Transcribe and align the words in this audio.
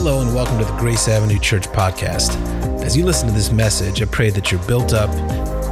Hello, 0.00 0.20
and 0.20 0.32
welcome 0.32 0.60
to 0.60 0.64
the 0.64 0.78
Grace 0.78 1.08
Avenue 1.08 1.40
Church 1.40 1.66
podcast. 1.66 2.30
As 2.84 2.96
you 2.96 3.04
listen 3.04 3.26
to 3.26 3.34
this 3.34 3.50
message, 3.50 4.00
I 4.00 4.04
pray 4.04 4.30
that 4.30 4.52
you're 4.52 4.62
built 4.62 4.92
up, 4.92 5.12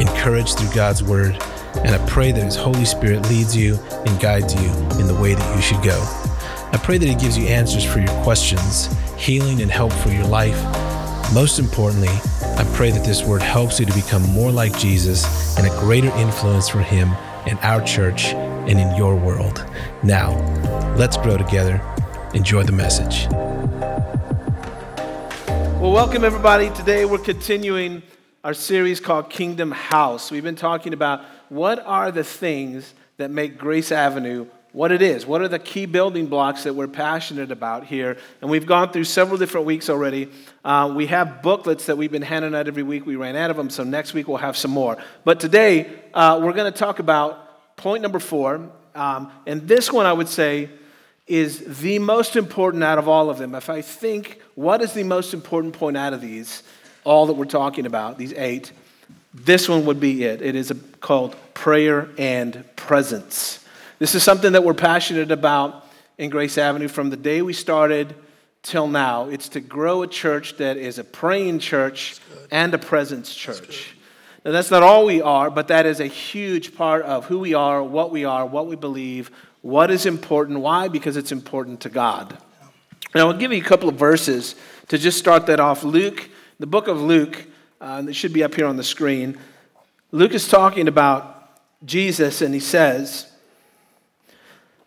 encouraged 0.00 0.58
through 0.58 0.74
God's 0.74 1.00
word, 1.00 1.40
and 1.84 1.90
I 1.94 2.04
pray 2.08 2.32
that 2.32 2.42
His 2.42 2.56
Holy 2.56 2.84
Spirit 2.84 3.28
leads 3.28 3.56
you 3.56 3.76
and 3.76 4.20
guides 4.20 4.52
you 4.52 4.68
in 4.98 5.06
the 5.06 5.16
way 5.22 5.34
that 5.34 5.54
you 5.56 5.62
should 5.62 5.80
go. 5.80 5.96
I 6.72 6.80
pray 6.82 6.98
that 6.98 7.06
He 7.06 7.14
gives 7.14 7.38
you 7.38 7.46
answers 7.46 7.84
for 7.84 8.00
your 8.00 8.22
questions, 8.24 8.88
healing 9.16 9.62
and 9.62 9.70
help 9.70 9.92
for 9.92 10.08
your 10.08 10.26
life. 10.26 10.60
Most 11.32 11.60
importantly, 11.60 12.08
I 12.58 12.68
pray 12.74 12.90
that 12.90 13.04
this 13.04 13.22
word 13.22 13.42
helps 13.42 13.78
you 13.78 13.86
to 13.86 13.94
become 13.94 14.22
more 14.22 14.50
like 14.50 14.76
Jesus 14.76 15.56
and 15.56 15.68
a 15.68 15.78
greater 15.78 16.10
influence 16.16 16.68
for 16.68 16.80
Him 16.80 17.12
in 17.46 17.58
our 17.58 17.80
church 17.80 18.24
and 18.24 18.80
in 18.80 18.96
your 18.96 19.14
world. 19.14 19.64
Now, 20.02 20.34
let's 20.96 21.16
grow 21.16 21.36
together. 21.36 21.80
Enjoy 22.34 22.64
the 22.64 22.72
message. 22.72 23.28
Well, 25.86 25.94
welcome 25.94 26.24
everybody. 26.24 26.68
Today 26.70 27.04
we're 27.04 27.18
continuing 27.18 28.02
our 28.42 28.54
series 28.54 28.98
called 28.98 29.30
Kingdom 29.30 29.70
House. 29.70 30.32
We've 30.32 30.42
been 30.42 30.56
talking 30.56 30.92
about 30.92 31.24
what 31.48 31.78
are 31.78 32.10
the 32.10 32.24
things 32.24 32.92
that 33.18 33.30
make 33.30 33.56
Grace 33.56 33.92
Avenue 33.92 34.48
what 34.72 34.90
it 34.90 35.00
is. 35.00 35.24
What 35.24 35.42
are 35.42 35.48
the 35.48 35.60
key 35.60 35.86
building 35.86 36.26
blocks 36.26 36.64
that 36.64 36.74
we're 36.74 36.88
passionate 36.88 37.52
about 37.52 37.84
here? 37.84 38.18
And 38.42 38.50
we've 38.50 38.66
gone 38.66 38.90
through 38.90 39.04
several 39.04 39.38
different 39.38 39.64
weeks 39.64 39.88
already. 39.88 40.28
Uh, 40.64 40.92
we 40.92 41.06
have 41.06 41.40
booklets 41.40 41.86
that 41.86 41.96
we've 41.96 42.10
been 42.10 42.20
handing 42.20 42.52
out 42.52 42.66
every 42.66 42.82
week. 42.82 43.06
We 43.06 43.14
ran 43.14 43.36
out 43.36 43.52
of 43.52 43.56
them, 43.56 43.70
so 43.70 43.84
next 43.84 44.12
week 44.12 44.26
we'll 44.26 44.38
have 44.38 44.56
some 44.56 44.72
more. 44.72 44.96
But 45.22 45.38
today 45.38 45.88
uh, 46.12 46.40
we're 46.42 46.52
going 46.52 46.70
to 46.70 46.76
talk 46.76 46.98
about 46.98 47.76
point 47.76 48.02
number 48.02 48.18
four. 48.18 48.72
Um, 48.96 49.30
and 49.46 49.68
this 49.68 49.92
one, 49.92 50.04
I 50.04 50.12
would 50.12 50.28
say, 50.28 50.68
is 51.28 51.80
the 51.80 52.00
most 52.00 52.34
important 52.34 52.82
out 52.82 52.98
of 52.98 53.06
all 53.06 53.30
of 53.30 53.38
them. 53.38 53.54
If 53.54 53.70
I 53.70 53.82
think 53.82 54.40
what 54.56 54.82
is 54.82 54.92
the 54.92 55.04
most 55.04 55.32
important 55.32 55.74
point 55.74 55.96
out 55.96 56.12
of 56.12 56.20
these, 56.20 56.64
all 57.04 57.26
that 57.26 57.34
we're 57.34 57.44
talking 57.44 57.86
about, 57.86 58.18
these 58.18 58.32
eight, 58.32 58.72
this 59.32 59.68
one 59.68 59.86
would 59.86 60.00
be 60.00 60.24
it. 60.24 60.42
It 60.42 60.56
is 60.56 60.72
called 61.00 61.36
prayer 61.54 62.08
and 62.18 62.64
presence. 62.74 63.64
This 63.98 64.14
is 64.14 64.22
something 64.22 64.52
that 64.52 64.64
we're 64.64 64.74
passionate 64.74 65.30
about 65.30 65.86
in 66.18 66.30
Grace 66.30 66.58
Avenue 66.58 66.88
from 66.88 67.10
the 67.10 67.16
day 67.16 67.42
we 67.42 67.52
started 67.52 68.14
till 68.62 68.88
now. 68.88 69.28
It's 69.28 69.50
to 69.50 69.60
grow 69.60 70.02
a 70.02 70.06
church 70.06 70.56
that 70.56 70.78
is 70.78 70.98
a 70.98 71.04
praying 71.04 71.58
church 71.58 72.18
and 72.50 72.72
a 72.72 72.78
presence 72.78 73.34
church. 73.34 73.94
Now, 74.44 74.52
that's 74.52 74.70
not 74.70 74.82
all 74.82 75.04
we 75.04 75.20
are, 75.20 75.50
but 75.50 75.68
that 75.68 75.86
is 75.86 76.00
a 76.00 76.06
huge 76.06 76.74
part 76.74 77.02
of 77.04 77.26
who 77.26 77.38
we 77.38 77.52
are, 77.52 77.82
what 77.82 78.10
we 78.10 78.24
are, 78.24 78.46
what 78.46 78.66
we 78.66 78.76
believe, 78.76 79.30
what 79.60 79.90
is 79.90 80.06
important? 80.06 80.60
Why? 80.60 80.88
Because 80.88 81.16
it's 81.16 81.32
important 81.32 81.80
to 81.80 81.88
God. 81.88 82.38
Now, 83.14 83.28
I'll 83.28 83.36
give 83.36 83.52
you 83.52 83.60
a 83.60 83.64
couple 83.64 83.88
of 83.88 83.96
verses 83.96 84.54
to 84.88 84.98
just 84.98 85.18
start 85.18 85.46
that 85.46 85.60
off. 85.60 85.84
Luke, 85.84 86.28
the 86.58 86.66
book 86.66 86.88
of 86.88 87.00
Luke, 87.00 87.46
uh, 87.80 88.02
it 88.08 88.14
should 88.14 88.32
be 88.32 88.42
up 88.42 88.54
here 88.54 88.66
on 88.66 88.76
the 88.76 88.84
screen. 88.84 89.38
Luke 90.12 90.32
is 90.32 90.48
talking 90.48 90.88
about 90.88 91.50
Jesus, 91.84 92.42
and 92.42 92.52
he 92.52 92.60
says, 92.60 93.30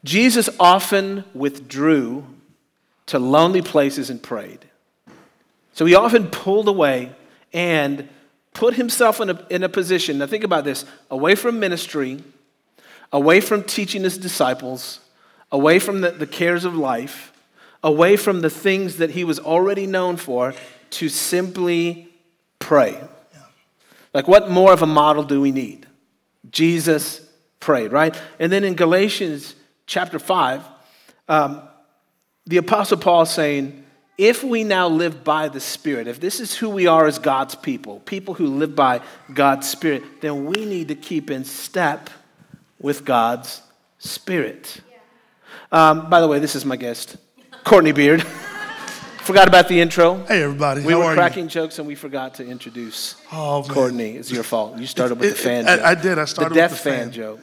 Jesus 0.03 0.49
often 0.59 1.23
withdrew 1.33 2.25
to 3.07 3.19
lonely 3.19 3.61
places 3.61 4.09
and 4.09 4.21
prayed. 4.21 4.65
So 5.73 5.85
he 5.85 5.95
often 5.95 6.27
pulled 6.27 6.67
away 6.67 7.13
and 7.53 8.07
put 8.53 8.75
himself 8.75 9.19
in 9.19 9.29
a, 9.29 9.47
in 9.49 9.63
a 9.63 9.69
position. 9.69 10.17
Now, 10.17 10.27
think 10.27 10.43
about 10.43 10.63
this 10.63 10.85
away 11.09 11.35
from 11.35 11.59
ministry 11.59 12.23
away 13.11 13.41
from 13.41 13.63
teaching 13.63 14.03
his 14.03 14.17
disciples, 14.17 14.99
away 15.51 15.79
from 15.79 16.01
the, 16.01 16.11
the 16.11 16.27
cares 16.27 16.65
of 16.65 16.75
life, 16.75 17.33
away 17.83 18.17
from 18.17 18.41
the 18.41 18.49
things 18.49 18.97
that 18.97 19.11
he 19.11 19.23
was 19.23 19.39
already 19.39 19.87
known 19.87 20.17
for, 20.17 20.53
to 20.91 21.09
simply 21.09 22.09
pray. 22.59 22.99
Like, 24.13 24.27
what 24.27 24.49
more 24.49 24.73
of 24.73 24.81
a 24.81 24.87
model 24.87 25.23
do 25.23 25.39
we 25.39 25.51
need? 25.51 25.85
Jesus 26.49 27.21
prayed, 27.59 27.91
right? 27.91 28.19
And 28.39 28.51
then 28.51 28.63
in 28.63 28.75
Galatians 28.75 29.55
chapter 29.85 30.19
5, 30.19 30.63
um, 31.27 31.61
the 32.45 32.57
Apostle 32.57 32.97
Paul 32.97 33.23
is 33.23 33.29
saying, 33.29 33.85
if 34.17 34.43
we 34.43 34.65
now 34.65 34.89
live 34.89 35.23
by 35.23 35.47
the 35.47 35.61
Spirit, 35.61 36.07
if 36.07 36.19
this 36.19 36.41
is 36.41 36.55
who 36.55 36.69
we 36.69 36.87
are 36.87 37.05
as 37.05 37.19
God's 37.19 37.55
people, 37.55 38.01
people 38.01 38.33
who 38.33 38.47
live 38.47 38.75
by 38.75 39.01
God's 39.33 39.69
Spirit, 39.69 40.03
then 40.21 40.45
we 40.45 40.65
need 40.65 40.89
to 40.89 40.95
keep 40.95 41.31
in 41.31 41.45
step 41.45 42.09
with 42.81 43.05
God's 43.05 43.61
Spirit. 43.97 44.81
Um, 45.71 46.09
by 46.09 46.19
the 46.19 46.27
way, 46.27 46.39
this 46.39 46.55
is 46.55 46.65
my 46.65 46.75
guest, 46.75 47.15
Courtney 47.63 47.91
Beard. 47.91 48.23
forgot 49.23 49.47
about 49.47 49.67
the 49.67 49.79
intro. 49.79 50.23
Hey, 50.25 50.41
everybody. 50.43 50.81
We 50.81 50.93
How 50.93 50.99
were 51.05 51.13
cracking 51.13 51.43
you? 51.45 51.49
jokes 51.49 51.77
and 51.79 51.87
we 51.87 51.95
forgot 51.95 52.35
to 52.35 52.45
introduce 52.45 53.15
Oh, 53.31 53.61
man. 53.61 53.69
Courtney. 53.71 54.11
It's 54.15 54.31
your 54.31 54.43
fault. 54.43 54.77
You 54.77 54.87
started 54.87 55.19
with 55.19 55.29
the 55.29 55.35
It- 55.35 55.37
fan 55.37 55.67
I- 55.67 55.75
joke. 55.75 55.85
I 55.85 55.95
did. 55.95 56.19
I 56.19 56.25
started 56.25 56.55
the 56.55 56.61
with 56.61 56.71
the 56.71 56.77
fan 56.77 56.99
fan. 57.05 57.11
joke. 57.11 57.39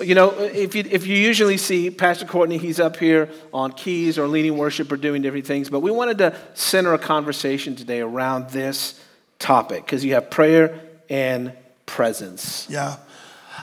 You 0.00 0.14
know, 0.14 0.30
if 0.38 0.74
you, 0.74 0.84
if 0.90 1.06
you 1.06 1.16
usually 1.16 1.58
see 1.58 1.90
Pastor 1.90 2.24
Courtney, 2.24 2.56
he's 2.58 2.80
up 2.80 2.96
here 2.96 3.28
on 3.52 3.72
keys 3.72 4.18
or 4.18 4.26
leading 4.26 4.56
worship 4.56 4.90
or 4.90 4.96
doing 4.96 5.22
different 5.22 5.46
things. 5.46 5.68
But 5.68 5.80
we 5.80 5.90
wanted 5.90 6.18
to 6.18 6.34
center 6.54 6.94
a 6.94 6.98
conversation 6.98 7.76
today 7.76 8.00
around 8.00 8.50
this 8.50 8.98
topic 9.38 9.84
because 9.84 10.04
you 10.04 10.14
have 10.14 10.30
prayer 10.30 10.80
and 11.10 11.52
presence. 11.86 12.66
Yeah. 12.70 12.96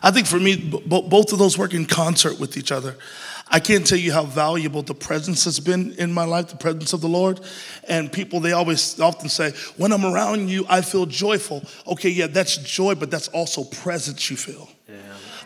I 0.03 0.12
think 0.12 0.28
for 0.28 0.40
me, 0.40 0.56
b- 0.56 0.84
both 0.85 1.34
of 1.34 1.40
those 1.40 1.58
work 1.58 1.74
in 1.74 1.85
concert 1.85 2.40
with 2.40 2.58
each 2.58 2.72
other. 2.72 2.96
I 3.51 3.59
can't 3.59 3.85
tell 3.85 3.97
you 3.97 4.13
how 4.13 4.25
valuable 4.25 4.83
the 4.83 4.93
presence 4.93 5.43
has 5.45 5.59
been 5.59 5.93
in 5.93 6.13
my 6.13 6.25
life, 6.25 6.49
the 6.49 6.57
presence 6.57 6.93
of 6.93 7.01
the 7.01 7.07
Lord. 7.07 7.39
And 7.87 8.11
people, 8.11 8.39
they 8.39 8.51
always 8.51 8.99
often 8.99 9.27
say, 9.27 9.53
when 9.77 9.91
I'm 9.91 10.05
around 10.05 10.49
you, 10.49 10.65
I 10.69 10.81
feel 10.81 11.05
joyful. 11.07 11.63
Okay, 11.87 12.09
yeah, 12.09 12.27
that's 12.27 12.57
joy, 12.57 12.95
but 12.95 13.09
that's 13.09 13.27
also 13.29 13.63
presence 13.63 14.29
you 14.29 14.37
feel. 14.37 14.69
Yeah. 14.87 14.95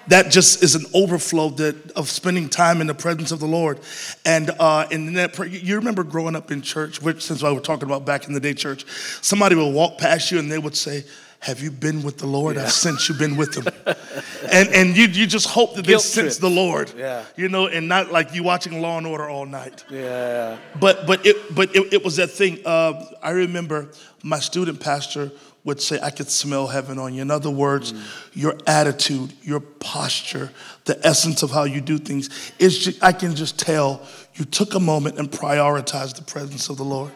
That 0.08 0.32
just 0.32 0.64
is 0.64 0.76
an 0.76 0.86
overflow 0.94 1.50
that, 1.52 1.92
of 1.94 2.10
spending 2.10 2.50
time 2.50 2.82
in 2.82 2.88
the 2.88 2.94
presence 2.94 3.32
of 3.32 3.40
the 3.40 3.48
Lord. 3.48 3.80
And, 4.26 4.50
uh, 4.60 4.86
and 4.92 5.16
that, 5.16 5.38
you 5.50 5.76
remember 5.76 6.04
growing 6.04 6.36
up 6.36 6.52
in 6.52 6.62
church, 6.62 7.02
which 7.02 7.24
since 7.24 7.42
I 7.42 7.52
was 7.52 7.64
talking 7.64 7.86
about 7.86 8.06
back 8.06 8.28
in 8.28 8.34
the 8.34 8.42
day 8.42 8.54
church, 8.54 8.86
somebody 9.22 9.56
would 9.56 9.74
walk 9.74 9.98
past 9.98 10.30
you 10.30 10.40
and 10.40 10.52
they 10.52 10.60
would 10.60 10.76
say, 10.76 11.06
have 11.44 11.60
you 11.60 11.72
been 11.72 12.04
with 12.04 12.20
the 12.20 12.26
Lord? 12.26 12.58
I've 12.58 12.72
sensed 12.72 13.10
you've 13.10 13.20
been 13.20 13.36
with 13.36 13.56
him. 13.56 13.68
and 14.50 14.70
and 14.70 14.96
you, 14.96 15.08
you 15.08 15.28
just 15.28 15.46
hope 15.46 15.76
that 15.76 15.86
Guilt 15.86 16.02
they 16.02 16.08
sense 16.08 16.38
the 16.38 16.50
Lord. 16.50 16.94
Yeah. 16.96 17.26
You 17.36 17.50
know, 17.50 17.68
and 17.68 17.90
not 17.90 18.14
like 18.14 18.34
you 18.34 18.44
watching 18.44 18.82
Law 18.82 18.98
and 18.98 19.06
Order 19.06 19.28
all 19.30 19.46
night. 19.46 19.84
Yeah. 19.90 20.58
But 20.80 21.06
but 21.06 21.26
it 21.26 21.54
but 21.54 21.76
it, 21.76 21.96
it 21.96 22.04
was 22.04 22.16
that 22.16 22.32
thing. 22.32 22.60
Uh, 22.66 23.06
I 23.22 23.32
remember 23.32 23.90
my 24.24 24.40
student 24.40 24.80
pastor 24.80 25.34
would 25.66 25.82
say, 25.82 26.00
"I 26.02 26.12
could 26.12 26.30
smell 26.30 26.68
heaven 26.68 26.98
on 26.98 27.14
you." 27.14 27.22
In 27.22 27.30
other 27.30 27.50
words, 27.50 27.94
your 28.32 28.58
attitude, 28.66 29.34
your 29.44 29.60
posture, 29.60 30.50
the 30.86 30.98
essence 31.06 31.44
of 31.44 31.52
how 31.52 31.66
you 31.66 31.82
do 31.82 31.98
things 31.98 32.30
is. 32.58 32.80
Just, 32.80 33.04
I 33.04 33.12
can 33.12 33.36
just 33.36 33.60
tell 33.60 34.02
you 34.36 34.46
took 34.46 34.76
a 34.76 34.80
moment 34.80 35.20
and 35.20 35.30
prioritized 35.30 36.16
the 36.16 36.24
presence 36.24 36.70
of 36.70 36.78
the 36.78 36.86
Lord. 36.86 37.12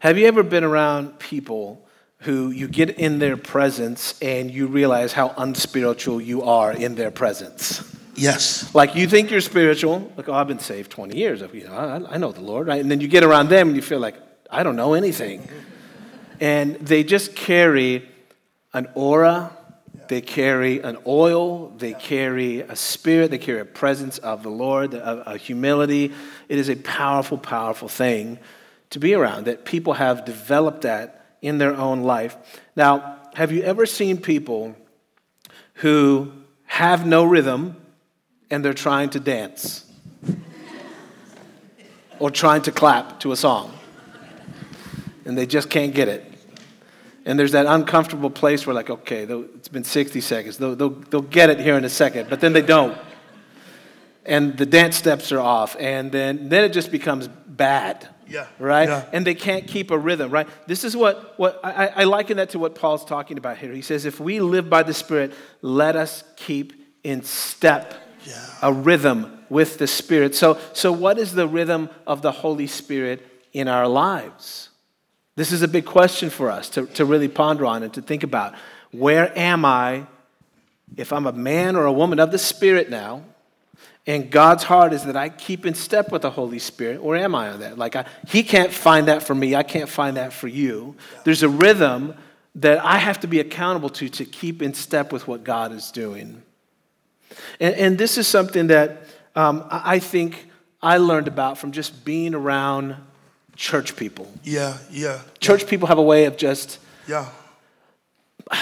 Have 0.00 0.18
you 0.18 0.26
ever 0.26 0.42
been 0.42 0.62
around 0.62 1.18
people 1.18 1.85
who 2.20 2.50
you 2.50 2.68
get 2.68 2.90
in 2.90 3.18
their 3.18 3.36
presence 3.36 4.18
and 4.20 4.50
you 4.50 4.66
realize 4.66 5.12
how 5.12 5.34
unspiritual 5.36 6.20
you 6.20 6.42
are 6.42 6.72
in 6.72 6.94
their 6.94 7.10
presence? 7.10 7.82
Yes. 8.14 8.74
Like 8.74 8.94
you 8.94 9.06
think 9.06 9.30
you're 9.30 9.40
spiritual, 9.40 10.10
like, 10.16 10.28
oh, 10.28 10.34
I've 10.34 10.48
been 10.48 10.58
saved 10.58 10.90
20 10.90 11.16
years. 11.16 11.42
You 11.52 11.64
know, 11.64 11.72
I, 11.74 12.14
I 12.14 12.16
know 12.16 12.32
the 12.32 12.40
Lord, 12.40 12.66
right? 12.66 12.80
And 12.80 12.90
then 12.90 13.00
you 13.00 13.08
get 13.08 13.22
around 13.22 13.48
them 13.48 13.68
and 13.68 13.76
you 13.76 13.82
feel 13.82 14.00
like, 14.00 14.16
I 14.50 14.62
don't 14.62 14.76
know 14.76 14.94
anything. 14.94 15.46
And 16.40 16.76
they 16.76 17.04
just 17.04 17.34
carry 17.34 18.08
an 18.72 18.88
aura, 18.94 19.56
they 20.08 20.20
carry 20.20 20.80
an 20.80 20.98
oil, 21.06 21.70
they 21.70 21.92
carry 21.94 22.60
a 22.60 22.76
spirit, 22.76 23.30
they 23.30 23.38
carry 23.38 23.60
a 23.60 23.64
presence 23.64 24.18
of 24.18 24.42
the 24.42 24.50
Lord, 24.50 24.94
a, 24.94 25.32
a 25.32 25.36
humility. 25.36 26.12
It 26.48 26.58
is 26.58 26.68
a 26.68 26.76
powerful, 26.76 27.38
powerful 27.38 27.88
thing 27.88 28.38
to 28.90 28.98
be 28.98 29.14
around, 29.14 29.46
that 29.46 29.64
people 29.64 29.94
have 29.94 30.24
developed 30.24 30.82
that 30.82 31.15
in 31.42 31.58
their 31.58 31.74
own 31.74 32.02
life. 32.02 32.36
Now, 32.74 33.18
have 33.34 33.52
you 33.52 33.62
ever 33.62 33.86
seen 33.86 34.18
people 34.18 34.74
who 35.74 36.32
have 36.64 37.06
no 37.06 37.24
rhythm 37.24 37.76
and 38.50 38.64
they're 38.64 38.74
trying 38.74 39.10
to 39.10 39.20
dance? 39.20 39.82
or 42.18 42.30
trying 42.30 42.62
to 42.62 42.72
clap 42.72 43.20
to 43.20 43.32
a 43.32 43.36
song 43.36 43.76
and 45.24 45.36
they 45.36 45.46
just 45.46 45.68
can't 45.68 45.94
get 45.94 46.08
it. 46.08 46.24
And 47.24 47.38
there's 47.38 47.52
that 47.52 47.66
uncomfortable 47.66 48.30
place 48.30 48.66
where, 48.66 48.74
like, 48.74 48.88
okay, 48.88 49.24
it's 49.24 49.66
been 49.66 49.82
60 49.82 50.20
seconds. 50.20 50.58
They'll, 50.58 50.76
they'll, 50.76 50.90
they'll 50.90 51.22
get 51.22 51.50
it 51.50 51.58
here 51.58 51.76
in 51.76 51.84
a 51.84 51.88
second, 51.88 52.30
but 52.30 52.40
then 52.40 52.52
they 52.52 52.62
don't. 52.62 52.96
And 54.24 54.56
the 54.56 54.66
dance 54.66 54.96
steps 54.96 55.32
are 55.32 55.40
off, 55.40 55.76
and 55.80 56.12
then, 56.12 56.48
then 56.48 56.62
it 56.62 56.72
just 56.72 56.92
becomes 56.92 57.26
bad. 57.26 58.08
Yeah, 58.28 58.46
Right? 58.58 58.88
yeah. 58.88 59.04
And 59.12 59.26
they 59.26 59.34
can't 59.34 59.66
keep 59.66 59.90
a 59.90 59.98
rhythm, 59.98 60.30
right? 60.30 60.48
This 60.66 60.84
is 60.84 60.96
what, 60.96 61.38
what 61.38 61.60
I, 61.62 61.86
I 61.88 62.04
liken 62.04 62.38
that 62.38 62.50
to 62.50 62.58
what 62.58 62.74
Paul's 62.74 63.04
talking 63.04 63.38
about 63.38 63.58
here. 63.58 63.72
He 63.72 63.82
says, 63.82 64.04
if 64.04 64.18
we 64.20 64.40
live 64.40 64.68
by 64.68 64.82
the 64.82 64.94
Spirit, 64.94 65.32
let 65.62 65.96
us 65.96 66.24
keep 66.36 66.72
in 67.04 67.22
step, 67.22 67.94
a 68.62 68.72
rhythm 68.72 69.44
with 69.48 69.78
the 69.78 69.86
Spirit. 69.86 70.34
So, 70.34 70.58
so 70.72 70.90
what 70.90 71.18
is 71.18 71.32
the 71.32 71.46
rhythm 71.46 71.88
of 72.06 72.22
the 72.22 72.32
Holy 72.32 72.66
Spirit 72.66 73.24
in 73.52 73.68
our 73.68 73.86
lives? 73.86 74.70
This 75.36 75.52
is 75.52 75.62
a 75.62 75.68
big 75.68 75.84
question 75.84 76.30
for 76.30 76.50
us 76.50 76.68
to, 76.70 76.86
to 76.86 77.04
really 77.04 77.28
ponder 77.28 77.66
on 77.66 77.82
and 77.82 77.92
to 77.94 78.02
think 78.02 78.22
about. 78.22 78.54
Where 78.90 79.36
am 79.38 79.64
I 79.64 80.06
if 80.96 81.12
I'm 81.12 81.26
a 81.26 81.32
man 81.32 81.76
or 81.76 81.84
a 81.84 81.92
woman 81.92 82.18
of 82.18 82.30
the 82.32 82.38
Spirit 82.38 82.90
now? 82.90 83.22
And 84.06 84.30
God's 84.30 84.62
heart 84.62 84.92
is 84.92 85.04
that 85.04 85.16
I 85.16 85.28
keep 85.28 85.66
in 85.66 85.74
step 85.74 86.12
with 86.12 86.22
the 86.22 86.30
Holy 86.30 86.60
Spirit. 86.60 87.02
Where 87.02 87.16
am 87.16 87.34
I 87.34 87.48
on 87.48 87.60
that? 87.60 87.76
Like, 87.76 87.96
I, 87.96 88.04
He 88.28 88.44
can't 88.44 88.72
find 88.72 89.08
that 89.08 89.22
for 89.22 89.34
me. 89.34 89.56
I 89.56 89.64
can't 89.64 89.88
find 89.88 90.16
that 90.16 90.32
for 90.32 90.46
you. 90.46 90.94
There's 91.24 91.42
a 91.42 91.48
rhythm 91.48 92.14
that 92.54 92.84
I 92.84 92.98
have 92.98 93.20
to 93.20 93.26
be 93.26 93.40
accountable 93.40 93.90
to 93.90 94.08
to 94.08 94.24
keep 94.24 94.62
in 94.62 94.74
step 94.74 95.12
with 95.12 95.26
what 95.26 95.42
God 95.44 95.72
is 95.72 95.90
doing. 95.90 96.42
And, 97.60 97.74
and 97.74 97.98
this 97.98 98.16
is 98.16 98.28
something 98.28 98.68
that 98.68 99.02
um, 99.34 99.64
I 99.70 99.98
think 99.98 100.50
I 100.82 100.98
learned 100.98 101.28
about 101.28 101.58
from 101.58 101.72
just 101.72 102.04
being 102.04 102.34
around 102.34 102.96
church 103.56 103.96
people. 103.96 104.32
Yeah, 104.44 104.78
yeah. 104.90 105.20
Church 105.40 105.66
people 105.66 105.88
have 105.88 105.98
a 105.98 106.02
way 106.02 106.26
of 106.26 106.36
just 106.36 106.78
Yeah. 107.08 107.28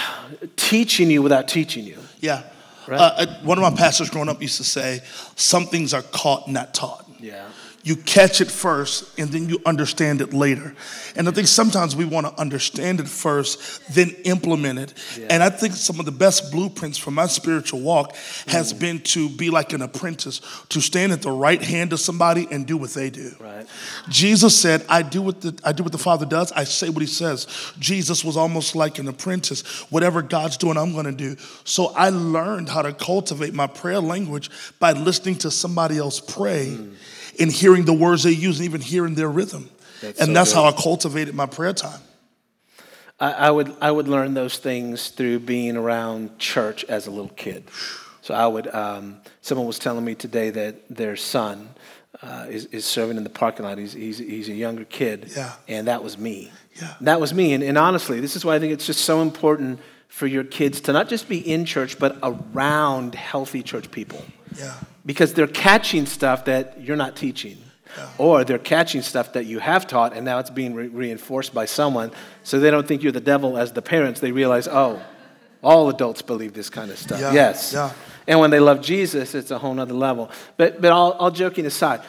teaching 0.55 1.11
you 1.11 1.21
without 1.21 1.47
teaching 1.47 1.85
you. 1.85 1.99
Yeah. 2.19 2.43
Right. 2.87 2.99
Uh, 2.99 3.13
uh, 3.17 3.25
one 3.43 3.57
of 3.57 3.61
my 3.61 3.75
pastors 3.75 4.09
growing 4.09 4.29
up 4.29 4.41
used 4.41 4.57
to 4.57 4.63
say, 4.63 5.01
some 5.35 5.65
things 5.65 5.93
are 5.93 6.03
caught, 6.03 6.47
not 6.47 6.73
taught. 6.73 7.09
Yeah. 7.19 7.47
You 7.85 7.95
catch 7.95 8.41
it 8.41 8.49
first 8.49 9.19
and 9.19 9.29
then 9.29 9.47
you 9.47 9.61
understand 9.63 10.19
it 10.19 10.33
later. 10.33 10.73
And 11.15 11.29
I 11.29 11.31
think 11.31 11.47
sometimes 11.47 11.95
we 11.95 12.03
want 12.03 12.25
to 12.25 12.33
understand 12.41 12.99
it 12.99 13.07
first, 13.07 13.93
then 13.93 14.09
implement 14.23 14.79
it. 14.79 14.93
Yeah. 15.15 15.27
And 15.29 15.43
I 15.43 15.51
think 15.51 15.73
some 15.73 15.99
of 15.99 16.07
the 16.07 16.11
best 16.11 16.51
blueprints 16.51 16.97
for 16.97 17.11
my 17.11 17.27
spiritual 17.27 17.81
walk 17.81 18.15
has 18.47 18.73
mm. 18.73 18.79
been 18.79 18.99
to 19.01 19.29
be 19.29 19.51
like 19.51 19.71
an 19.71 19.83
apprentice, 19.83 20.41
to 20.69 20.81
stand 20.81 21.11
at 21.11 21.21
the 21.21 21.29
right 21.29 21.61
hand 21.61 21.93
of 21.93 21.99
somebody 21.99 22.47
and 22.49 22.65
do 22.65 22.75
what 22.75 22.89
they 22.89 23.11
do. 23.11 23.33
Right. 23.39 23.67
Jesus 24.09 24.59
said, 24.59 24.83
I 24.89 25.03
do 25.03 25.21
what 25.21 25.41
the 25.41 25.55
I 25.63 25.71
do 25.71 25.83
what 25.83 25.91
the 25.91 25.99
Father 25.99 26.25
does, 26.25 26.51
I 26.53 26.63
say 26.63 26.89
what 26.89 27.01
he 27.01 27.07
says. 27.07 27.45
Jesus 27.77 28.25
was 28.25 28.35
almost 28.35 28.75
like 28.75 28.97
an 28.97 29.07
apprentice. 29.07 29.61
Whatever 29.91 30.23
God's 30.23 30.57
doing, 30.57 30.75
I'm 30.75 30.95
gonna 30.95 31.11
do. 31.11 31.35
So 31.65 31.93
I 31.95 32.09
learned 32.09 32.67
how 32.67 32.81
to 32.81 32.93
cultivate 32.93 33.53
my 33.53 33.67
prayer 33.67 33.99
language 33.99 34.49
by 34.79 34.93
listening 34.93 35.35
to 35.35 35.51
somebody 35.51 35.99
else 35.99 36.19
pray 36.19 36.69
mm. 36.71 36.95
And 37.39 37.51
hearing 37.51 37.85
the 37.85 37.93
words 37.93 38.23
they 38.23 38.31
use 38.31 38.59
and 38.59 38.65
even 38.65 38.81
hearing 38.81 39.15
their 39.15 39.29
rhythm. 39.29 39.69
That's 40.01 40.19
and 40.19 40.27
so 40.27 40.33
that's 40.33 40.53
good. 40.53 40.59
how 40.59 40.65
I 40.65 40.71
cultivated 40.71 41.35
my 41.35 41.45
prayer 41.45 41.73
time. 41.73 42.01
I, 43.19 43.31
I 43.31 43.51
would 43.51 43.75
I 43.81 43.91
would 43.91 44.07
learn 44.07 44.33
those 44.33 44.57
things 44.57 45.09
through 45.09 45.39
being 45.39 45.77
around 45.77 46.37
church 46.37 46.83
as 46.85 47.07
a 47.07 47.11
little 47.11 47.29
kid. 47.29 47.63
So 48.21 48.33
I 48.33 48.47
would. 48.47 48.67
Um, 48.73 49.21
someone 49.41 49.67
was 49.67 49.79
telling 49.79 50.03
me 50.03 50.15
today 50.15 50.49
that 50.49 50.89
their 50.89 51.15
son 51.15 51.69
uh, 52.21 52.47
is, 52.49 52.65
is 52.65 52.85
serving 52.85 53.17
in 53.17 53.23
the 53.23 53.29
parking 53.29 53.65
lot. 53.65 53.77
He's, 53.77 53.93
he's 53.93 54.17
he's 54.17 54.49
a 54.49 54.53
younger 54.53 54.85
kid. 54.85 55.31
Yeah. 55.35 55.53
And 55.67 55.87
that 55.87 56.03
was 56.03 56.17
me. 56.17 56.51
Yeah. 56.75 56.93
That 57.01 57.21
was 57.21 57.33
me. 57.33 57.53
And, 57.53 57.63
and 57.63 57.77
honestly, 57.77 58.19
this 58.19 58.35
is 58.35 58.43
why 58.43 58.55
I 58.55 58.59
think 58.59 58.73
it's 58.73 58.85
just 58.85 59.01
so 59.01 59.21
important 59.21 59.79
for 60.07 60.27
your 60.27 60.43
kids 60.43 60.81
to 60.81 60.93
not 60.93 61.09
just 61.09 61.27
be 61.27 61.37
in 61.39 61.65
church, 61.65 61.99
but 61.99 62.17
around 62.23 63.15
healthy 63.15 63.61
church 63.63 63.91
people. 63.91 64.23
Yeah. 64.57 64.73
Because 65.05 65.33
they're 65.33 65.47
catching 65.47 66.05
stuff 66.05 66.45
that 66.45 66.81
you're 66.81 66.95
not 66.97 67.15
teaching. 67.15 67.57
Or 68.17 68.43
they're 68.43 68.59
catching 68.59 69.01
stuff 69.01 69.33
that 69.33 69.45
you 69.45 69.59
have 69.59 69.87
taught 69.87 70.13
and 70.13 70.25
now 70.25 70.39
it's 70.39 70.49
being 70.49 70.73
re- 70.73 70.87
reinforced 70.87 71.53
by 71.53 71.63
someone. 71.65 72.11
So 72.43 72.59
they 72.59 72.69
don't 72.69 72.85
think 72.85 73.03
you're 73.03 73.13
the 73.13 73.21
devil 73.21 73.57
as 73.57 73.71
the 73.71 73.81
parents. 73.81 74.19
They 74.19 74.33
realize, 74.33 74.67
oh, 74.67 75.01
all 75.63 75.87
adults 75.89 76.21
believe 76.21 76.53
this 76.53 76.69
kind 76.69 76.91
of 76.91 76.97
stuff. 76.99 77.21
Yeah, 77.21 77.31
yes. 77.31 77.71
yeah. 77.73 77.93
And 78.27 78.39
when 78.41 78.49
they 78.51 78.59
love 78.59 78.81
Jesus, 78.81 79.33
it's 79.33 79.49
a 79.49 79.57
whole 79.57 79.73
nother 79.73 79.93
level. 79.93 80.29
But, 80.57 80.81
but 80.81 80.91
all, 80.91 81.13
all 81.13 81.31
joking 81.31 81.65
aside, 81.65 82.01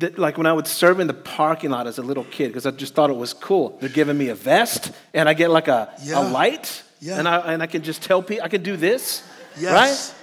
th- 0.00 0.16
like 0.16 0.38
when 0.38 0.46
I 0.46 0.54
would 0.54 0.66
serve 0.66 1.00
in 1.00 1.06
the 1.06 1.12
parking 1.14 1.68
lot 1.70 1.86
as 1.86 1.98
a 1.98 2.02
little 2.02 2.24
kid, 2.24 2.48
because 2.48 2.64
I 2.64 2.70
just 2.70 2.94
thought 2.94 3.10
it 3.10 3.16
was 3.16 3.34
cool. 3.34 3.76
They're 3.80 3.90
giving 3.90 4.16
me 4.16 4.28
a 4.30 4.34
vest 4.34 4.90
and 5.12 5.28
I 5.28 5.34
get 5.34 5.50
like 5.50 5.68
a, 5.68 5.92
Yeah. 6.02 6.20
a 6.20 6.30
light. 6.30 6.82
Yeah. 7.00 7.18
And, 7.18 7.28
I, 7.28 7.52
and 7.52 7.62
I 7.62 7.66
can 7.66 7.82
just 7.82 8.02
tell 8.02 8.22
people, 8.22 8.44
I 8.44 8.48
can 8.48 8.62
do 8.62 8.76
this. 8.76 9.22
Yes. 9.58 9.72
Right? 10.12 10.22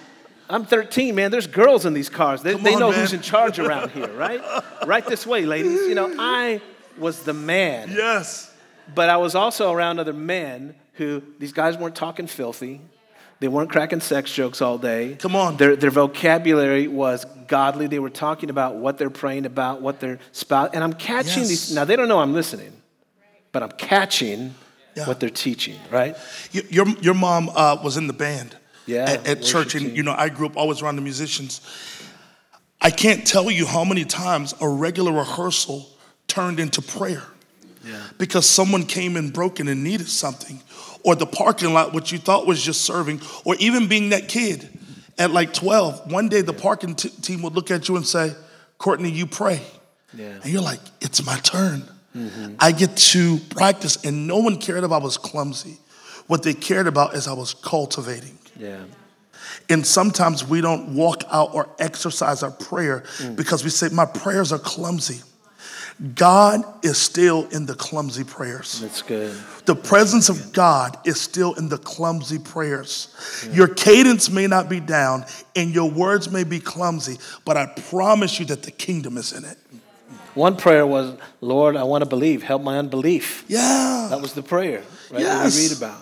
I'm 0.49 0.65
13, 0.65 1.15
man. 1.15 1.31
There's 1.31 1.47
girls 1.47 1.85
in 1.85 1.93
these 1.93 2.09
cars. 2.09 2.41
They, 2.43 2.53
Come 2.53 2.63
they 2.63 2.73
on, 2.73 2.79
know 2.79 2.91
man. 2.91 2.99
who's 2.99 3.13
in 3.13 3.21
charge 3.21 3.59
around 3.59 3.91
here, 3.91 4.11
right? 4.13 4.41
right 4.85 5.05
this 5.05 5.25
way, 5.25 5.45
ladies. 5.45 5.81
You 5.87 5.95
know, 5.95 6.13
I 6.19 6.61
was 6.97 7.23
the 7.23 7.33
man. 7.33 7.89
Yes. 7.91 8.53
But 8.93 9.09
I 9.09 9.17
was 9.17 9.35
also 9.35 9.71
around 9.71 9.99
other 9.99 10.13
men 10.13 10.75
who, 10.93 11.23
these 11.39 11.53
guys 11.53 11.77
weren't 11.77 11.95
talking 11.95 12.27
filthy. 12.27 12.81
They 13.39 13.47
weren't 13.47 13.69
cracking 13.69 13.99
sex 13.99 14.31
jokes 14.33 14.61
all 14.61 14.77
day. 14.77 15.15
Come 15.19 15.35
on. 15.35 15.57
Their, 15.57 15.75
their 15.75 15.91
vocabulary 15.91 16.87
was 16.87 17.25
godly. 17.47 17.87
They 17.87 17.99
were 17.99 18.09
talking 18.09 18.49
about 18.49 18.75
what 18.75 18.97
they're 18.97 19.09
praying 19.09 19.45
about, 19.45 19.81
what 19.81 19.99
they're 19.99 20.19
spouse. 20.31 20.69
And 20.73 20.83
I'm 20.83 20.93
catching 20.93 21.39
Yes. 21.43 21.49
these. 21.49 21.75
Now, 21.75 21.83
they 21.83 21.95
don't 21.95 22.07
know 22.07 22.19
I'm 22.19 22.33
listening, 22.33 22.73
but 23.51 23.63
I'm 23.63 23.71
catching 23.71 24.53
Yeah. 24.95 25.07
what 25.07 25.19
they're 25.19 25.29
teaching, 25.29 25.79
right? 25.89 26.15
Your, 26.51 26.87
your 27.01 27.13
mom 27.15 27.49
uh, 27.49 27.77
was 27.83 27.97
in 27.97 28.07
the 28.07 28.13
band 28.13 28.55
Yeah, 28.85 29.05
at, 29.09 29.27
at 29.27 29.41
church, 29.43 29.73
and 29.75 29.95
you 29.97 30.03
know 30.03 30.13
I 30.15 30.29
grew 30.29 30.45
up 30.45 30.55
always 30.57 30.81
around 30.81 30.97
the 30.97 31.01
musicians. 31.01 31.61
I 32.81 32.91
can't 32.91 33.25
tell 33.25 33.49
you 33.49 33.65
how 33.65 33.83
many 33.85 34.05
times 34.05 34.53
a 34.61 34.67
regular 34.67 35.11
rehearsal 35.13 35.89
turned 36.27 36.59
into 36.59 36.81
prayer 36.81 37.23
Yeah. 37.83 38.01
because 38.17 38.45
someone 38.47 38.85
came 38.85 39.15
in 39.17 39.29
broken 39.31 39.67
and 39.67 39.83
needed 39.83 40.09
something, 40.09 40.61
or 41.03 41.15
the 41.15 41.25
parking 41.25 41.73
lot, 41.73 41.93
which 41.93 42.11
you 42.11 42.17
thought 42.19 42.45
was 42.45 42.61
just 42.61 42.81
serving, 42.81 43.21
or 43.45 43.55
even 43.55 43.87
being 43.87 44.09
that 44.09 44.27
kid 44.27 44.69
at 45.17 45.31
like 45.31 45.53
12. 45.53 46.11
One 46.11 46.27
day 46.29 46.41
the 46.41 46.53
parking 46.53 46.95
t- 46.95 47.09
team 47.09 47.41
would 47.43 47.53
look 47.53 47.71
at 47.71 47.87
you 47.89 47.95
and 47.95 48.05
say, 48.05 48.33
Courtney, 48.77 49.09
you 49.11 49.25
pray. 49.27 49.61
Yeah. 50.13 50.39
And 50.43 50.45
you're 50.51 50.61
like, 50.61 50.79
it's 51.01 51.25
my 51.25 51.37
turn. 51.39 51.83
I 52.59 52.71
get 52.71 52.95
to 52.97 53.39
practice, 53.49 54.03
and 54.03 54.27
no 54.27 54.37
one 54.37 54.57
cared 54.57 54.83
if 54.83 54.91
I 54.91 54.97
was 54.97 55.17
clumsy. 55.17 55.77
What 56.27 56.43
they 56.43 56.53
cared 56.53 56.87
about 56.87 57.15
is 57.15 57.27
I 57.27 57.33
was 57.33 57.53
cultivating. 57.53 58.37
Yeah. 58.57 58.83
And 59.69 59.85
sometimes 59.85 60.47
we 60.47 60.61
don't 60.61 60.95
walk 60.95 61.23
out 61.31 61.53
or 61.53 61.69
exercise 61.79 62.43
our 62.43 62.51
prayer 62.51 63.03
mm. 63.17 63.35
because 63.35 63.63
we 63.63 63.69
say, 63.69 63.89
My 63.89 64.05
prayers 64.05 64.51
are 64.51 64.59
clumsy. 64.59 65.21
God 66.15 66.63
is 66.83 66.97
still 66.97 67.47
in 67.49 67.65
the 67.65 67.75
clumsy 67.75 68.23
prayers. 68.23 68.81
That's 68.81 69.01
good. 69.01 69.35
The 69.65 69.75
presence 69.75 70.27
of 70.27 70.51
God 70.51 70.97
is 71.05 71.21
still 71.21 71.53
in 71.53 71.69
the 71.69 71.77
clumsy 71.77 72.39
prayers. 72.39 73.47
Your 73.51 73.67
cadence 73.67 74.29
may 74.29 74.47
not 74.47 74.69
be 74.69 74.79
down 74.79 75.25
and 75.55 75.73
your 75.73 75.89
words 75.89 76.31
may 76.31 76.43
be 76.43 76.59
clumsy, 76.59 77.17
but 77.45 77.57
I 77.57 77.67
promise 77.89 78.39
you 78.39 78.45
that 78.47 78.63
the 78.63 78.71
kingdom 78.71 79.17
is 79.17 79.33
in 79.33 79.45
it. 79.45 79.57
One 80.35 80.55
prayer 80.55 80.85
was, 80.85 81.15
Lord, 81.41 81.75
I 81.75 81.83
want 81.83 82.03
to 82.03 82.09
believe. 82.09 82.43
Help 82.43 82.61
my 82.63 82.77
unbelief. 82.77 83.45
Yeah. 83.47 84.07
That 84.09 84.21
was 84.21 84.33
the 84.33 84.41
prayer, 84.43 84.83
right? 85.11 85.21
That 85.23 85.43
Yes. 85.43 85.55
we 85.55 85.69
read 85.69 85.77
about. 85.77 86.01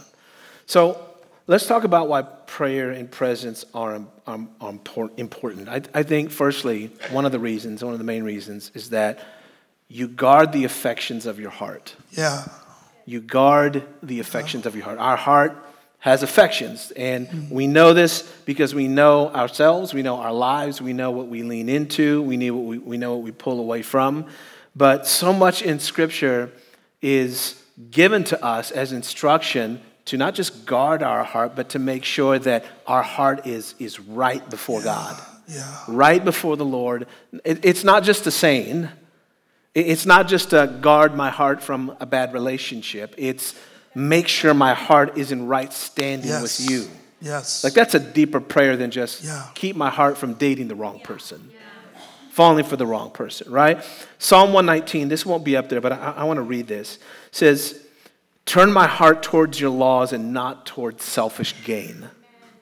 So 0.66 1.00
let's 1.48 1.66
talk 1.66 1.84
about 1.84 2.08
why 2.08 2.22
prayer 2.22 2.92
and 2.92 3.10
presence 3.12 3.66
are, 3.74 3.96
um, 4.28 4.50
are, 4.62 4.74
are 4.98 5.10
important. 5.18 5.68
I, 5.70 5.82
I 5.94 6.04
think, 6.04 6.32
firstly, 6.32 6.92
one 7.12 7.26
of 7.26 7.32
the 7.32 7.40
reasons, 7.40 7.84
one 7.84 7.94
of 7.94 8.00
the 8.00 8.06
main 8.06 8.24
reasons, 8.24 8.72
is 8.74 8.90
that 8.92 9.20
you 9.88 10.08
guard 10.08 10.54
the 10.54 10.64
affections 10.64 11.26
of 11.26 11.40
your 11.40 11.52
heart. 11.52 11.96
Yeah. 12.12 12.46
You 13.06 13.20
guard 13.20 13.84
the 14.02 14.20
affections 14.22 14.66
of 14.66 14.76
your 14.76 14.86
heart. 14.86 14.98
Our 15.00 15.18
heart 15.18 15.58
has 16.02 16.24
affections, 16.24 16.92
and 16.98 17.50
we 17.52 17.68
know 17.68 17.94
this 17.94 18.24
because 18.46 18.74
we 18.76 18.88
know 18.88 19.30
ourselves, 19.30 19.94
we 19.94 20.02
know 20.02 20.18
our 20.18 20.34
lives, 20.34 20.82
we 20.82 20.94
know 20.94 21.12
what 21.12 21.28
we 21.28 21.44
lean 21.44 21.70
into, 21.70 22.24
we 22.24 22.38
know 22.38 22.54
what 22.56 22.66
we, 22.66 22.78
we 22.80 22.98
know 22.98 23.14
what 23.16 23.24
we 23.24 23.32
pull 23.32 23.60
away 23.60 23.84
from. 23.84 24.26
But 24.76 25.06
so 25.06 25.32
much 25.32 25.62
in 25.62 25.80
Scripture 25.80 26.52
is 27.04 27.62
given 27.92 28.24
to 28.26 28.44
us 28.44 28.72
as 28.72 28.92
instruction 28.94 29.80
to 30.06 30.18
not 30.18 30.34
just 30.34 30.66
guard 30.66 31.04
our 31.04 31.24
heart, 31.24 31.56
but 31.56 31.70
to 31.70 31.80
make 31.80 32.04
sure 32.04 32.40
that 32.40 32.66
our 32.88 33.04
heart 33.04 33.46
is, 33.46 33.76
is 33.78 34.00
right 34.00 34.48
before 34.50 34.82
God, 34.82 35.22
Yeah. 35.48 35.64
right 35.88 36.24
before 36.26 36.58
the 36.58 36.66
Lord. 36.66 37.06
It- 37.46 37.64
it's 37.64 37.84
not 37.84 38.04
just 38.04 38.26
a 38.26 38.32
saying. 38.32 38.90
It's 39.76 40.08
not 40.08 40.28
just 40.28 40.50
to 40.50 40.66
guard 40.82 41.16
my 41.16 41.30
heart 41.30 41.62
from 41.62 41.96
a 42.00 42.06
bad 42.08 42.34
relationship. 42.34 43.14
It's 43.20 43.54
make 43.96 44.28
sure 44.28 44.54
my 44.54 44.74
heart 44.74 45.18
is 45.18 45.32
in 45.32 45.48
right 45.48 45.72
standing 45.74 46.30
Yes. 46.30 46.42
with 46.60 46.70
you. 46.70 46.88
Yes. 47.22 47.64
Like 47.64 47.74
that's 47.74 47.94
a 47.94 48.00
deeper 48.00 48.40
prayer 48.40 48.76
than 48.78 48.90
just 48.92 49.24
Yeah. 49.24 49.46
keep 49.54 49.76
my 49.76 49.90
heart 49.90 50.18
from 50.18 50.34
dating 50.34 50.68
the 50.70 50.76
wrong 50.76 51.00
person, 51.02 51.52
falling 52.32 52.64
for 52.66 52.78
the 52.78 52.86
wrong 52.86 53.12
person, 53.12 53.52
right? 53.52 53.84
Psalm 54.18 54.54
119, 54.54 55.08
this 55.10 55.26
won't 55.26 55.44
be 55.44 55.56
up 55.58 55.70
there, 55.70 55.82
but 55.82 55.92
I, 55.92 56.14
I 56.18 56.24
want 56.24 56.38
to 56.38 56.44
read 56.44 56.68
this. 56.68 56.96
It 56.96 57.02
says, 57.32 57.80
Turn 58.48 58.74
my 58.74 58.88
heart 58.88 59.22
towards 59.22 59.60
your 59.62 59.70
laws 59.70 60.14
and 60.14 60.34
not 60.34 60.66
towards 60.66 61.04
selfish 61.04 61.54
gain. 61.64 62.10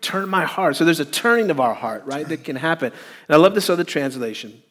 Turn 0.02 0.28
my 0.28 0.44
heart. 0.46 0.76
So 0.76 0.84
there's 0.86 1.00
a 1.00 1.06
turning 1.06 1.50
of 1.50 1.60
our 1.62 1.74
heart, 1.74 2.04
right, 2.06 2.28
that 2.28 2.44
can 2.44 2.58
happen. 2.58 2.92
And 3.28 3.36
I 3.36 3.38
love 3.38 3.56
this 3.56 3.70
other 3.70 3.86
translation. 3.86 4.62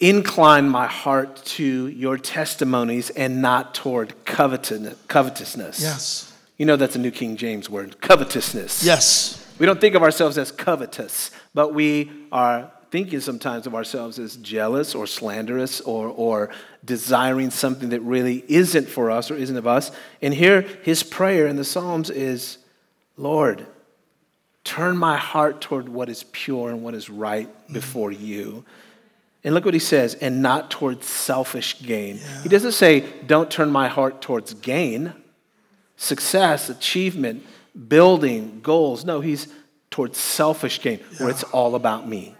Incline 0.00 0.68
my 0.68 0.86
heart 0.86 1.36
to 1.44 1.88
your 1.88 2.16
testimonies 2.16 3.10
and 3.10 3.42
not 3.42 3.74
toward 3.74 4.24
covetousness. 4.24 5.80
yes. 5.80 6.26
You 6.56 6.66
know 6.66 6.76
that's 6.76 6.96
a 6.96 6.98
New 6.98 7.10
King 7.10 7.36
James 7.36 7.70
word, 7.70 8.00
covetousness. 8.02 8.84
Yes. 8.84 9.46
We 9.58 9.66
don't 9.66 9.80
think 9.80 9.94
of 9.94 10.02
ourselves 10.02 10.36
as 10.36 10.52
covetous, 10.52 11.30
but 11.54 11.72
we 11.72 12.10
are 12.32 12.70
thinking 12.90 13.20
sometimes 13.20 13.66
of 13.66 13.74
ourselves 13.74 14.18
as 14.18 14.36
jealous 14.36 14.94
or 14.94 15.06
slanderous 15.06 15.80
or, 15.80 16.08
or 16.08 16.50
desiring 16.84 17.50
something 17.50 17.90
that 17.90 18.00
really 18.00 18.44
isn't 18.48 18.88
for 18.88 19.10
us 19.10 19.30
or 19.30 19.36
isn't 19.36 19.56
of 19.56 19.66
us. 19.66 19.90
And 20.20 20.34
here, 20.34 20.62
his 20.82 21.02
prayer 21.02 21.46
in 21.46 21.56
the 21.56 21.64
Psalms 21.64 22.10
is 22.10 22.58
Lord, 23.16 23.66
turn 24.64 24.96
my 24.96 25.16
heart 25.16 25.60
toward 25.60 25.88
what 25.88 26.08
is 26.08 26.24
pure 26.32 26.70
and 26.70 26.82
what 26.82 26.94
is 26.94 27.08
right 27.08 27.48
before 27.72 28.10
you. 28.10 28.64
And 29.42 29.54
look 29.54 29.64
what 29.64 29.74
he 29.74 29.80
says, 29.80 30.14
and 30.14 30.42
not 30.42 30.70
towards 30.70 31.06
selfish 31.06 31.80
gain. 31.82 32.18
Yeah. 32.18 32.42
He 32.42 32.48
doesn't 32.50 32.72
say, 32.72 33.00
don't 33.26 33.50
turn 33.50 33.70
my 33.70 33.88
heart 33.88 34.20
towards 34.20 34.52
gain, 34.54 35.14
success, 35.96 36.68
achievement, 36.68 37.46
building, 37.88 38.60
goals. 38.62 39.04
No, 39.04 39.20
he's 39.20 39.48
towards 39.90 40.18
selfish 40.18 40.82
gain, 40.82 41.00
yeah. 41.12 41.18
where 41.18 41.30
it's 41.30 41.42
all 41.44 41.74
about 41.74 42.06
me. 42.06 42.34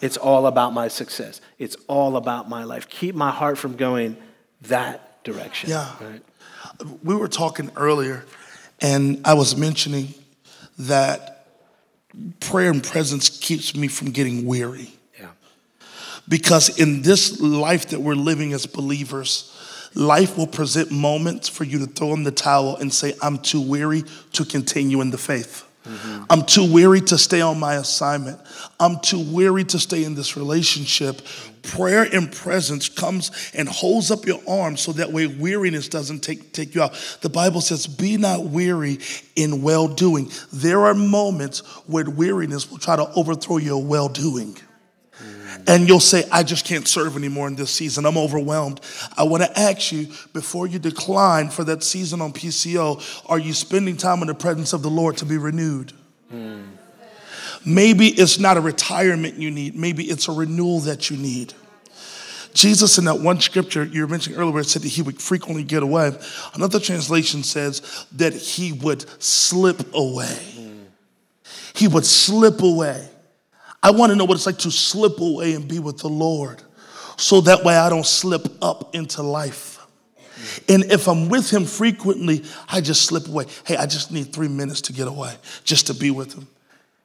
It's 0.00 0.16
all 0.16 0.46
about 0.46 0.72
my 0.72 0.88
success. 0.88 1.40
It's 1.58 1.76
all 1.86 2.16
about 2.16 2.48
my 2.48 2.64
life. 2.64 2.88
Keep 2.88 3.14
my 3.14 3.30
heart 3.30 3.56
from 3.56 3.76
going 3.76 4.16
that 4.62 5.22
direction. 5.22 5.70
Yeah. 5.70 5.92
Right? 6.00 6.22
We 7.02 7.14
were 7.14 7.28
talking 7.28 7.70
earlier, 7.76 8.24
and 8.80 9.20
I 9.24 9.34
was 9.34 9.56
mentioning 9.56 10.12
that 10.78 11.46
prayer 12.40 12.70
and 12.70 12.82
presence 12.82 13.30
keeps 13.30 13.76
me 13.76 13.88
from 13.88 14.10
getting 14.10 14.44
weary. 14.44 14.92
Because 16.28 16.78
in 16.78 17.02
this 17.02 17.40
life 17.40 17.88
that 17.90 18.00
we're 18.00 18.14
living 18.14 18.52
as 18.52 18.66
believers, 18.66 19.52
life 19.94 20.36
will 20.36 20.46
present 20.46 20.90
moments 20.90 21.48
for 21.48 21.64
you 21.64 21.78
to 21.78 21.86
throw 21.86 22.12
in 22.14 22.24
the 22.24 22.32
towel 22.32 22.76
and 22.76 22.92
say, 22.92 23.14
I'm 23.22 23.38
too 23.38 23.60
weary 23.60 24.04
to 24.32 24.44
continue 24.44 25.00
in 25.00 25.10
the 25.10 25.18
faith. 25.18 25.64
Mm-hmm. 25.84 26.24
I'm 26.28 26.44
too 26.44 26.70
weary 26.72 27.00
to 27.02 27.18
stay 27.18 27.40
on 27.40 27.60
my 27.60 27.74
assignment. 27.74 28.40
I'm 28.80 28.98
too 28.98 29.20
weary 29.32 29.62
to 29.64 29.78
stay 29.78 30.02
in 30.02 30.16
this 30.16 30.36
relationship. 30.36 31.22
Prayer 31.62 32.02
and 32.12 32.30
presence 32.32 32.88
comes 32.88 33.52
and 33.54 33.68
holds 33.68 34.10
up 34.10 34.26
your 34.26 34.40
arms 34.48 34.80
so 34.80 34.92
that 34.92 35.12
way 35.12 35.28
weariness 35.28 35.88
doesn't 35.88 36.20
take, 36.20 36.52
take 36.52 36.74
you 36.74 36.82
out. 36.82 37.18
The 37.20 37.28
Bible 37.28 37.60
says, 37.60 37.86
Be 37.86 38.16
not 38.16 38.44
weary 38.46 38.98
in 39.36 39.62
well 39.62 39.86
doing. 39.86 40.30
There 40.52 40.86
are 40.86 40.94
moments 40.94 41.60
where 41.86 42.08
weariness 42.10 42.68
will 42.68 42.78
try 42.78 42.96
to 42.96 43.08
overthrow 43.12 43.58
your 43.58 43.82
well 43.82 44.08
doing 44.08 44.56
and 45.66 45.88
you'll 45.88 46.00
say, 46.00 46.24
I 46.30 46.42
just 46.42 46.64
can't 46.64 46.86
serve 46.86 47.16
anymore 47.16 47.48
in 47.48 47.56
this 47.56 47.70
season. 47.70 48.06
I'm 48.06 48.16
overwhelmed. 48.16 48.80
I 49.16 49.24
want 49.24 49.42
to 49.42 49.58
ask 49.58 49.92
you 49.92 50.06
before 50.32 50.66
you 50.66 50.78
decline 50.78 51.48
for 51.48 51.64
that 51.64 51.82
season 51.82 52.20
on 52.20 52.32
PCO, 52.32 53.02
are 53.28 53.38
you 53.38 53.52
spending 53.52 53.96
time 53.96 54.20
in 54.20 54.28
the 54.28 54.34
presence 54.34 54.72
of 54.72 54.82
the 54.82 54.90
Lord 54.90 55.16
to 55.18 55.24
be 55.24 55.38
renewed? 55.38 55.92
Mm. 56.32 56.66
Maybe 57.64 58.08
it's 58.08 58.38
not 58.38 58.56
a 58.56 58.60
retirement 58.60 59.34
you 59.36 59.50
need, 59.50 59.74
maybe 59.74 60.04
it's 60.04 60.28
a 60.28 60.32
renewal 60.32 60.80
that 60.80 61.10
you 61.10 61.16
need. 61.16 61.52
Jesus, 62.54 62.96
in 62.96 63.04
that 63.04 63.20
one 63.20 63.38
scripture 63.40 63.84
you 63.84 64.00
were 64.00 64.08
mentioning 64.08 64.38
earlier, 64.38 64.62
said 64.62 64.82
that 64.82 64.88
he 64.88 65.02
would 65.02 65.20
frequently 65.20 65.62
get 65.62 65.82
away. 65.82 66.12
Another 66.54 66.80
translation 66.80 67.42
says 67.42 68.06
that 68.12 68.32
he 68.32 68.72
would 68.72 69.04
slip 69.22 69.94
away. 69.94 70.38
Mm. 70.56 70.84
He 71.74 71.86
would 71.86 72.06
slip 72.06 72.62
away. 72.62 73.10
I 73.82 73.90
want 73.90 74.10
to 74.10 74.16
know 74.16 74.24
what 74.24 74.34
it's 74.34 74.46
like 74.46 74.58
to 74.58 74.70
slip 74.70 75.20
away 75.20 75.54
and 75.54 75.68
be 75.68 75.78
with 75.78 75.98
the 75.98 76.08
Lord 76.08 76.62
so 77.16 77.40
that 77.42 77.64
way 77.64 77.76
I 77.76 77.88
don't 77.88 78.06
slip 78.06 78.46
up 78.62 78.94
into 78.94 79.22
life. 79.22 79.74
And 80.68 80.84
if 80.84 81.08
I'm 81.08 81.28
with 81.28 81.50
him 81.50 81.64
frequently, 81.64 82.44
I 82.68 82.80
just 82.80 83.02
slip 83.02 83.26
away. 83.28 83.46
Hey, 83.64 83.76
I 83.76 83.86
just 83.86 84.12
need 84.12 84.32
three 84.32 84.48
minutes 84.48 84.82
to 84.82 84.92
get 84.92 85.08
away, 85.08 85.34
just 85.64 85.86
to 85.86 85.94
be 85.94 86.10
with 86.10 86.34
him. 86.34 86.46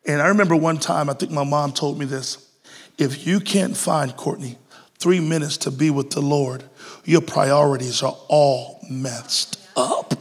And 0.06 0.22
I 0.22 0.28
remember 0.28 0.56
one 0.56 0.78
time, 0.78 1.10
I 1.10 1.14
think 1.14 1.32
my 1.32 1.44
mom 1.44 1.72
told 1.72 1.98
me 1.98 2.06
this 2.06 2.50
if 2.98 3.26
you 3.26 3.40
can't 3.40 3.76
find, 3.76 4.16
Courtney, 4.16 4.58
three 5.00 5.20
minutes 5.20 5.58
to 5.58 5.72
be 5.72 5.90
with 5.90 6.12
the 6.12 6.22
Lord, 6.22 6.64
your 7.06 7.22
priorities 7.22 8.04
are 8.04 8.18
all 8.28 8.80
messed 8.90 9.60
up. 9.76 10.14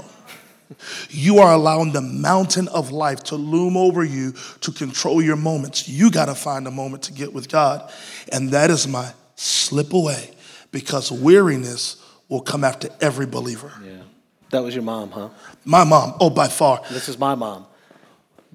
You 1.08 1.38
are 1.38 1.52
allowing 1.52 1.92
the 1.92 2.00
mountain 2.00 2.68
of 2.68 2.90
life 2.90 3.22
to 3.24 3.36
loom 3.36 3.76
over 3.76 4.04
you 4.04 4.34
to 4.60 4.72
control 4.72 5.20
your 5.20 5.36
moments. 5.36 5.88
You 5.88 6.10
got 6.10 6.26
to 6.26 6.34
find 6.34 6.66
a 6.66 6.70
moment 6.70 7.04
to 7.04 7.12
get 7.12 7.32
with 7.32 7.48
God. 7.48 7.90
And 8.32 8.50
that 8.50 8.70
is 8.70 8.86
my 8.86 9.12
slip 9.34 9.92
away 9.92 10.30
because 10.70 11.10
weariness 11.10 11.96
will 12.28 12.40
come 12.40 12.64
after 12.64 12.88
every 13.00 13.26
believer. 13.26 13.72
Yeah. 13.84 14.02
That 14.50 14.62
was 14.62 14.74
your 14.74 14.84
mom, 14.84 15.10
huh? 15.10 15.30
My 15.64 15.84
mom. 15.84 16.14
Oh, 16.20 16.30
by 16.30 16.48
far. 16.48 16.82
This 16.90 17.08
is 17.08 17.18
my 17.18 17.34
mom. 17.34 17.66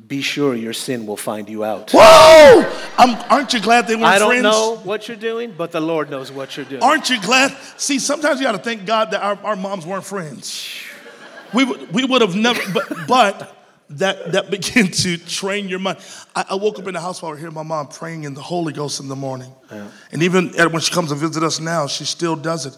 Be 0.08 0.22
sure 0.22 0.54
your 0.56 0.74
sin 0.74 1.06
will 1.06 1.18
find 1.18 1.48
you 1.50 1.64
out. 1.64 1.92
Whoa! 1.92 2.70
I'm, 2.98 3.16
aren't 3.32 3.54
you 3.54 3.62
glad 3.62 3.88
they 3.88 3.96
weren't 3.96 4.08
friends? 4.08 4.16
I 4.16 4.20
don't 4.20 4.42
friends? 4.42 4.44
know 4.44 4.76
what 4.84 5.08
you're 5.08 5.16
doing, 5.16 5.54
but 5.58 5.72
the 5.72 5.80
Lord 5.80 6.10
knows 6.10 6.34
what 6.34 6.58
you're 6.58 6.66
doing. 6.66 6.84
Aren't 6.84 7.10
you 7.10 7.20
glad? 7.22 7.58
See, 7.78 8.00
sometimes 8.00 8.42
you 8.42 8.46
got 8.46 8.52
to 8.52 8.58
thank 8.58 8.86
God 8.86 9.12
that 9.12 9.22
our, 9.22 9.40
our 9.42 9.56
moms 9.56 9.86
weren't 9.86 10.04
friends 10.04 10.85
we, 11.56 11.66
we 11.88 12.06
would 12.06 12.22
have 12.22 12.36
never, 12.36 12.62
but, 12.74 13.08
but 13.08 13.56
that, 13.90 14.32
that 14.34 14.52
began 14.52 14.88
to 14.88 15.18
train 15.18 15.68
your 15.70 15.80
mind. 15.80 16.00
I, 16.36 16.46
I, 16.50 16.56
woke 16.56 16.80
up 16.80 16.88
in 16.88 16.94
the 16.94 17.00
house 17.02 17.22
while 17.22 17.34
I 17.34 17.40
hear 17.40 17.52
my 17.52 17.64
mom 17.64 17.88
praying 17.88 18.24
in 18.24 18.34
the 18.34 18.42
Holy 18.42 18.74
Ghost 18.74 19.00
in 19.00 19.08
the 19.08 19.16
morning. 19.16 19.52
Yeah. 19.72 19.88
And 20.12 20.24
even 20.24 20.50
when 20.54 20.80
she 20.82 20.94
comes 20.94 21.10
to 21.10 21.16
visit 21.16 21.44
us 21.44 21.60
now, 21.60 21.88
she 21.88 22.06
still 22.06 22.36
does 22.36 22.66
it. 22.66 22.78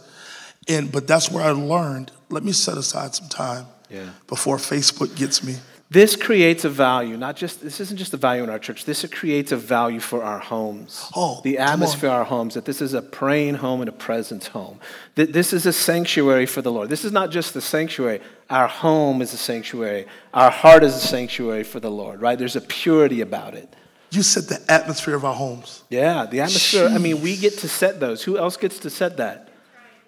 And, 0.67 0.91
but 0.91 1.07
that's 1.07 1.31
where 1.31 1.43
I 1.43 1.51
learned, 1.51 2.11
let 2.29 2.43
me 2.43 2.51
set 2.51 2.77
aside 2.77 3.15
some 3.15 3.29
time 3.29 3.65
yeah. 3.89 4.09
before 4.27 4.57
Facebook 4.57 5.15
gets 5.15 5.43
me. 5.43 5.55
This 5.89 6.17
creates 6.17 6.65
a 6.65 6.69
value, 6.69 7.15
not 7.15 7.37
just, 7.37 7.61
this 7.61 7.79
isn't 7.79 7.95
just 7.95 8.13
a 8.13 8.17
value 8.17 8.43
in 8.43 8.49
our 8.49 8.59
church, 8.59 8.83
this 8.83 9.05
creates 9.09 9.53
a 9.53 9.57
value 9.57 10.01
for 10.01 10.21
our 10.21 10.39
homes. 10.39 11.09
Oh, 11.15 11.39
the 11.45 11.59
atmosphere 11.59 12.09
of 12.09 12.15
our 12.15 12.23
homes, 12.25 12.55
that 12.55 12.65
this 12.65 12.81
is 12.81 12.93
a 12.93 13.01
praying 13.01 13.55
home 13.55 13.79
and 13.79 13.87
a 13.87 13.93
presence 13.93 14.47
home. 14.47 14.81
That 15.15 15.31
this 15.31 15.53
is 15.53 15.65
a 15.65 15.71
sanctuary 15.71 16.45
for 16.45 16.61
the 16.61 16.73
Lord. 16.73 16.89
This 16.89 17.05
is 17.05 17.13
not 17.13 17.31
just 17.31 17.53
the 17.53 17.61
sanctuary, 17.61 18.19
our 18.49 18.67
home 18.67 19.21
is 19.21 19.33
a 19.33 19.37
sanctuary, 19.37 20.07
our 20.33 20.51
heart 20.51 20.83
is 20.83 20.93
a 20.93 20.99
sanctuary 20.99 21.63
for 21.63 21.79
the 21.79 21.91
Lord, 21.91 22.19
right? 22.19 22.37
There's 22.37 22.57
a 22.57 22.61
purity 22.61 23.21
about 23.21 23.53
it. 23.53 23.73
You 24.09 24.23
set 24.23 24.49
the 24.49 24.69
atmosphere 24.69 25.15
of 25.15 25.23
our 25.23 25.33
homes. 25.33 25.83
Yeah, 25.89 26.25
the 26.25 26.41
atmosphere. 26.41 26.89
Jeez. 26.89 26.95
I 26.95 26.97
mean, 26.97 27.21
we 27.21 27.37
get 27.37 27.59
to 27.59 27.69
set 27.69 28.01
those. 28.01 28.23
Who 28.23 28.37
else 28.37 28.57
gets 28.57 28.79
to 28.79 28.89
set 28.89 29.17
that? 29.17 29.49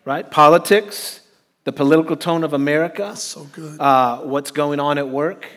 Right? 0.04 0.30
Politics, 0.30 1.22
the 1.64 1.72
political 1.72 2.18
tone 2.18 2.44
of 2.44 2.52
America. 2.52 3.04
That's 3.04 3.22
so 3.22 3.44
good. 3.46 3.80
Uh, 3.80 4.20
what's 4.20 4.52
going 4.52 4.82
on 4.82 4.98
at 4.98 5.08
work 5.08 5.48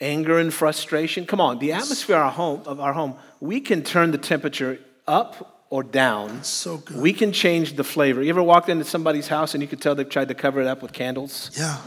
anger 0.00 0.38
and 0.38 0.52
frustration. 0.52 1.26
Come 1.26 1.40
on, 1.40 1.58
the 1.58 1.72
atmosphere 1.72 2.16
of 2.16 2.22
our 2.22 2.30
home, 2.30 2.62
of 2.66 2.80
our 2.80 2.92
home 2.92 3.16
we 3.40 3.60
can 3.60 3.82
turn 3.82 4.10
the 4.10 4.18
temperature 4.18 4.78
up 5.06 5.64
or 5.70 5.82
down. 5.82 6.42
so 6.44 6.76
good. 6.78 6.98
We 6.98 7.12
can 7.12 7.32
change 7.32 7.76
the 7.76 7.84
flavor. 7.84 8.22
You 8.22 8.30
ever 8.30 8.42
walked 8.42 8.68
into 8.68 8.84
somebody's 8.84 9.28
house 9.28 9.54
and 9.54 9.62
you 9.62 9.68
could 9.68 9.80
tell 9.80 9.94
they've 9.94 10.08
tried 10.08 10.28
to 10.28 10.34
cover 10.34 10.60
it 10.60 10.66
up 10.66 10.82
with 10.82 10.92
candles? 10.92 11.50
Yeah. 11.54 11.78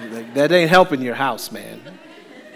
like, 0.10 0.34
that 0.34 0.52
ain't 0.52 0.68
helping 0.70 1.00
your 1.00 1.14
house, 1.14 1.50
man. 1.50 1.80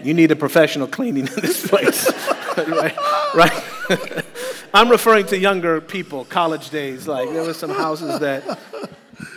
You 0.03 0.13
need 0.13 0.31
a 0.31 0.35
professional 0.35 0.87
cleaning 0.87 1.27
in 1.27 1.33
this 1.41 1.65
place. 1.67 2.11
right? 2.57 2.95
right? 3.33 3.63
I'm 4.73 4.89
referring 4.89 5.27
to 5.27 5.37
younger 5.37 5.79
people, 5.79 6.25
college 6.25 6.69
days. 6.71 7.07
Like 7.07 7.29
there 7.29 7.43
were 7.43 7.53
some 7.53 7.69
houses 7.69 8.19
that 8.19 8.59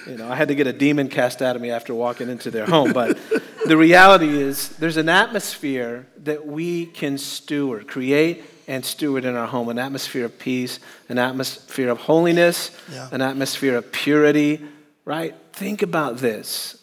you 0.06 0.16
know, 0.16 0.30
I 0.30 0.34
had 0.34 0.48
to 0.48 0.54
get 0.54 0.66
a 0.66 0.72
demon 0.72 1.08
cast 1.08 1.42
out 1.42 1.56
of 1.56 1.62
me 1.62 1.70
after 1.70 1.94
walking 1.94 2.28
into 2.28 2.50
their 2.50 2.66
home. 2.66 2.92
But 2.92 3.18
the 3.66 3.76
reality 3.76 4.28
is, 4.28 4.70
there's 4.76 4.96
an 4.96 5.08
atmosphere 5.08 6.06
that 6.24 6.46
we 6.46 6.86
can 6.86 7.18
steward, 7.18 7.86
create 7.88 8.44
and 8.68 8.84
steward 8.84 9.24
in 9.24 9.36
our 9.36 9.46
home 9.46 9.68
an 9.68 9.78
atmosphere 9.78 10.24
of 10.24 10.38
peace, 10.38 10.80
an 11.08 11.18
atmosphere 11.18 11.88
of 11.88 11.98
holiness, 11.98 12.76
yeah. 12.90 13.08
an 13.12 13.20
atmosphere 13.20 13.76
of 13.76 13.92
purity, 13.92 14.64
right? 15.04 15.34
Think 15.52 15.82
about 15.82 16.18
this 16.18 16.82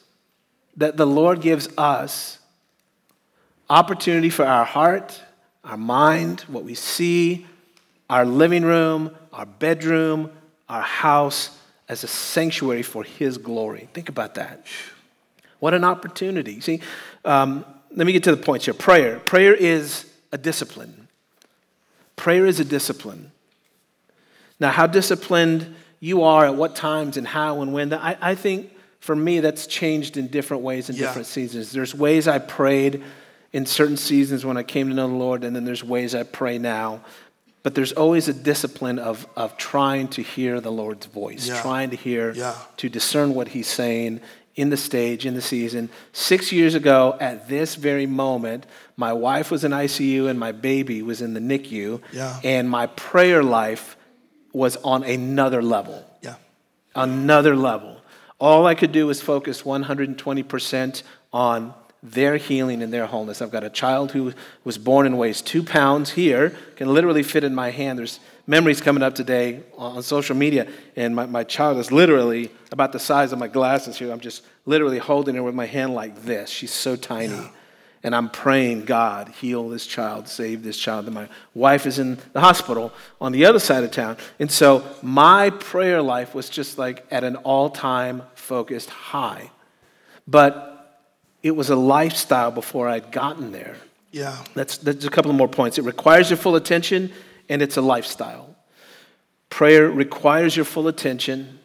that 0.77 0.97
the 0.97 1.05
Lord 1.05 1.41
gives 1.41 1.69
us 1.77 2.39
opportunity 3.69 4.29
for 4.29 4.45
our 4.45 4.65
heart, 4.65 5.21
our 5.63 5.77
mind, 5.77 6.41
what 6.41 6.63
we 6.63 6.73
see, 6.73 7.45
our 8.09 8.25
living 8.25 8.63
room, 8.63 9.15
our 9.31 9.45
bedroom, 9.45 10.31
our 10.67 10.81
house 10.81 11.57
as 11.89 12.03
a 12.03 12.07
sanctuary 12.07 12.83
for 12.83 13.03
His 13.03 13.37
glory. 13.37 13.89
Think 13.93 14.09
about 14.09 14.35
that. 14.35 14.65
What 15.59 15.73
an 15.73 15.83
opportunity. 15.83 16.59
See, 16.59 16.81
um, 17.25 17.65
let 17.95 18.05
me 18.05 18.13
get 18.13 18.23
to 18.23 18.35
the 18.35 18.41
points 18.41 18.65
here. 18.65 18.73
Prayer. 18.73 19.19
Prayer 19.19 19.53
is 19.53 20.05
a 20.31 20.37
discipline. 20.37 21.07
Prayer 22.15 22.45
is 22.45 22.59
a 22.59 22.65
discipline. 22.65 23.31
Now, 24.59 24.71
how 24.71 24.87
disciplined 24.87 25.75
you 25.99 26.23
are 26.23 26.45
at 26.45 26.55
what 26.55 26.75
times 26.75 27.17
and 27.17 27.27
how 27.27 27.61
and 27.61 27.73
when, 27.73 27.93
I, 27.93 28.17
I 28.21 28.35
think 28.35 28.71
for 28.99 29.15
me 29.15 29.39
that's 29.39 29.67
changed 29.67 30.17
in 30.17 30.27
different 30.27 30.63
ways 30.63 30.89
in 30.89 30.95
yeah. 30.95 31.07
different 31.07 31.27
seasons. 31.27 31.71
There's 31.71 31.93
ways 31.93 32.27
I 32.27 32.39
prayed 32.39 33.03
in 33.51 33.65
certain 33.65 33.97
seasons 33.97 34.45
when 34.45 34.57
I 34.57 34.63
came 34.63 34.89
to 34.89 34.93
know 34.95 35.07
the 35.07 35.13
Lord, 35.13 35.43
and 35.43 35.55
then 35.55 35.63
there's 35.63 35.83
ways 35.83 36.15
I 36.15 36.23
pray 36.23 36.57
now. 36.57 37.01
But 37.63 37.75
there's 37.75 37.93
always 37.93 38.27
a 38.27 38.33
discipline 38.33 38.99
of, 38.99 39.25
of 39.37 39.55
trying 39.57 40.09
to 40.09 40.21
hear 40.21 40.59
the 40.59 40.71
Lord's 40.71 41.05
voice, 41.05 41.47
yeah. 41.47 41.61
trying 41.61 41.89
to 41.91 41.95
hear, 41.95 42.33
yeah. 42.33 42.55
to 42.77 42.89
discern 42.89 43.33
what 43.33 43.47
He's 43.49 43.67
saying 43.67 44.19
in 44.55 44.69
the 44.69 44.77
stage, 44.77 45.25
in 45.25 45.33
the 45.33 45.41
season. 45.41 45.89
Six 46.11 46.51
years 46.51 46.75
ago, 46.75 47.17
at 47.19 47.47
this 47.47 47.75
very 47.75 48.05
moment, 48.05 48.65
my 48.97 49.13
wife 49.13 49.49
was 49.49 49.63
in 49.63 49.71
ICU 49.71 50.29
and 50.29 50.39
my 50.39 50.51
baby 50.51 51.01
was 51.01 51.21
in 51.21 51.33
the 51.33 51.39
NICU. 51.39 52.01
Yeah. 52.11 52.39
And 52.43 52.69
my 52.69 52.87
prayer 52.87 53.41
life 53.41 53.97
was 54.51 54.75
on 54.77 55.03
another 55.03 55.63
level. 55.63 56.05
Yeah. 56.21 56.35
Another 56.95 57.55
level. 57.55 57.97
All 58.39 58.67
I 58.67 58.75
could 58.75 58.91
do 58.91 59.07
was 59.07 59.21
focus 59.21 59.63
120% 59.63 61.03
on 61.31 61.73
their 62.03 62.35
healing 62.35 62.83
and 62.83 62.91
their 62.91 63.05
wholeness. 63.05 63.41
I've 63.41 63.51
got 63.51 63.63
a 63.63 63.69
child 63.69 64.11
who 64.11 64.33
was 64.65 64.77
born 64.77 65.05
and 65.05 65.17
weighs 65.17 65.41
two 65.41 65.63
pounds 65.63 66.11
here, 66.11 66.53
can 66.75 66.93
literally 66.93 67.23
fit 67.23 67.45
in 67.45 67.55
my 67.55 67.71
hand. 67.71 67.97
There's 67.97 68.19
memories 68.45 68.81
coming 68.81 69.01
up 69.01 69.15
today 69.15 69.61
on 69.77 70.03
social 70.03 70.35
media, 70.35 70.67
and 70.97 71.15
my, 71.15 71.25
my 71.25 71.45
child 71.45 71.77
is 71.77 71.93
literally 71.93 72.51
about 72.73 72.91
the 72.91 72.99
size 72.99 73.31
of 73.31 73.39
my 73.39 73.47
glasses 73.47 73.97
here. 73.97 74.11
I'm 74.11 74.19
just 74.19 74.43
literally 74.65 74.99
holding 74.99 75.35
her 75.35 75.43
with 75.43 75.55
my 75.55 75.65
hand 75.65 75.95
like 75.95 76.23
this. 76.23 76.49
She's 76.49 76.73
so 76.73 76.97
tiny. 76.97 77.33
Yeah. 77.33 77.49
And 78.05 78.13
I'm 78.13 78.29
praying, 78.29 78.83
God, 78.83 79.29
heal 79.29 79.69
this 79.69 79.87
child, 79.87 80.27
save 80.27 80.61
this 80.61 80.77
child. 80.77 81.05
And 81.05 81.15
my 81.15 81.29
wife 81.53 81.85
is 81.85 81.99
in 81.99 82.17
the 82.33 82.41
hospital 82.41 82.91
on 83.21 83.31
the 83.31 83.45
other 83.45 83.59
side 83.59 83.85
of 83.85 83.91
town. 83.91 84.17
And 84.39 84.51
so 84.51 84.85
my 85.01 85.51
prayer 85.51 86.01
life 86.01 86.35
was 86.35 86.49
just 86.49 86.77
like 86.77 87.05
at 87.09 87.23
an 87.23 87.37
all 87.37 87.69
time 87.69 88.23
focused 88.35 88.89
high. 88.89 89.51
But 90.27 90.72
it 91.43 91.51
was 91.51 91.69
a 91.69 91.75
lifestyle 91.75 92.51
before 92.51 92.87
I'd 92.87 93.11
gotten 93.11 93.51
there. 93.51 93.75
Yeah. 94.11 94.37
That's, 94.55 94.77
that's 94.77 95.05
a 95.05 95.09
couple 95.09 95.29
of 95.29 95.37
more 95.37 95.49
points. 95.49 95.77
It 95.77 95.83
requires 95.83 96.29
your 96.29 96.37
full 96.37 96.55
attention, 96.55 97.11
and 97.49 97.61
it's 97.61 97.75
a 97.77 97.81
lifestyle. 97.81 98.55
Prayer 99.49 99.89
requires 99.89 100.55
your 100.55 100.65
full 100.65 100.87
attention, 100.87 101.59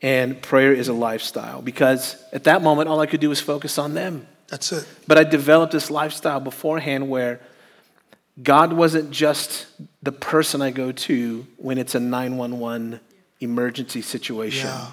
and 0.00 0.40
prayer 0.40 0.72
is 0.72 0.88
a 0.88 0.92
lifestyle 0.92 1.60
because 1.60 2.22
at 2.32 2.44
that 2.44 2.62
moment, 2.62 2.88
all 2.88 3.00
I 3.00 3.06
could 3.06 3.20
do 3.20 3.28
was 3.28 3.40
focus 3.40 3.76
on 3.76 3.94
them. 3.94 4.26
That's 4.46 4.72
it. 4.72 4.86
But 5.06 5.18
I 5.18 5.24
developed 5.24 5.72
this 5.72 5.90
lifestyle 5.90 6.40
beforehand 6.40 7.10
where 7.10 7.40
God 8.42 8.72
wasn't 8.72 9.10
just 9.10 9.66
the 10.02 10.12
person 10.12 10.62
I 10.62 10.70
go 10.70 10.92
to 10.92 11.46
when 11.56 11.76
it's 11.76 11.94
a 11.94 12.00
911 12.00 13.00
emergency 13.40 14.00
situation. 14.00 14.68
Yeah. 14.68 14.90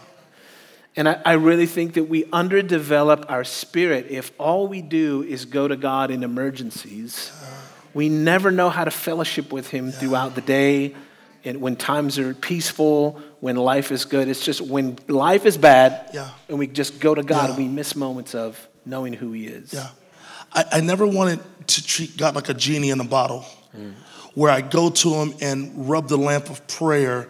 And 0.97 1.09
I, 1.09 1.21
I, 1.25 1.33
really 1.33 1.65
think 1.65 1.95
that 1.95 2.05
we 2.05 2.23
underdevelop 2.25 3.25
our 3.29 3.43
spirit 3.43 4.07
if 4.09 4.31
all 4.39 4.67
we 4.67 4.81
do 4.81 5.23
is 5.23 5.43
go 5.45 5.67
to 5.67 5.75
God 5.75 6.09
in 6.09 6.23
emergencies. 6.23 7.31
We 7.93 8.07
never 8.07 8.49
know 8.49 8.69
how 8.69 8.85
to 8.85 8.91
fellowship 8.91 9.51
with 9.51 9.69
Him 9.69 9.91
throughout 9.91 10.35
the 10.35 10.41
day, 10.41 10.95
and 11.43 11.61
when 11.61 11.75
times 11.75 12.17
are 12.17 12.33
peaceful, 12.33 13.21
when 13.39 13.55
life 13.57 13.91
is 13.91 14.05
good. 14.05 14.27
It's 14.27 14.43
just 14.43 14.61
when 14.61 14.97
life 15.07 15.45
is 15.45 15.57
bad, 15.57 16.09
Yeah. 16.13 16.29
and 16.49 16.57
we 16.57 16.67
just 16.67 16.99
go 16.99 17.13
to 17.13 17.23
God, 17.23 17.51
Yeah. 17.51 17.57
we 17.57 17.67
miss 17.67 17.95
moments 17.95 18.33
of 18.33 18.67
knowing 18.85 19.13
who 19.13 19.31
He 19.33 19.47
is. 19.47 19.73
Yeah. 19.73 19.89
I, 20.53 20.65
I 20.73 20.81
never 20.81 21.05
wanted 21.05 21.39
to 21.67 21.83
treat 21.85 22.15
God 22.17 22.35
like 22.35 22.49
a 22.49 22.53
genie 22.53 22.89
in 22.89 22.99
a 23.01 23.05
bottle, 23.05 23.45
where 24.33 24.51
I 24.51 24.61
go 24.61 24.89
to 24.89 25.13
him 25.13 25.33
and 25.41 25.89
rub 25.89 26.07
the 26.07 26.17
lamp 26.17 26.49
of 26.49 26.65
prayer 26.67 27.27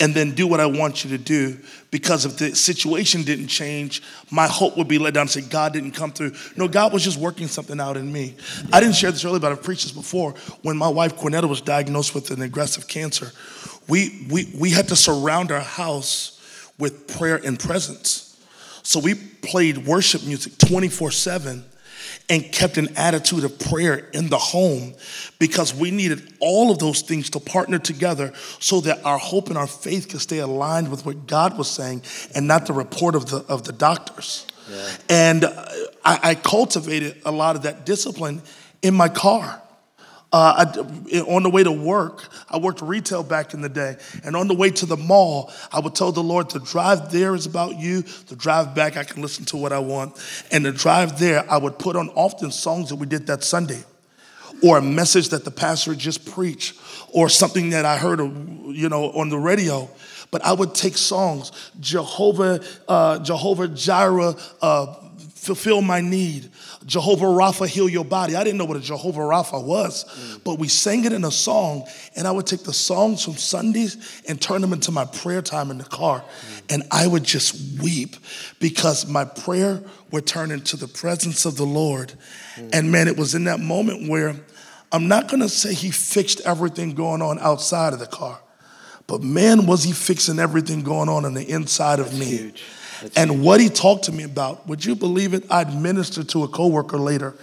and 0.00 0.12
then 0.12 0.32
do 0.32 0.46
what 0.46 0.60
I 0.60 0.66
want 0.66 1.04
you 1.04 1.10
to 1.10 1.18
do. 1.18 1.56
Because 1.90 2.24
if 2.24 2.36
the 2.36 2.54
situation 2.54 3.22
didn't 3.22 3.46
change, 3.46 4.02
my 4.30 4.48
hope 4.48 4.76
would 4.76 4.88
be 4.88 4.98
let 4.98 5.14
down 5.14 5.22
and 5.22 5.30
say, 5.30 5.40
God 5.40 5.72
didn't 5.72 5.92
come 5.92 6.10
through. 6.10 6.32
No, 6.56 6.66
God 6.66 6.92
was 6.92 7.04
just 7.04 7.18
working 7.18 7.46
something 7.46 7.78
out 7.80 7.96
in 7.96 8.12
me. 8.12 8.34
I 8.72 8.80
didn't 8.80 8.96
share 8.96 9.12
this 9.12 9.24
earlier, 9.24 9.40
but 9.40 9.52
I've 9.52 9.62
preached 9.62 9.84
this 9.84 9.92
before. 9.92 10.32
When 10.62 10.76
my 10.76 10.88
wife 10.88 11.16
Cornetta 11.16 11.48
was 11.48 11.60
diagnosed 11.60 12.14
with 12.14 12.30
an 12.30 12.42
aggressive 12.42 12.88
cancer, 12.88 13.30
we, 13.88 14.26
we, 14.30 14.52
we 14.58 14.70
had 14.70 14.88
to 14.88 14.96
surround 14.96 15.52
our 15.52 15.60
house 15.60 16.70
with 16.78 17.06
prayer 17.16 17.36
and 17.36 17.58
presence. 17.58 18.36
So 18.82 18.98
we 18.98 19.14
played 19.14 19.86
worship 19.86 20.24
music 20.24 20.58
24 20.58 21.12
7 21.12 21.64
and 22.28 22.50
kept 22.52 22.78
an 22.78 22.88
attitude 22.96 23.44
of 23.44 23.58
prayer 23.58 24.08
in 24.12 24.28
the 24.28 24.38
home 24.38 24.94
because 25.38 25.74
we 25.74 25.90
needed 25.90 26.32
all 26.40 26.70
of 26.70 26.78
those 26.78 27.02
things 27.02 27.30
to 27.30 27.40
partner 27.40 27.78
together 27.78 28.32
so 28.60 28.80
that 28.80 29.04
our 29.04 29.18
hope 29.18 29.48
and 29.48 29.58
our 29.58 29.66
faith 29.66 30.08
could 30.08 30.20
stay 30.20 30.38
aligned 30.38 30.90
with 30.90 31.04
what 31.04 31.26
God 31.26 31.58
was 31.58 31.70
saying 31.70 32.02
and 32.34 32.48
not 32.48 32.66
the 32.66 32.72
report 32.72 33.14
of 33.14 33.28
the, 33.28 33.44
of 33.48 33.64
the 33.64 33.72
doctors. 33.72 34.46
And 35.10 35.44
uh, 35.44 35.66
I, 36.04 36.20
I 36.22 36.34
cultivated 36.34 37.20
a 37.24 37.32
lot 37.32 37.56
of 37.56 37.62
that 37.62 37.84
discipline 37.84 38.40
in 38.82 38.94
my 38.94 39.08
car. 39.08 39.60
Uh, 40.34 40.66
I, 40.66 41.18
on 41.20 41.44
the 41.44 41.48
way 41.48 41.62
to 41.62 41.70
work, 41.70 42.28
I 42.50 42.58
worked 42.58 42.82
retail 42.82 43.22
back 43.22 43.54
in 43.54 43.60
the 43.60 43.68
day, 43.68 43.96
and 44.24 44.34
on 44.34 44.48
the 44.48 44.54
way 44.54 44.68
to 44.68 44.84
the 44.84 44.96
mall, 44.96 45.52
I 45.72 45.78
would 45.78 45.94
tell 45.94 46.10
the 46.10 46.24
Lord, 46.24 46.50
the 46.50 46.58
drive 46.58 47.12
there 47.12 47.36
is 47.36 47.46
about 47.46 47.78
you, 47.78 48.02
the 48.02 48.34
drive 48.34 48.74
back, 48.74 48.96
I 48.96 49.04
can 49.04 49.22
listen 49.22 49.44
to 49.44 49.56
what 49.56 49.72
I 49.72 49.78
want. 49.78 50.20
And 50.50 50.64
the 50.64 50.72
drive 50.72 51.20
there, 51.20 51.48
I 51.48 51.56
would 51.56 51.78
put 51.78 51.94
on 51.94 52.08
often 52.16 52.50
songs 52.50 52.88
that 52.88 52.96
we 52.96 53.06
did 53.06 53.28
that 53.28 53.44
Sunday, 53.44 53.84
or 54.60 54.78
a 54.78 54.82
message 54.82 55.28
that 55.28 55.44
the 55.44 55.52
pastor 55.52 55.94
just 55.94 56.28
preached, 56.32 56.80
or 57.12 57.28
something 57.28 57.70
that 57.70 57.84
I 57.84 57.96
heard, 57.96 58.18
you 58.18 58.88
know, 58.88 59.12
on 59.12 59.28
the 59.28 59.38
radio. 59.38 59.88
But 60.32 60.44
I 60.44 60.52
would 60.52 60.74
take 60.74 60.96
songs, 60.96 61.52
Jehovah, 61.78 62.60
uh, 62.88 63.20
Jehovah 63.20 63.68
Jireh, 63.68 64.34
uh, 64.60 64.96
fulfill 65.44 65.82
my 65.82 66.00
need. 66.00 66.50
Jehovah 66.86 67.26
Rapha, 67.26 67.68
heal 67.68 67.88
your 67.88 68.04
body. 68.04 68.34
I 68.34 68.44
didn't 68.44 68.58
know 68.58 68.64
what 68.64 68.76
a 68.76 68.80
Jehovah 68.80 69.20
Rapha 69.20 69.62
was, 69.62 70.40
but 70.44 70.58
we 70.58 70.68
sang 70.68 71.04
it 71.04 71.12
in 71.12 71.24
a 71.24 71.30
song, 71.30 71.86
and 72.16 72.26
I 72.26 72.30
would 72.30 72.46
take 72.46 72.64
the 72.64 72.72
songs 72.72 73.24
from 73.24 73.34
Sundays 73.34 74.22
and 74.28 74.40
turn 74.40 74.60
them 74.60 74.72
into 74.72 74.90
my 74.90 75.04
prayer 75.04 75.42
time 75.42 75.70
in 75.70 75.78
the 75.78 75.84
car. 75.84 76.24
And 76.70 76.82
I 76.90 77.06
would 77.06 77.24
just 77.24 77.80
weep 77.80 78.16
because 78.58 79.06
my 79.06 79.24
prayer 79.24 79.82
would 80.10 80.26
turn 80.26 80.50
into 80.50 80.76
the 80.76 80.88
presence 80.88 81.44
of 81.44 81.56
the 81.56 81.66
Lord. 81.66 82.12
And 82.72 82.90
man, 82.90 83.08
it 83.08 83.16
was 83.16 83.34
in 83.34 83.44
that 83.44 83.60
moment 83.60 84.08
where 84.08 84.36
I'm 84.92 85.08
not 85.08 85.28
gonna 85.28 85.48
say 85.48 85.74
he 85.74 85.90
fixed 85.90 86.40
everything 86.42 86.94
going 86.94 87.20
on 87.20 87.38
outside 87.40 87.92
of 87.92 87.98
the 87.98 88.06
car, 88.06 88.40
but 89.06 89.22
man, 89.22 89.66
was 89.66 89.82
he 89.82 89.92
fixing 89.92 90.38
everything 90.38 90.82
going 90.82 91.08
on 91.08 91.24
on 91.24 91.34
the 91.34 91.42
inside 91.42 91.98
of 91.98 92.16
me. 92.16 92.26
huge. 92.26 92.62
That's 93.04 93.18
and 93.18 93.42
what 93.44 93.60
he 93.60 93.68
talked 93.68 94.04
to 94.04 94.12
me 94.12 94.22
about, 94.22 94.66
would 94.66 94.82
you 94.82 94.94
believe 94.94 95.34
it? 95.34 95.44
I'd 95.50 95.78
ministered 95.78 96.26
to 96.30 96.44
a 96.44 96.48
coworker 96.48 96.96
later. 96.96 97.34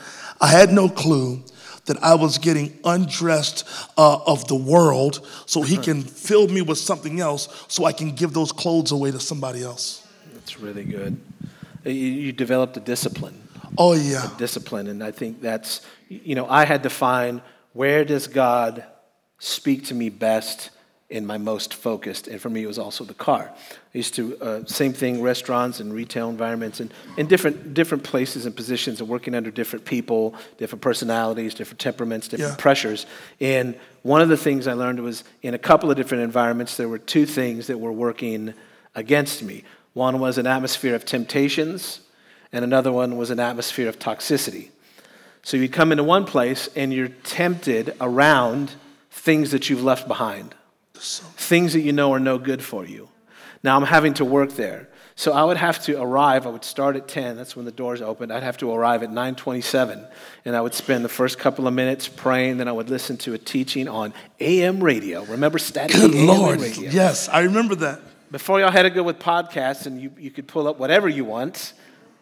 I 0.42 0.48
had 0.48 0.74
no 0.74 0.90
clue 0.90 1.44
that 1.86 2.02
I 2.02 2.16
was 2.16 2.40
getting 2.40 2.80
undressed 2.84 3.68
uh, 3.96 4.24
of 4.26 4.48
the 4.48 4.56
world 4.56 5.28
so 5.46 5.62
he 5.62 5.78
can 5.78 6.02
fill 6.02 6.48
me 6.48 6.64
with 6.64 6.80
something 6.80 7.20
else 7.20 7.66
so 7.68 7.86
I 7.86 7.92
can 7.92 8.16
give 8.16 8.34
those 8.34 8.52
clothes 8.52 8.92
away 8.92 9.12
to 9.12 9.20
somebody 9.20 9.62
else. 9.62 10.08
That's 10.34 10.60
really 10.60 10.84
good. 10.84 11.22
You, 11.86 11.92
you 11.92 12.32
developed 12.32 12.76
a 12.78 12.80
discipline. 12.80 13.40
Oh, 13.78 13.94
yeah. 13.94 14.32
discipline. 14.40 14.88
And 14.88 15.04
I 15.04 15.12
think 15.12 15.42
that's, 15.42 15.82
you 16.10 16.34
know, 16.34 16.48
I 16.48 16.66
had 16.66 16.82
to 16.84 16.90
find 16.90 17.40
where 17.74 18.04
does 18.04 18.26
God 18.26 18.84
speak 19.38 19.86
to 19.86 19.94
me 19.94 20.10
best 20.10 20.72
in 21.12 21.26
my 21.26 21.38
most 21.38 21.74
focused. 21.74 22.28
And 22.28 22.42
for 22.42 22.50
me, 22.50 22.64
it 22.64 22.68
was 22.68 22.80
also 22.80 23.04
the 23.04 23.14
car. 23.14 23.52
I 23.54 23.98
used 23.98 24.16
to, 24.16 24.38
uh, 24.42 24.66
same 24.66 24.94
thing, 24.94 25.22
restaurants 25.22 25.80
and 25.80 25.94
retail 25.94 26.30
environments 26.30 26.80
and 26.80 26.94
in 27.18 27.28
different, 27.28 27.74
different 27.74 28.04
places 28.04 28.46
and 28.46 28.56
positions 28.56 29.02
and 29.02 29.10
working 29.10 29.36
under 29.36 29.52
different 29.52 29.86
people, 29.86 30.34
different 30.58 30.82
personalities, 30.82 31.54
different 31.54 31.80
temperaments, 31.80 32.28
different 32.30 32.54
Yeah. 32.54 32.62
pressures. 32.62 33.06
And 33.40 33.76
one 34.04 34.22
of 34.22 34.30
the 34.30 34.38
things 34.38 34.68
I 34.68 34.74
learned 34.74 35.02
was 35.02 35.24
in 35.44 35.54
a 35.54 35.60
couple 35.60 35.92
of 35.92 35.98
different 35.98 36.24
environments, 36.24 36.78
there 36.78 36.90
were 36.90 36.98
two 36.98 37.26
things 37.26 37.68
that 37.68 37.80
were 37.80 37.92
working 37.92 38.54
against 38.96 39.44
me. 39.44 39.64
One 39.94 40.20
was 40.20 40.38
an 40.38 40.48
atmosphere 40.48 40.96
of 40.96 41.04
temptations, 41.06 42.00
and 42.54 42.64
another 42.64 42.92
one 42.92 43.18
was 43.18 43.30
an 43.30 43.40
atmosphere 43.40 43.90
of 43.90 44.00
toxicity. 44.00 44.70
So 45.44 45.58
you 45.58 45.68
come 45.68 45.92
into 45.92 46.04
one 46.04 46.26
place 46.26 46.70
and 46.76 46.94
you're 46.94 47.10
tempted 47.10 47.96
around 48.00 48.72
things 49.10 49.52
that 49.52 49.70
you've 49.70 49.84
left 49.84 50.08
behind, 50.08 50.56
things 51.02 51.74
that 51.74 51.82
you 51.82 51.94
know 51.94 52.14
are 52.14 52.20
no 52.20 52.38
good 52.38 52.64
for 52.64 52.86
you. 52.86 53.10
Now 53.64 53.76
I'm 53.76 53.84
having 53.86 54.14
to 54.16 54.26
work 54.26 54.52
there. 54.54 54.88
So 55.16 55.34
I 55.34 55.44
would 55.44 55.58
have 55.58 55.84
to 55.84 56.02
arrive, 56.02 56.48
I 56.48 56.50
would 56.50 56.64
start 56.64 56.96
at 56.96 57.08
10, 57.08 57.36
that's 57.36 57.56
when 57.56 57.66
the 57.66 57.72
doors 57.72 58.02
opened. 58.02 58.32
I'd 58.32 58.44
have 58.44 58.58
to 58.58 58.72
arrive 58.72 59.04
at 59.04 59.12
9:27 59.12 60.08
and 60.46 60.56
I 60.56 60.62
would 60.62 60.74
spend 60.74 61.04
the 61.06 61.10
first 61.10 61.38
couple 61.38 61.68
of 61.68 61.74
minutes 61.74 62.08
praying, 62.08 62.58
then 62.58 62.68
I 62.68 62.72
would 62.72 62.90
listen 62.90 63.18
to 63.18 63.34
a 63.34 63.38
teaching 63.38 63.88
on 63.88 64.14
AM 64.40 64.84
radio. 64.84 65.24
Remember 65.26 65.60
static 65.60 65.96
Good 65.96 66.16
AM 66.16 66.28
Lord. 66.28 66.62
radio? 66.62 66.90
Yes, 66.90 67.30
I 67.30 67.42
remember 67.42 67.76
that. 67.76 68.00
Before 68.32 68.60
y'all 68.60 68.72
had 68.72 68.84
to 68.84 68.90
go 68.90 69.04
with 69.04 69.20
podcasts 69.20 69.86
and 69.86 70.02
you, 70.02 70.12
you 70.18 70.32
could 70.32 70.48
pull 70.48 70.68
up 70.68 70.80
whatever 70.80 71.10
you 71.10 71.26
want, 71.26 71.74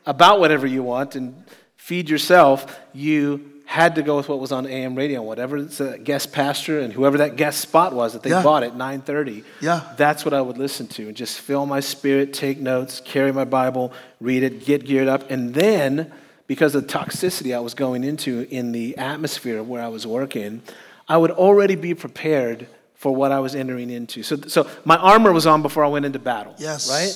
about 0.05 0.39
whatever 0.39 0.65
you 0.65 0.81
want, 0.81 1.15
and 1.15 1.43
feed 1.77 2.09
yourself, 2.09 2.79
you 2.93 3.59
had 3.69 3.93
to 3.93 4.01
go 4.01 4.17
with 4.17 4.27
what 4.27 4.39
was 4.39 4.51
on 4.51 4.65
AM 4.65 4.95
radio. 4.95 5.21
Whatever 5.21 5.62
the 5.62 5.99
guest 6.03 6.32
pastor 6.32 6.79
and 6.79 6.91
whoever 6.91 7.19
that 7.19 7.36
guest 7.36 7.62
spot 7.62 7.93
was 7.93 8.13
that 8.13 8.23
they 8.23 8.32
Yeah. 8.32 8.41
bought 8.41 8.63
at 8.63 8.75
9.30, 8.75 9.43
Yeah. 9.62 9.82
that's 9.95 10.25
what 10.25 10.34
I 10.34 10.41
would 10.41 10.58
listen 10.58 10.88
to 10.88 11.08
and 11.08 11.15
just 11.15 11.39
fill 11.39 11.67
my 11.67 11.79
spirit, 11.79 12.34
take 12.34 12.60
notes, 12.60 12.99
carry 13.05 13.32
my 13.32 13.45
Bible, 13.45 13.93
read 14.19 14.41
it, 14.41 14.65
get 14.65 14.86
geared 14.86 15.08
up. 15.08 15.29
And 15.29 15.53
then, 15.53 16.12
because 16.47 16.73
of 16.73 16.88
the 16.88 16.91
toxicity 16.91 17.55
I 17.55 17.60
was 17.60 17.75
going 17.75 18.03
into 18.03 18.47
in 18.49 18.71
the 18.71 18.97
atmosphere 18.97 19.62
where 19.62 19.84
I 19.84 19.88
was 19.88 20.08
working, 20.08 20.63
I 21.08 21.17
would 21.17 21.29
already 21.29 21.75
be 21.75 21.93
prepared 21.93 22.65
for 22.95 23.13
what 23.15 23.32
I 23.32 23.39
was 23.39 23.53
entering 23.53 23.91
into. 23.91 24.23
So, 24.23 24.38
so 24.47 24.65
my 24.84 24.97
armor 24.97 25.32
was 25.32 25.45
on 25.45 25.62
before 25.62 25.86
I 25.86 25.89
went 25.89 26.05
into 26.08 26.17
battle. 26.17 26.55
Yes. 26.58 26.89
Right? 26.89 27.15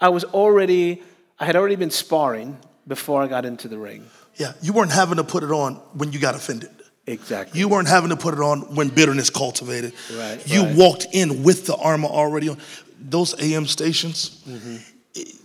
I 0.00 0.10
was 0.10 0.22
already, 0.22 1.02
I 1.40 1.44
had 1.44 1.56
already 1.56 1.74
been 1.74 1.90
sparring 1.90 2.56
before 2.86 3.20
I 3.20 3.26
got 3.26 3.44
into 3.44 3.66
the 3.66 3.78
ring. 3.78 4.04
Yeah, 4.36 4.52
you 4.62 4.72
weren't 4.72 4.92
having 4.92 5.16
to 5.16 5.24
put 5.24 5.42
it 5.42 5.50
on 5.50 5.74
when 5.94 6.12
you 6.12 6.18
got 6.18 6.34
offended. 6.34 6.70
Exactly. 7.06 7.58
You 7.58 7.68
weren't 7.68 7.88
having 7.88 8.10
to 8.10 8.16
put 8.16 8.34
it 8.34 8.40
on 8.40 8.74
when 8.74 8.88
bitterness 8.88 9.28
cultivated. 9.30 9.92
Right, 10.16 10.40
You 10.46 10.62
right. 10.64 10.76
walked 10.76 11.06
in 11.12 11.42
with 11.42 11.66
the 11.66 11.74
armor 11.76 12.08
already 12.08 12.48
on. 12.48 12.58
Those 13.00 13.34
AM 13.40 13.66
stations, 13.66 14.40
Mm-hmm. 14.48 14.76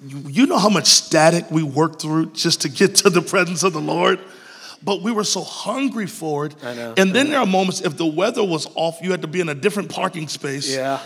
you, 0.07 0.17
you 0.29 0.45
know 0.45 0.59
how 0.59 0.69
much 0.69 0.85
static 0.85 1.49
we 1.49 1.63
worked 1.63 2.01
through 2.01 2.27
just 2.33 2.61
to 2.61 2.69
get 2.69 2.95
to 2.97 3.09
the 3.09 3.21
presence 3.21 3.63
of 3.63 3.73
the 3.73 3.81
Lord? 3.81 4.19
But 4.83 5.01
we 5.01 5.11
were 5.11 5.23
so 5.23 5.41
hungry 5.41 6.05
for 6.07 6.45
it. 6.45 6.55
I 6.63 6.73
know. 6.75 6.93
And 6.97 7.11
then 7.13 7.29
there 7.29 7.39
are 7.39 7.45
moments, 7.47 7.81
if 7.81 7.97
the 7.97 8.05
weather 8.05 8.43
was 8.43 8.67
off, 8.75 8.99
you 9.01 9.11
had 9.11 9.21
to 9.23 9.27
be 9.27 9.41
in 9.41 9.49
a 9.49 9.55
different 9.55 9.89
parking 9.89 10.27
space. 10.27 10.73
yeah. 10.73 10.99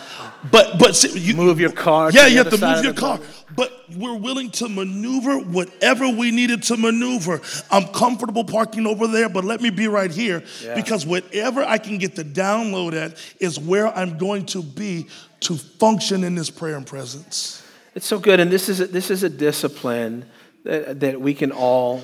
But 0.52 0.78
but 0.78 0.96
see, 0.96 1.18
you 1.18 1.36
Move 1.36 1.60
your 1.60 1.72
car 1.72 2.12
to 2.12 2.18
Yeah, 2.18 2.28
you 2.28 2.38
have 2.40 2.50
to 2.50 2.58
move 2.66 2.84
your 2.84 2.94
car. 2.94 3.18
building. 3.18 3.34
But 3.56 3.72
we're 3.98 4.16
willing 4.18 4.52
to 4.52 4.70
maneuver 4.70 5.38
whatever 5.40 6.08
we 6.10 6.32
needed 6.32 6.64
to 6.64 6.78
maneuver. 6.78 7.42
I'm 7.70 7.86
comfortable 7.88 8.44
parking 8.44 8.86
over 8.88 9.08
there, 9.08 9.30
but 9.30 9.44
let 9.46 9.62
me 9.62 9.70
be 9.70 9.88
right 9.88 10.12
here 10.12 10.44
Yeah. 10.64 10.76
because 10.76 11.06
whatever 11.06 11.64
I 11.64 11.78
can 11.78 11.98
get 11.98 12.16
the 12.16 12.24
download 12.24 12.94
at 12.94 13.18
is 13.40 13.60
where 13.60 13.88
I'm 13.98 14.18
going 14.18 14.46
to 14.48 14.62
be 14.64 15.08
to 15.42 15.56
function 15.56 16.24
in 16.24 16.36
this 16.36 16.50
prayer 16.50 16.76
and 16.78 16.86
presence. 16.86 17.62
It's 17.96 18.06
so 18.06 18.20
good, 18.20 18.40
and 18.40 18.52
this 18.52 18.70
is 18.70 18.80
a, 18.80 18.88
this 18.88 19.10
is 19.12 19.24
a 19.24 19.30
discipline 19.30 20.26
that, 20.64 21.00
that 21.02 21.20
we 21.20 21.34
can 21.34 21.52
all 21.52 22.02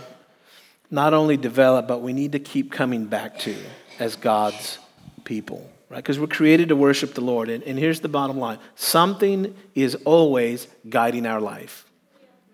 not 0.89 1.13
only 1.13 1.37
develop, 1.37 1.87
but 1.87 2.01
we 2.01 2.13
need 2.13 2.31
to 2.31 2.39
keep 2.39 2.71
coming 2.71 3.05
back 3.05 3.39
to 3.39 3.55
as 3.99 4.15
God's 4.15 4.79
people, 5.23 5.69
right? 5.89 5.97
Because 5.97 6.19
we're 6.19 6.27
created 6.27 6.69
to 6.69 6.75
worship 6.75 7.13
the 7.13 7.21
Lord, 7.21 7.49
and, 7.49 7.63
and 7.63 7.77
here's 7.77 7.99
the 7.99 8.09
bottom 8.09 8.37
line: 8.37 8.59
something 8.75 9.55
is 9.75 9.95
always 10.05 10.67
guiding 10.89 11.25
our 11.25 11.41
life, 11.41 11.85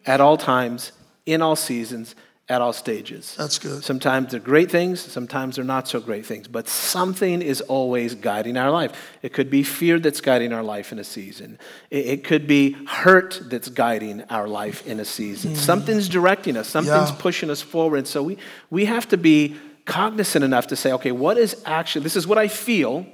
at 0.06 0.20
all 0.22 0.38
times, 0.38 0.92
in 1.26 1.42
all 1.42 1.56
seasons, 1.56 2.16
at 2.50 2.62
all 2.62 2.74
stages. 2.74 3.36
That's 3.38 3.58
good. 3.58 3.84
Sometimes 3.84 4.32
they're 4.32 4.40
great 4.40 4.70
things, 4.70 5.00
sometimes 5.00 5.56
they're 5.56 5.64
not 5.64 5.88
so 5.88 6.02
great 6.02 6.26
things, 6.26 6.48
but 6.48 6.68
something 6.68 7.42
is 7.42 7.62
always 7.62 8.16
guiding 8.16 8.58
our 8.58 8.70
life. 8.70 8.92
It 9.22 9.32
could 9.32 9.50
be 9.50 9.64
fear 9.64 9.98
that's 9.98 10.20
guiding 10.20 10.52
our 10.52 10.64
life 10.64 10.92
in 10.92 11.00
a 11.00 11.06
season, 11.06 11.58
it, 11.90 12.06
it 12.06 12.24
could 12.26 12.46
be 12.46 12.74
hurt 12.86 13.40
that's 13.46 13.70
guiding 13.70 14.24
our 14.24 14.48
life 14.48 14.86
in 14.86 15.00
a 15.00 15.06
season. 15.06 15.54
Mm. 15.54 15.58
Something's 15.58 16.10
directing 16.10 16.58
us, 16.58 16.68
something's 16.68 17.12
Yeah. 17.12 17.16
pushing 17.18 17.50
us 17.50 17.62
forward. 17.62 18.08
So 18.08 18.22
we, 18.24 18.38
we 18.70 18.86
have 18.86 19.08
to 19.10 19.18
be 19.18 19.56
cognizant 19.86 20.44
enough 20.44 20.68
to 20.68 20.76
say, 20.76 20.92
okay, 20.94 21.12
what 21.14 21.38
is 21.38 21.62
actually, 21.66 22.04
this 22.04 22.16
is 22.18 22.28
what 22.28 22.38
I 22.38 22.50
feel, 22.50 23.06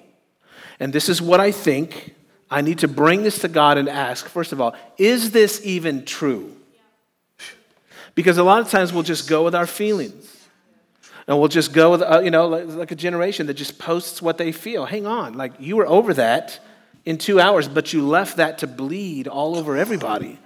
and 0.79 0.91
this 0.91 1.07
is 1.07 1.21
what 1.21 1.39
I 1.39 1.51
think. 1.51 2.15
I 2.51 2.61
need 2.61 2.79
to 2.79 2.87
bring 2.87 3.21
this 3.21 3.39
to 3.39 3.47
God 3.47 3.77
and 3.77 3.87
ask, 3.87 4.27
first 4.27 4.53
of 4.53 4.59
all, 4.59 4.75
is 4.97 5.29
this 5.31 5.61
even 5.63 6.03
true? 6.03 6.55
Because 8.15 8.37
a 8.37 8.43
lot 8.43 8.61
of 8.61 8.69
times 8.69 8.91
we'll 8.91 9.03
just 9.03 9.29
go 9.29 9.43
with 9.43 9.55
our 9.55 9.67
feelings. 9.67 10.35
And 11.27 11.37
we'll 11.37 11.47
just 11.47 11.73
go 11.73 11.91
with, 11.91 12.01
uh, 12.01 12.21
you 12.23 12.31
know, 12.31 12.47
like, 12.47 12.67
like 12.67 12.91
a 12.91 12.95
generation 12.95 13.45
that 13.47 13.53
just 13.53 13.77
posts 13.77 14.19
what 14.19 14.39
they 14.39 14.51
feel. 14.51 14.85
Hang 14.85 15.05
on, 15.05 15.33
like 15.33 15.53
you 15.59 15.75
were 15.75 15.85
over 15.85 16.13
that 16.15 16.59
in 17.05 17.19
two 17.19 17.39
hours, 17.39 17.67
but 17.67 17.93
you 17.93 18.07
left 18.07 18.37
that 18.37 18.57
to 18.59 18.67
bleed 18.67 19.27
all 19.27 19.55
over 19.55 19.77
everybody. 19.77 20.39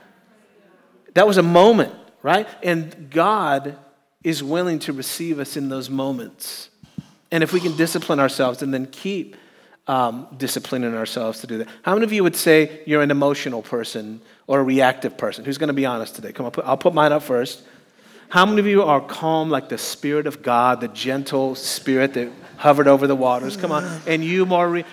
That 1.14 1.26
was 1.26 1.38
a 1.38 1.44
moment, 1.44 1.94
right? 2.22 2.48
And 2.62 3.10
God 3.10 3.78
is 4.24 4.44
willing 4.44 4.80
to 4.80 4.94
receive 4.94 5.40
us 5.40 5.56
in 5.56 5.70
those 5.70 5.90
moments. 5.90 6.70
And 7.32 7.44
if 7.44 7.54
we 7.54 7.60
can 7.60 7.76
discipline 7.78 8.20
ourselves 8.20 8.62
and 8.62 8.74
then 8.74 8.86
keep 8.88 9.38
um, 9.88 10.28
disciplining 10.38 10.96
ourselves 10.96 11.42
to 11.42 11.48
do 11.48 11.58
that. 11.60 11.68
How 11.82 11.94
many 11.94 12.06
of 12.06 12.14
you 12.14 12.24
would 12.24 12.36
say 12.36 12.82
you're 12.86 13.02
an 13.02 13.12
emotional 13.12 13.62
person 13.62 14.22
or 14.48 14.60
a 14.60 14.64
reactive 14.64 15.18
person? 15.18 15.46
Who's 15.46 15.58
going 15.58 15.68
to 15.68 15.74
be 15.74 15.86
honest 15.86 16.16
today? 16.16 16.32
Come 16.32 16.46
on, 16.46 16.52
put, 16.52 16.66
I'll 16.66 16.78
put 16.78 16.94
mine 16.94 17.12
up 17.12 17.24
first. 17.24 17.64
How 18.30 18.46
many 18.46 18.60
of 18.60 18.68
you 18.68 18.84
are 18.84 19.00
calm 19.00 19.50
like 19.50 19.70
the 19.70 19.78
Spirit 19.78 20.26
of 20.26 20.42
God, 20.42 20.82
the 20.82 20.88
gentle 20.88 21.54
Spirit 21.56 22.16
that 22.16 22.32
hovered 22.58 22.88
over 22.88 23.06
the 23.06 23.16
waters? 23.16 23.58
Come 23.58 23.72
on. 23.72 24.02
And 24.08 24.24
you 24.24 24.46
more, 24.46 24.68
re- 24.68 24.86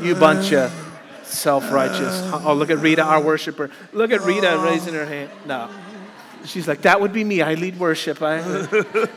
you 0.00 0.14
bunch 0.14 0.52
of 0.52 0.72
self 1.24 1.72
righteous. 1.72 2.20
Oh, 2.32 2.54
look 2.54 2.70
at 2.70 2.78
Rita, 2.78 3.02
our 3.02 3.20
worshiper. 3.20 3.70
Look 3.92 4.12
at 4.12 4.20
Rita 4.20 4.60
raising 4.62 4.94
her 4.94 5.06
hand. 5.06 5.30
No. 5.46 5.68
She's 6.44 6.66
like, 6.68 6.82
that 6.82 7.00
would 7.00 7.12
be 7.12 7.24
me. 7.24 7.42
I 7.42 7.54
lead 7.54 7.78
worship. 7.78 8.22
I, 8.22 8.38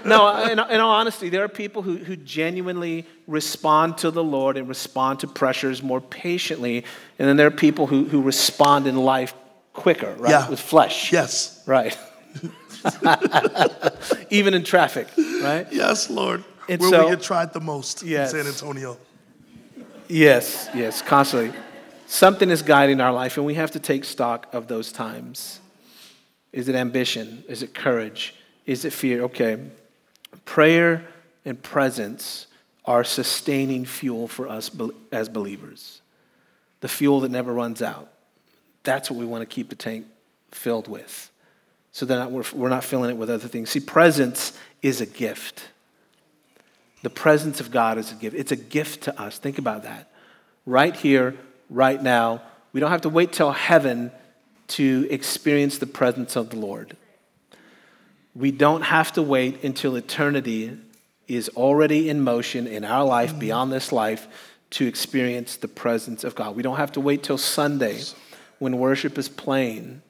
no, 0.05 0.43
in, 0.43 0.51
in 0.51 0.79
all 0.79 0.91
honesty, 0.91 1.29
there 1.29 1.43
are 1.43 1.47
people 1.49 1.81
who, 1.81 1.97
who 1.97 2.15
genuinely 2.15 3.05
respond 3.27 3.97
to 3.99 4.11
the 4.11 4.23
Lord 4.23 4.57
and 4.57 4.67
respond 4.67 5.19
to 5.21 5.27
pressures 5.27 5.81
more 5.81 6.01
patiently. 6.01 6.85
And 7.19 7.27
then 7.27 7.37
there 7.37 7.47
are 7.47 7.51
people 7.51 7.87
who, 7.87 8.05
who 8.05 8.21
respond 8.21 8.87
in 8.87 8.97
life 8.97 9.33
quicker, 9.73 10.13
right? 10.17 10.31
Yeah. 10.31 10.49
With 10.49 10.59
flesh. 10.59 11.11
Yes. 11.13 11.63
Right. 11.65 11.97
Even 14.29 14.53
in 14.53 14.63
traffic, 14.63 15.07
right? 15.41 15.67
Yes, 15.71 16.09
Lord. 16.09 16.43
And 16.67 16.81
Where 16.81 16.89
so- 16.89 17.05
we 17.05 17.15
get 17.15 17.21
tried 17.21 17.53
the 17.53 17.61
most 17.61 18.03
Yes. 18.03 18.33
in 18.33 18.39
San 18.43 18.47
Antonio. 18.51 18.97
Yes, 20.07 20.69
yes, 20.73 21.01
constantly. 21.01 21.57
Something 22.05 22.49
is 22.49 22.61
guiding 22.61 22.99
our 22.99 23.13
life, 23.13 23.37
and 23.37 23.45
we 23.45 23.53
have 23.53 23.71
to 23.71 23.79
take 23.79 24.03
stock 24.03 24.47
of 24.51 24.67
those 24.67 24.91
times. 24.91 25.59
Is 26.53 26.67
it 26.67 26.75
ambition? 26.75 27.43
Is 27.47 27.63
it 27.63 27.73
courage? 27.73 28.35
Is 28.65 28.85
it 28.85 28.93
fear? 28.93 29.23
Okay. 29.23 29.57
Prayer 30.45 31.05
and 31.45 31.61
presence 31.61 32.47
are 32.85 33.03
sustaining 33.03 33.85
fuel 33.85 34.27
for 34.27 34.47
us 34.47 34.71
as 35.11 35.29
believers. 35.29 36.01
The 36.81 36.87
fuel 36.87 37.21
that 37.21 37.31
never 37.31 37.53
runs 37.53 37.81
out. 37.81 38.11
That's 38.83 39.09
what 39.09 39.19
we 39.19 39.25
want 39.25 39.41
to 39.41 39.45
keep 39.45 39.69
the 39.69 39.75
tank 39.75 40.07
filled 40.49 40.87
with. 40.87 41.29
So 41.91 42.05
that 42.05 42.31
we're, 42.31 42.43
we're 42.53 42.69
not 42.69 42.83
filling 42.83 43.11
it 43.11 43.17
with 43.17 43.29
other 43.29 43.47
things. 43.47 43.69
See, 43.69 43.79
presence 43.79 44.57
is 44.81 45.01
a 45.01 45.05
gift. 45.05 45.69
The 47.03 47.09
presence 47.09 47.59
of 47.59 47.71
God 47.71 47.97
is 47.97 48.11
a 48.11 48.15
gift. 48.15 48.35
It's 48.35 48.51
a 48.51 48.55
gift 48.55 49.03
to 49.03 49.21
us. 49.21 49.37
Think 49.37 49.57
about 49.57 49.83
that. 49.83 50.11
Right 50.65 50.95
here, 50.95 51.35
right 51.69 52.01
now. 52.01 52.41
We 52.73 52.79
don't 52.79 52.91
have 52.91 53.01
to 53.01 53.09
wait 53.09 53.33
till 53.33 53.51
heaven 53.51 54.11
to 54.71 55.07
experience 55.09 55.77
the 55.77 55.85
presence 55.85 56.35
of 56.35 56.49
the 56.49 56.57
Lord. 56.57 56.95
We 58.33 58.51
don't 58.51 58.83
have 58.83 59.11
to 59.13 59.21
wait 59.21 59.63
until 59.63 59.95
eternity 59.95 60.77
is 61.27 61.49
already 61.49 62.09
in 62.09 62.21
motion 62.21 62.67
in 62.67 62.85
our 62.85 63.03
life, 63.03 63.31
mm-hmm. 63.31 63.39
beyond 63.39 63.71
this 63.71 63.91
life, 63.91 64.27
to 64.71 64.87
experience 64.87 65.57
the 65.57 65.67
presence 65.67 66.23
of 66.23 66.35
God. 66.35 66.55
We 66.55 66.63
don't 66.63 66.77
have 66.77 66.93
to 66.93 67.01
wait 67.01 67.23
till 67.23 67.37
Sunday 67.37 68.01
when 68.59 68.77
worship 68.77 69.17
is 69.17 69.27
playing, 69.27 70.01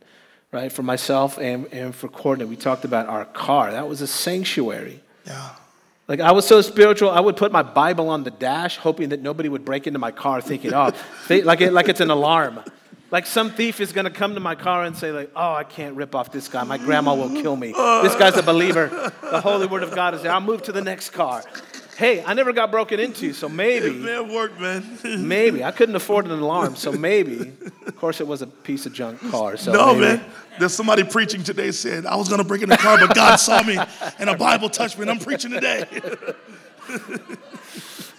right? 0.52 0.71
For 0.71 0.84
myself 0.84 1.39
and, 1.39 1.65
and 1.74 1.95
for 1.95 2.08
Courtney, 2.08 2.45
we 2.45 2.56
talked 2.56 2.86
about 2.86 3.08
our 3.08 3.26
car. 3.26 3.71
That 3.71 3.88
was 3.88 4.02
a 4.02 4.08
sanctuary. 4.08 5.02
Yeah. 5.26 5.50
Like 6.08 6.19
I 6.19 6.32
was 6.34 6.45
so 6.45 6.62
spiritual, 6.62 7.10
I 7.10 7.19
would 7.19 7.38
put 7.38 7.52
my 7.52 7.63
Bible 7.63 8.10
on 8.10 8.24
the 8.24 8.32
dash, 8.32 8.78
hoping 8.78 9.10
that 9.10 9.21
nobody 9.21 9.50
would 9.50 9.65
break 9.65 9.88
into 9.88 9.97
my 9.97 10.12
car, 10.12 10.41
thinking, 10.41 10.74
"Oh, 10.74 10.91
like 11.30 11.62
it, 11.62 11.71
like 11.71 11.88
it's 11.88 12.02
an 12.02 12.10
alarm." 12.10 12.60
Like 13.12 13.26
some 13.26 13.52
thief 13.52 13.82
is 13.82 13.91
going 13.91 14.06
to 14.06 14.12
come 14.12 14.36
to 14.36 14.39
my 14.39 14.56
car 14.56 14.86
and 14.86 14.95
say, 14.95 15.12
"Like, 15.12 15.32
oh, 15.36 15.54
I 15.54 15.65
can't 15.65 15.95
rip 15.97 16.15
off 16.15 16.32
this 16.32 16.47
guy. 16.47 16.63
My 16.63 16.78
grandma 16.78 17.13
will 17.13 17.41
kill 17.41 17.58
me. 17.58 17.74
This 17.74 18.15
guy's 18.15 18.38
a 18.38 18.43
believer. 18.43 18.88
The 19.21 19.41
Holy 19.41 19.67
Word 19.67 19.84
of 19.84 19.93
God 19.93 20.15
is 20.15 20.24
there. 20.24 20.32
I'll 20.32 20.39
move 20.41 20.63
to 20.63 20.71
the 20.71 20.82
next 20.82 21.10
car." 21.12 21.43
Hey, 21.97 22.24
I 22.24 22.34
never 22.34 22.52
got 22.52 22.71
broken 22.71 23.00
into, 23.00 23.32
so 23.34 23.47
maybe, 23.47 23.91
Man, 23.93 24.34
work, 24.34 24.60
man. 24.65 24.97
maybe 25.28 25.63
I 25.63 25.69
couldn't 25.71 25.95
afford 25.95 26.26
an 26.26 26.32
alarm, 26.32 26.76
so 26.76 26.91
maybe. 26.91 27.52
Of 27.86 27.95
course, 27.97 28.19
it 28.21 28.28
was 28.28 28.41
a 28.41 28.47
piece 28.47 28.88
of 28.88 28.93
junk 28.93 29.19
car. 29.30 29.56
So 29.56 29.71
No, 29.71 29.93
maybe. 29.93 30.17
man. 30.17 30.26
There's 30.58 30.74
somebody 30.74 31.04
preaching 31.04 31.43
today 31.43 31.69
said, 31.69 32.08
I 32.08 32.15
was 32.15 32.28
going 32.28 32.41
to 32.41 32.47
break 32.47 32.63
in 32.63 32.69
the 32.69 32.78
car, 32.78 32.97
but 32.97 33.13
God 33.13 33.36
saw 33.36 33.62
me 33.62 33.78
and 34.17 34.30
a 34.32 34.38
Bible 34.38 34.69
touched 34.69 34.97
me 34.97 35.04
and 35.04 35.12
I'm 35.12 35.19
preaching 35.19 35.52
today. 35.52 35.86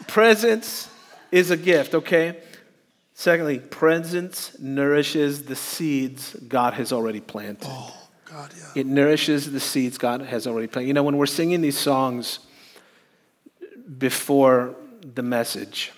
Presence 0.07 0.89
is 1.33 1.51
a 1.51 1.57
gift, 1.57 1.95
okay? 1.95 2.37
Secondly, 3.15 3.59
presence 3.59 4.57
nourishes 4.59 5.45
the 5.45 5.57
seeds 5.57 6.35
God 6.49 6.75
has 6.75 6.93
already 6.93 7.21
planted. 7.21 7.69
oh, 7.71 7.95
God, 8.25 8.51
yeah. 8.57 8.81
It 8.81 8.87
nourishes 8.87 9.53
the 9.53 9.61
seeds 9.61 9.99
God 9.99 10.23
has 10.23 10.47
already 10.47 10.67
planted. 10.67 10.89
You 10.89 10.95
know, 10.95 11.03
when 11.03 11.17
we're 11.19 11.27
singing 11.27 11.61
these 11.61 11.79
songs 11.79 12.39
before 13.99 14.75
the 15.15 15.23
message, 15.23 15.93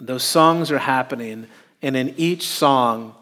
those 0.00 0.22
songs 0.22 0.70
are 0.70 0.78
happening, 0.78 1.46
and 1.82 1.96
in 1.96 2.14
each 2.16 2.46
song, 2.46 3.14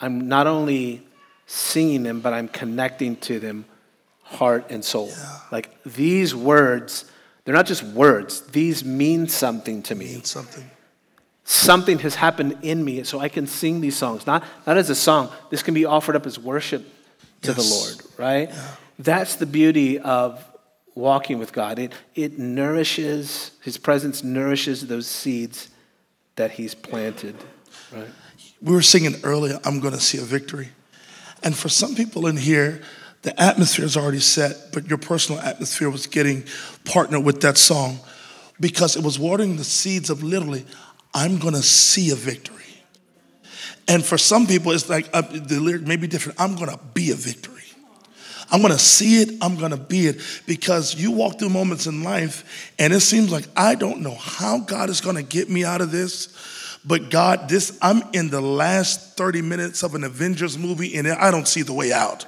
I'm 0.00 0.26
not 0.26 0.46
only 0.46 1.06
singing 1.46 2.02
them, 2.02 2.20
but 2.20 2.32
I'm 2.32 2.48
connecting 2.48 3.16
to 3.16 3.38
them 3.38 3.66
heart 4.22 4.66
and 4.70 4.82
soul. 4.84 5.12
Like 5.52 5.82
these 5.84 6.34
words, 6.34 7.04
they're 7.44 7.54
not 7.54 7.66
just 7.66 7.82
words, 7.82 8.40
these 8.40 8.84
mean 8.84 9.28
something 9.28 9.82
to 9.84 9.94
me 9.94 10.06
Means 10.06 10.30
something. 10.30 10.68
Something 11.44 11.98
has 12.00 12.14
happened 12.14 12.58
in 12.62 12.84
me 12.84 13.04
so 13.04 13.20
I 13.20 13.28
can 13.28 13.46
sing 13.46 13.80
these 13.80 13.96
songs. 13.96 14.26
Not, 14.26 14.44
not 14.66 14.76
as 14.76 14.90
a 14.90 14.94
song, 14.94 15.30
this 15.50 15.62
can 15.62 15.74
be 15.74 15.84
offered 15.84 16.16
up 16.16 16.26
as 16.26 16.38
worship 16.38 16.86
to 17.42 17.52
the 17.52 17.62
Lord, 17.62 17.96
right? 18.18 18.50
That's 18.98 19.36
the 19.36 19.46
beauty 19.46 19.98
of 19.98 20.44
walking 20.94 21.38
with 21.38 21.52
God. 21.52 21.78
It, 21.78 21.92
it 22.14 22.38
nourishes, 22.38 23.52
His 23.62 23.76
presence 23.76 24.22
nourishes 24.22 24.86
those 24.86 25.06
seeds 25.06 25.68
that 26.36 26.52
He's 26.52 26.74
planted, 26.74 27.36
right? 27.92 28.08
We 28.62 28.72
were 28.74 28.82
singing 28.82 29.16
earlier, 29.22 29.60
I'm 29.64 29.80
going 29.80 29.92
to 29.92 30.00
see 30.00 30.18
a 30.18 30.22
victory. 30.22 30.70
And 31.42 31.54
for 31.54 31.68
some 31.68 31.94
people 31.94 32.26
in 32.26 32.38
here, 32.38 32.80
the 33.22 33.38
atmosphere 33.40 33.84
is 33.84 33.96
already 33.96 34.20
set, 34.20 34.72
but 34.72 34.88
your 34.88 34.98
personal 34.98 35.40
atmosphere 35.40 35.90
was 35.90 36.06
getting 36.06 36.44
partnered 36.84 37.24
with 37.24 37.42
that 37.42 37.58
song 37.58 37.98
because 38.58 38.96
it 38.96 39.02
was 39.04 39.18
watering 39.18 39.56
the 39.56 39.64
seeds 39.64 40.08
of 40.08 40.22
literally, 40.22 40.64
I'm 41.14 41.38
gonna 41.38 41.62
see 41.62 42.10
a 42.10 42.16
victory. 42.16 42.54
And 43.86 44.04
for 44.04 44.18
some 44.18 44.46
people, 44.46 44.72
it's 44.72 44.88
like 44.88 45.08
uh, 45.12 45.22
the 45.22 45.60
lyric 45.60 45.86
may 45.86 45.96
be 45.96 46.08
different. 46.08 46.40
I'm 46.40 46.56
gonna 46.56 46.80
be 46.92 47.12
a 47.12 47.14
victory. 47.14 47.54
I'm 48.50 48.62
gonna 48.62 48.78
see 48.78 49.22
it, 49.22 49.38
I'm 49.40 49.56
gonna 49.56 49.76
be 49.76 50.06
it. 50.06 50.20
Because 50.46 50.94
you 50.94 51.12
walk 51.12 51.38
through 51.38 51.50
moments 51.50 51.86
in 51.86 52.02
life 52.02 52.72
and 52.78 52.92
it 52.92 53.00
seems 53.00 53.30
like 53.30 53.46
I 53.56 53.74
don't 53.74 54.00
know 54.00 54.14
how 54.14 54.58
God 54.58 54.90
is 54.90 55.00
gonna 55.00 55.22
get 55.22 55.48
me 55.48 55.64
out 55.64 55.80
of 55.80 55.90
this. 55.90 56.28
But 56.84 57.10
God, 57.10 57.48
this 57.48 57.78
I'm 57.80 58.02
in 58.12 58.28
the 58.28 58.40
last 58.40 59.16
30 59.16 59.42
minutes 59.42 59.82
of 59.82 59.94
an 59.94 60.04
Avengers 60.04 60.58
movie 60.58 60.96
and 60.96 61.08
I 61.08 61.30
don't 61.30 61.48
see 61.48 61.62
the 61.62 61.72
way 61.72 61.92
out. 61.92 62.26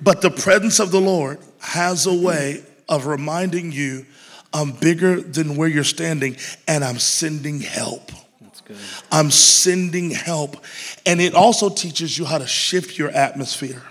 But 0.00 0.20
the 0.20 0.30
presence 0.30 0.80
of 0.80 0.90
the 0.90 1.00
Lord 1.00 1.38
has 1.58 2.06
a 2.06 2.14
way 2.14 2.64
of 2.88 3.06
reminding 3.06 3.72
you 3.72 4.06
I'm 4.52 4.72
bigger 4.72 5.20
than 5.20 5.56
where 5.56 5.68
you're 5.68 5.84
standing 5.84 6.36
and 6.68 6.84
I'm 6.84 6.98
sending 6.98 7.60
help. 7.60 8.10
I'm 9.10 9.30
sending 9.30 10.10
help. 10.10 10.56
And 11.04 11.20
it 11.20 11.34
also 11.34 11.68
teaches 11.68 12.16
you 12.18 12.24
how 12.24 12.38
to 12.38 12.46
shift 12.46 12.98
your 12.98 13.10
atmosphere. 13.10 13.82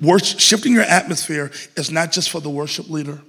Worship, 0.00 0.38
shifting 0.38 0.72
your 0.72 0.82
atmosphere 0.82 1.50
is 1.76 1.90
not 1.90 2.12
just 2.12 2.30
for 2.30 2.40
the 2.40 2.50
worship 2.50 2.90
leader. 2.90 3.20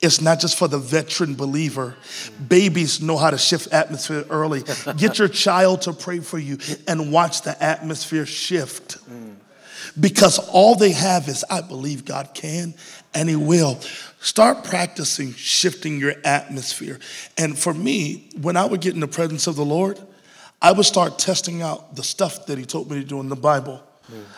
It's 0.00 0.20
not 0.20 0.40
just 0.40 0.58
for 0.58 0.68
the 0.68 0.78
veteran 0.78 1.34
believer. 1.34 1.96
Babies 2.48 3.00
know 3.00 3.16
how 3.16 3.30
to 3.30 3.38
shift 3.38 3.72
atmosphere 3.72 4.24
early. 4.28 4.62
Get 4.96 5.18
your 5.18 5.28
child 5.28 5.82
to 5.82 5.92
pray 5.92 6.20
for 6.20 6.38
you 6.38 6.58
and 6.86 7.12
watch 7.12 7.42
the 7.42 7.60
atmosphere 7.62 8.26
shift. 8.26 8.98
Mm. 9.08 9.36
Because 9.98 10.38
all 10.38 10.74
they 10.74 10.92
have 10.92 11.28
is, 11.28 11.44
I 11.48 11.60
believe 11.60 12.04
God 12.04 12.30
can 12.34 12.74
and 13.14 13.28
He 13.28 13.36
will. 13.36 13.80
Start 14.24 14.64
practicing 14.64 15.34
shifting 15.34 16.00
your 16.00 16.14
atmosphere. 16.24 16.98
And 17.36 17.58
for 17.58 17.74
me, 17.74 18.30
when 18.40 18.56
I 18.56 18.64
would 18.64 18.80
get 18.80 18.94
in 18.94 19.00
the 19.00 19.06
presence 19.06 19.46
of 19.46 19.54
the 19.54 19.66
Lord, 19.66 20.00
I 20.62 20.72
would 20.72 20.86
start 20.86 21.18
testing 21.18 21.60
out 21.60 21.94
the 21.94 22.02
stuff 22.02 22.46
that 22.46 22.56
He 22.56 22.64
told 22.64 22.90
me 22.90 22.98
to 23.02 23.06
do 23.06 23.20
in 23.20 23.28
the 23.28 23.36
Bible. 23.36 23.82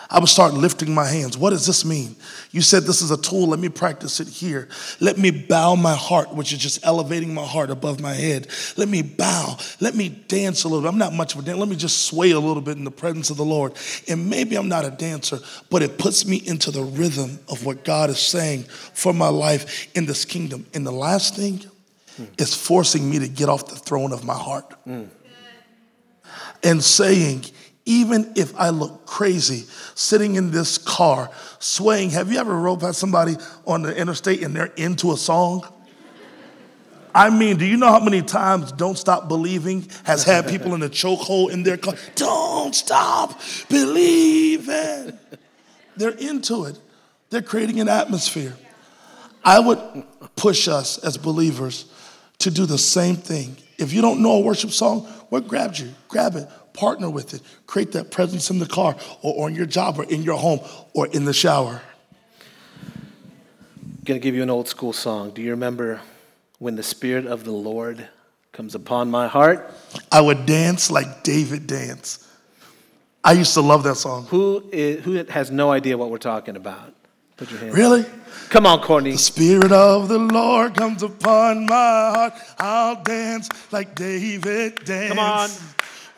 I 0.09 0.21
would 0.21 0.29
start 0.29 0.55
lifting 0.55 0.95
my 0.95 1.07
hands. 1.07 1.37
What 1.37 1.51
does 1.51 1.67
this 1.67 1.85
mean? 1.85 2.15
You 2.53 2.61
said 2.61 2.85
this 2.85 3.03
is 3.03 3.11
a 3.11 3.21
tool. 3.21 3.49
Let 3.49 3.59
me 3.59 3.69
practice 3.69 4.21
it 4.21 4.29
here. 4.29 4.69
Let 5.01 5.19
me 5.19 5.33
bow 5.33 5.75
my 5.75 5.95
heart, 5.95 6.33
which 6.33 6.53
is 6.53 6.61
just 6.61 6.87
elevating 6.87 7.35
my 7.35 7.45
heart 7.45 7.71
above 7.71 8.01
my 8.01 8.15
head. 8.15 8.47
Let 8.77 8.89
me 8.89 9.03
bow. 9.03 9.57
Let 9.81 9.97
me 9.97 10.09
dance 10.09 10.63
a 10.63 10.69
little 10.69 10.83
bit. 10.83 10.89
I'm 10.89 10.99
not 10.99 11.13
much 11.13 11.35
of 11.35 11.41
a 11.41 11.43
dancer. 11.43 11.59
Let 11.59 11.69
me 11.69 11.75
just 11.75 12.07
sway 12.07 12.31
a 12.31 12.39
little 12.39 12.63
bit 12.63 12.77
in 12.77 12.85
the 12.85 12.93
presence 12.93 13.31
of 13.31 13.37
the 13.37 13.45
Lord. 13.45 13.73
And 14.07 14.31
maybe 14.31 14.57
I'm 14.57 14.69
not 14.69 14.85
a 14.85 14.91
dancer, 14.91 15.41
but 15.69 15.83
it 15.83 15.99
puts 15.99 16.25
me 16.27 16.37
into 16.37 16.71
the 16.71 16.85
rhythm 16.85 17.41
of 17.49 17.67
what 17.67 17.85
God 17.85 18.09
is 18.09 18.21
saying 18.21 18.63
for 18.63 19.13
my 19.13 19.29
life 19.29 19.89
in 19.97 20.07
this 20.07 20.25
kingdom. 20.25 20.65
And 20.75 20.87
the 20.87 20.93
last 20.93 21.35
thing 21.35 21.65
is 22.39 22.55
forcing 22.55 23.11
me 23.11 23.19
to 23.19 23.29
get 23.29 23.49
off 23.49 23.67
the 23.67 23.77
throne 23.77 24.13
of 24.13 24.25
my 24.25 24.39
heart 24.39 24.73
mm. 24.87 25.09
and 26.63 26.83
saying, 26.83 27.45
even 27.87 28.33
if 28.35 28.55
I 28.57 28.71
look 28.71 29.07
crazy 29.07 29.65
sitting 29.95 30.35
in 30.35 30.51
this 30.51 30.77
car 30.77 31.31
swaying. 31.61 32.11
Have 32.11 32.31
you 32.31 32.39
ever 32.39 32.55
rode 32.55 32.81
past 32.81 32.99
somebody 32.99 33.37
on 33.67 33.83
the 33.83 33.97
interstate 33.97 34.43
and 34.43 34.55
they're 34.55 34.73
into 34.77 35.13
a 35.13 35.17
song? 35.17 35.67
I 37.15 37.31
mean, 37.31 37.57
do 37.57 37.65
you 37.65 37.79
know 37.79 37.87
how 37.87 38.01
many 38.01 38.21
times 38.21 38.73
Don't 38.73 38.99
Stop 38.99 39.27
Believing 39.27 39.89
has 40.05 40.23
had 40.25 40.47
people 40.49 40.75
in 40.75 40.83
a 40.83 40.89
chokehold 40.89 41.51
in 41.51 41.63
their 41.63 41.79
car? 41.79 41.95
Don't 42.15 42.75
stop 42.75 43.41
believing. 43.71 45.19
They're 45.97 46.11
into 46.11 46.67
it, 46.67 46.79
they're 47.31 47.41
creating 47.41 47.81
an 47.81 47.89
atmosphere. 47.89 48.55
I 49.43 49.61
would 49.61 49.79
push 50.35 50.69
us 50.69 50.99
as 50.99 51.17
believers 51.17 51.87
to 52.41 52.51
do 52.51 52.67
the 52.67 52.77
same 52.77 53.17
thing. 53.17 53.57
If 53.79 53.93
you 53.93 54.03
don't 54.03 54.21
know 54.21 54.33
a 54.33 54.41
worship 54.41 54.73
song, 54.73 55.03
what 55.31 55.49
grabbed 55.49 55.79
you? 55.79 55.95
Grab 56.09 56.35
it, 56.37 56.49
partner 56.77 57.11
with 57.11 57.35
it, 57.35 57.43
create 57.67 57.93
that 57.93 58.11
presence 58.11 58.51
in 58.51 58.59
the 58.59 58.67
car 58.67 58.97
or 59.23 59.47
on 59.47 59.55
your 59.55 59.67
job 59.67 59.99
or 59.99 60.05
in 60.05 60.23
your 60.23 60.39
home 60.39 60.61
or 60.93 61.07
in 61.09 61.25
the 61.25 61.33
shower. 61.33 61.81
I'm 62.93 64.05
going 64.05 64.21
to 64.21 64.23
give 64.23 64.35
you 64.35 64.43
an 64.43 64.51
old 64.51 64.69
school 64.69 64.93
song. 64.93 65.31
Do 65.31 65.43
you 65.43 65.51
remember 65.51 66.01
when 66.59 66.77
the 66.77 66.83
Spirit 66.83 67.27
of 67.27 67.45
the 67.45 67.53
Lord 67.53 68.07
comes 68.53 68.75
upon 68.75 69.11
my 69.11 69.27
heart? 69.27 69.73
I 70.13 70.21
would 70.21 70.47
dance 70.47 70.91
like 70.91 71.25
David 71.25 71.67
danced. 71.67 72.25
I 73.25 73.33
used 73.33 73.55
to 73.55 73.61
love 73.61 73.83
that 73.83 73.97
song. 73.97 74.27
Who, 74.27 74.69
is, 74.71 75.05
who 75.05 75.25
has 75.25 75.51
no 75.51 75.73
idea 75.73 75.99
what 75.99 76.11
we're 76.11 76.19
talking 76.19 76.55
about? 76.55 76.95
Put 77.37 77.51
your 77.51 77.59
hand. 77.61 77.75
Really? 77.75 78.05
Come 78.49 78.65
on, 78.65 78.81
Courtney. 78.81 79.13
The 79.13 79.19
Spirit 79.19 79.73
of 79.73 80.09
the 80.09 80.19
Lord 80.19 80.75
comes 80.75 81.03
upon 81.03 81.67
my 81.67 81.75
heart. 81.75 82.33
I'll 82.59 83.03
dance 83.03 83.49
like 83.73 83.95
David 83.95 84.85
danced. 84.85 85.09
Come 85.09 85.19
on. 85.19 85.51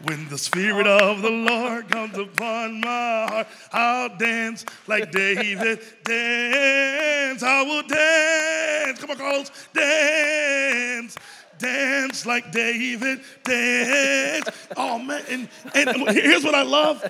When 0.04 0.28
the 0.28 0.38
Spirit 0.38 0.87
of 0.87 1.22
the 1.22 1.30
Lord 1.30 1.88
comes 1.88 2.16
upon 2.16 2.80
my 2.80 3.26
heart, 3.28 3.46
I'll 3.72 4.16
dance 4.16 4.64
like 4.87 5.11
David 5.11 5.80
dance. 6.04 7.42
I 7.42 7.62
will 7.62 7.82
dance. 7.82 9.00
Come 9.00 9.11
on, 9.11 9.16
Carlos. 9.16 9.50
Dance. 9.74 11.16
Dance 11.58 12.24
like 12.24 12.52
David 12.52 13.20
dance. 13.42 14.48
Oh 14.76 15.00
man, 15.00 15.24
and, 15.28 15.48
and 15.74 16.11
here's 16.11 16.44
what 16.44 16.54
I 16.54 16.62
love. 16.62 17.04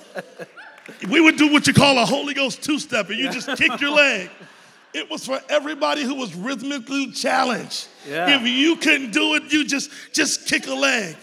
We 1.11 1.21
would 1.21 1.37
do 1.37 1.51
what 1.51 1.67
you 1.67 1.73
call 1.73 1.99
a 1.99 2.05
Holy 2.05 2.33
Ghost 2.33 2.63
two-step, 2.63 3.09
and 3.11 3.19
you 3.19 3.29
just 3.29 3.55
kick 3.55 3.79
your 3.79 3.91
leg. 3.91 4.31
It 4.91 5.07
was 5.07 5.23
for 5.23 5.39
everybody 5.49 6.01
who 6.03 6.15
was 6.15 6.33
rhythmically 6.33 7.11
challenged. 7.11 7.87
Yeah. 8.07 8.39
If 8.39 8.47
you 8.47 8.75
couldn't 8.77 9.11
do 9.11 9.35
it, 9.35 9.53
you 9.53 9.65
just 9.65 9.91
just 10.11 10.47
kick 10.47 10.65
a 10.65 10.73
leg. 10.73 11.15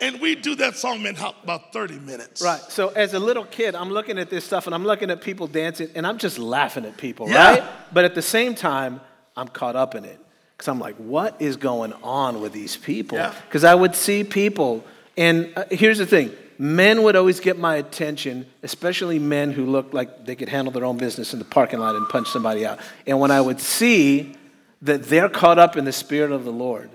And 0.00 0.20
we 0.20 0.34
do 0.34 0.54
that 0.56 0.76
song, 0.76 1.02
man, 1.02 1.16
about 1.42 1.72
30 1.72 1.98
minutes. 2.00 2.42
Right. 2.42 2.60
So 2.68 2.88
as 2.88 3.14
a 3.14 3.18
little 3.18 3.44
kid, 3.44 3.74
I'm 3.74 3.90
looking 3.90 4.18
at 4.18 4.28
this 4.30 4.44
stuff 4.44 4.66
and 4.66 4.74
I'm 4.74 4.84
looking 4.84 5.10
at 5.10 5.20
people 5.20 5.46
dancing 5.46 5.88
and 5.94 6.06
I'm 6.06 6.18
just 6.18 6.38
laughing 6.38 6.84
at 6.84 6.96
people, 6.96 7.28
Yeah. 7.28 7.50
right? 7.50 7.64
But 7.92 8.04
at 8.04 8.14
the 8.14 8.22
same 8.22 8.54
time, 8.54 9.00
I'm 9.36 9.48
caught 9.48 9.76
up 9.76 9.94
in 9.94 10.04
it. 10.04 10.18
Because 10.56 10.68
I'm 10.68 10.78
like, 10.78 10.96
what 10.96 11.36
is 11.40 11.56
going 11.56 11.92
on 12.02 12.40
with 12.40 12.52
these 12.52 12.76
people? 12.76 13.18
Yeah. 13.18 13.34
Because 13.48 13.64
I 13.64 13.74
would 13.74 13.94
see 13.96 14.22
people, 14.24 14.84
and 15.16 15.52
uh, 15.56 15.64
here's 15.70 15.98
the 15.98 16.06
thing 16.06 16.32
men 16.58 17.02
would 17.02 17.16
always 17.16 17.40
get 17.40 17.58
my 17.58 17.76
attention, 17.76 18.46
especially 18.62 19.18
men 19.18 19.50
who 19.50 19.66
looked 19.66 19.92
like 19.92 20.24
they 20.24 20.36
could 20.36 20.48
handle 20.48 20.72
their 20.72 20.84
own 20.84 20.96
business 20.96 21.32
in 21.32 21.40
the 21.40 21.44
parking 21.44 21.80
lot 21.80 21.96
and 21.96 22.08
punch 22.08 22.28
somebody 22.28 22.64
out. 22.64 22.78
And 23.06 23.18
when 23.18 23.32
I 23.32 23.40
would 23.40 23.60
see 23.60 24.34
that 24.82 25.02
they're 25.04 25.28
caught 25.28 25.58
up 25.58 25.76
in 25.76 25.84
the 25.84 25.92
Spirit 25.92 26.30
of 26.30 26.44
the 26.44 26.52
Lord, 26.52 26.90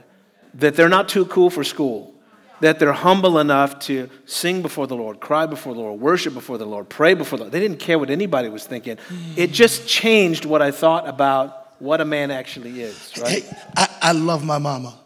that 0.53 0.75
they're 0.75 0.87
not 0.89 1.09
too 1.09 1.25
cool 1.25 1.49
for 1.49 1.63
school, 1.65 2.13
that 2.61 2.79
they're 2.79 2.93
humble 2.93 3.39
enough 3.39 3.79
to 3.79 4.09
sing 4.25 4.61
before 4.61 4.87
the 4.87 4.95
Lord, 4.95 5.19
cry 5.19 5.45
before 5.45 5.73
the 5.73 5.79
Lord, 5.79 5.99
worship 5.99 6.33
before 6.33 6.57
the 6.57 6.65
Lord, 6.65 6.89
pray 6.89 7.13
before 7.13 7.37
the 7.37 7.45
Lord. 7.45 7.51
They 7.51 7.59
didn't 7.59 7.79
care 7.79 7.97
what 7.97 8.09
anybody 8.09 8.49
was 8.49 8.65
thinking. 8.65 8.97
It 9.35 9.49
hmm. 9.49 9.53
just 9.53 9.87
changed 9.87 10.45
what 10.45 10.61
I 10.61 10.71
thought 10.71 11.07
about 11.07 11.81
what 11.81 12.01
a 12.01 12.05
man 12.05 12.31
actually 12.31 12.81
is, 12.81 13.13
right? 13.21 13.43
Hey, 13.43 13.57
I, 13.77 13.87
I 14.01 14.11
love 14.11 14.43
my 14.43 14.57
mama. 14.57 14.99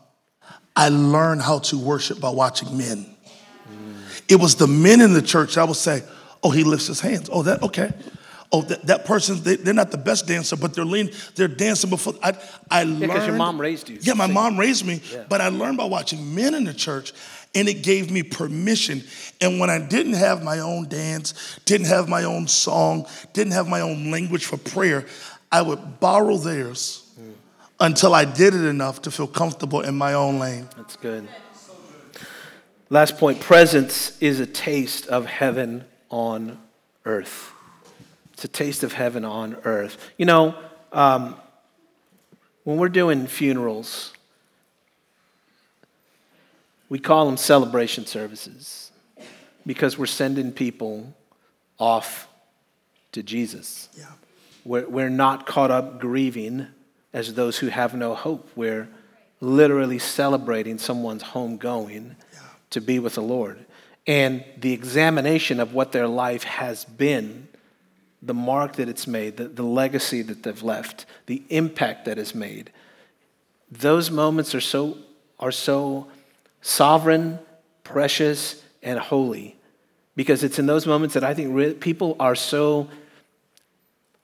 I 0.75 0.89
learned 0.89 1.41
how 1.41 1.59
to 1.59 1.77
worship 1.77 2.19
by 2.19 2.31
watching 2.31 2.75
men. 2.77 3.15
Hmm. 3.67 3.93
It 4.27 4.37
was 4.37 4.55
the 4.55 4.67
men 4.67 5.01
in 5.01 5.13
the 5.13 5.21
church 5.21 5.55
that 5.55 5.67
would 5.67 5.77
say, 5.77 6.03
Oh, 6.43 6.49
he 6.49 6.63
lifts 6.63 6.87
his 6.87 6.99
hands. 6.99 7.29
Oh, 7.31 7.43
that, 7.43 7.63
okay. 7.63 7.93
Oh, 8.51 8.61
that, 8.63 8.85
that 8.85 9.05
person, 9.05 9.41
they, 9.41 9.55
they're 9.55 9.73
not 9.73 9.89
the 9.89 9.97
best 9.97 10.27
dancer, 10.27 10.55
but 10.55 10.75
they're 10.75 10.85
lean, 10.85 11.09
they're 11.35 11.47
dancing 11.47 11.89
before. 11.89 12.13
I, 12.21 12.37
I 12.69 12.83
learned. 12.83 12.99
because 12.99 13.25
your 13.25 13.35
mom 13.35 13.59
raised 13.59 13.89
you. 13.89 13.97
Yeah, 14.01 14.13
my 14.13 14.27
mom 14.27 14.59
raised 14.59 14.85
me, 14.85 15.01
Yeah. 15.11 15.23
but 15.27 15.41
I 15.41 15.47
learned 15.47 15.77
by 15.77 15.85
watching 15.85 16.35
men 16.35 16.53
in 16.53 16.65
the 16.65 16.73
church, 16.73 17.13
and 17.55 17.67
it 17.67 17.83
gave 17.83 18.11
me 18.11 18.23
permission. 18.23 19.03
And 19.41 19.59
when 19.59 19.69
I 19.69 19.79
didn't 19.79 20.13
have 20.13 20.43
my 20.43 20.59
own 20.59 20.87
dance, 20.87 21.59
didn't 21.65 21.87
have 21.87 22.09
my 22.09 22.23
own 22.23 22.47
song, 22.47 23.05
didn't 23.33 23.53
have 23.53 23.67
my 23.67 23.81
own 23.81 24.11
language 24.11 24.45
for 24.45 24.57
prayer, 24.57 25.05
I 25.51 25.61
would 25.61 25.99
borrow 25.99 26.37
theirs 26.37 27.03
until 27.79 28.15
I 28.15 28.25
did 28.25 28.55
it 28.55 28.65
enough 28.65 29.01
to 29.03 29.11
feel 29.11 29.27
comfortable 29.27 29.81
in 29.81 29.95
my 29.95 30.13
own 30.13 30.39
lane. 30.39 30.67
That's 30.77 30.95
good. 30.95 31.27
Last 32.89 33.17
point 33.17 33.39
presence 33.39 34.17
is 34.21 34.39
a 34.39 34.45
taste 34.45 35.07
of 35.07 35.25
heaven 35.25 35.83
on 36.09 36.59
earth. 37.05 37.51
It's 38.33 38.45
a 38.45 38.47
taste 38.47 38.83
of 38.83 38.93
heaven 38.93 39.25
on 39.25 39.57
earth. 39.63 39.97
You 40.17 40.25
know, 40.25 40.55
um, 40.91 41.35
when 42.63 42.77
we're 42.77 42.89
doing 42.89 43.27
funerals, 43.27 44.13
we 46.93 46.99
call 46.99 47.25
them 47.25 47.38
celebration 47.38 48.06
services 48.06 48.91
because 49.65 49.97
we're 49.97 50.06
sending 50.06 50.51
people 50.51 51.12
off 51.79 52.27
to 53.13 53.23
Jesus. 53.23 53.89
Yeah. 53.97 54.06
We're, 54.63 54.88
we're 54.88 55.10
not 55.10 55.47
caught 55.47 55.71
up 55.71 55.99
grieving 55.99 56.67
as 57.12 57.34
those 57.34 57.58
who 57.58 57.69
have 57.69 57.95
no 57.95 58.13
hope. 58.13 58.47
We're 58.56 58.88
literally 59.41 59.97
celebrating 59.97 60.77
someone's 60.77 61.23
home 61.23 61.58
going 61.58 62.15
to 62.69 62.79
be 62.79 62.99
with 62.99 63.15
the 63.15 63.23
Lord. 63.23 63.65
And 64.06 64.45
the 64.56 64.71
examination 64.71 65.60
of 65.60 65.73
what 65.73 65.93
their 65.93 66.08
life 66.08 66.43
has 66.43 66.86
been 66.86 67.47
the 68.21 68.36
mark 68.36 68.75
that 68.75 68.88
it's 68.88 69.08
made, 69.08 69.38
the, 69.38 69.47
the 69.47 69.63
legacy 69.63 70.21
that 70.21 70.43
they've 70.43 70.62
left, 70.62 71.08
the 71.25 71.41
impact 71.49 72.06
that 72.06 72.19
is 72.19 72.36
made. 72.36 72.71
Those 73.71 74.12
moments 74.12 74.53
are 74.53 74.62
so, 74.62 74.99
are 75.39 75.51
so 75.51 76.06
sovereign, 76.63 77.38
precious, 77.84 78.63
and 78.82 78.97
holy 78.97 79.56
because 80.15 80.43
it's 80.43 80.60
in 80.60 80.65
those 80.65 80.86
moments 80.86 81.13
that 81.13 81.23
I 81.23 81.34
think 81.34 81.54
re- 81.54 81.73
people 81.73 82.15
are 82.19 82.36
so 82.36 82.88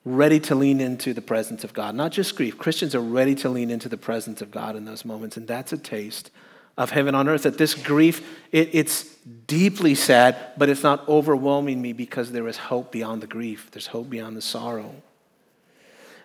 ready 0.06 0.40
to 0.40 0.56
lean 0.56 0.80
into 0.80 1.14
the 1.14 1.22
presence 1.22 1.64
of 1.64 1.74
God. 1.74 1.96
Not 1.96 2.12
just 2.12 2.36
grief, 2.36 2.58
Christians 2.58 2.96
are 2.96 3.02
ready 3.02 3.36
to 3.36 3.50
lean 3.50 3.70
into 3.70 3.90
the 3.90 3.98
presence 3.98 4.42
of 4.42 4.52
God 4.52 4.76
in 4.76 4.86
those 4.86 5.06
moments, 5.06 5.38
and 5.38 5.48
that's 5.48 5.74
a 5.74 5.78
taste 5.78 6.32
of 6.78 6.92
heaven 6.92 7.16
on 7.16 7.28
earth. 7.28 7.44
That 7.44 7.58
this 7.58 7.74
grief, 7.74 8.28
it, 8.52 8.70
it's 8.72 9.04
deeply 9.48 9.96
sad, 9.96 10.38
but 10.58 10.70
it's 10.70 10.84
not 10.84 11.08
overwhelming 11.08 11.82
me 11.82 11.94
because 11.94 12.32
there 12.32 12.48
is 12.48 12.58
hope 12.58 12.92
beyond 12.92 13.22
the 13.22 13.28
grief. 13.28 13.70
There's 13.72 13.88
hope 13.88 14.10
beyond 14.10 14.38
the 14.38 14.42
sorrow. 14.42 14.96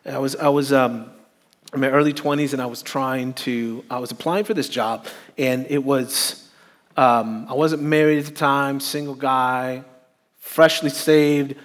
I 0.07 0.18
was, 0.18 0.37
I 0.37 0.48
was 0.50 0.72
um, 0.72 1.11
in 1.74 1.80
my 1.80 1.90
early 1.90 2.12
20s 2.12 2.52
and 2.52 2.62
I 2.62 2.66
was 2.66 2.82
trying 2.82 3.34
to, 3.34 3.84
I 3.90 3.98
was 3.98 4.12
applying 4.12 4.44
for 4.44 4.54
this 4.54 4.68
job, 4.68 5.06
and 5.37 5.66
it 5.68 5.82
was, 5.82 6.48
um, 6.96 7.46
I 7.48 7.54
wasn't 7.54 7.82
married 7.82 8.20
at 8.20 8.26
the 8.26 8.32
time, 8.32 8.78
single 8.78 9.14
guy, 9.14 9.82
freshly 10.38 10.90
saved, 10.90 11.56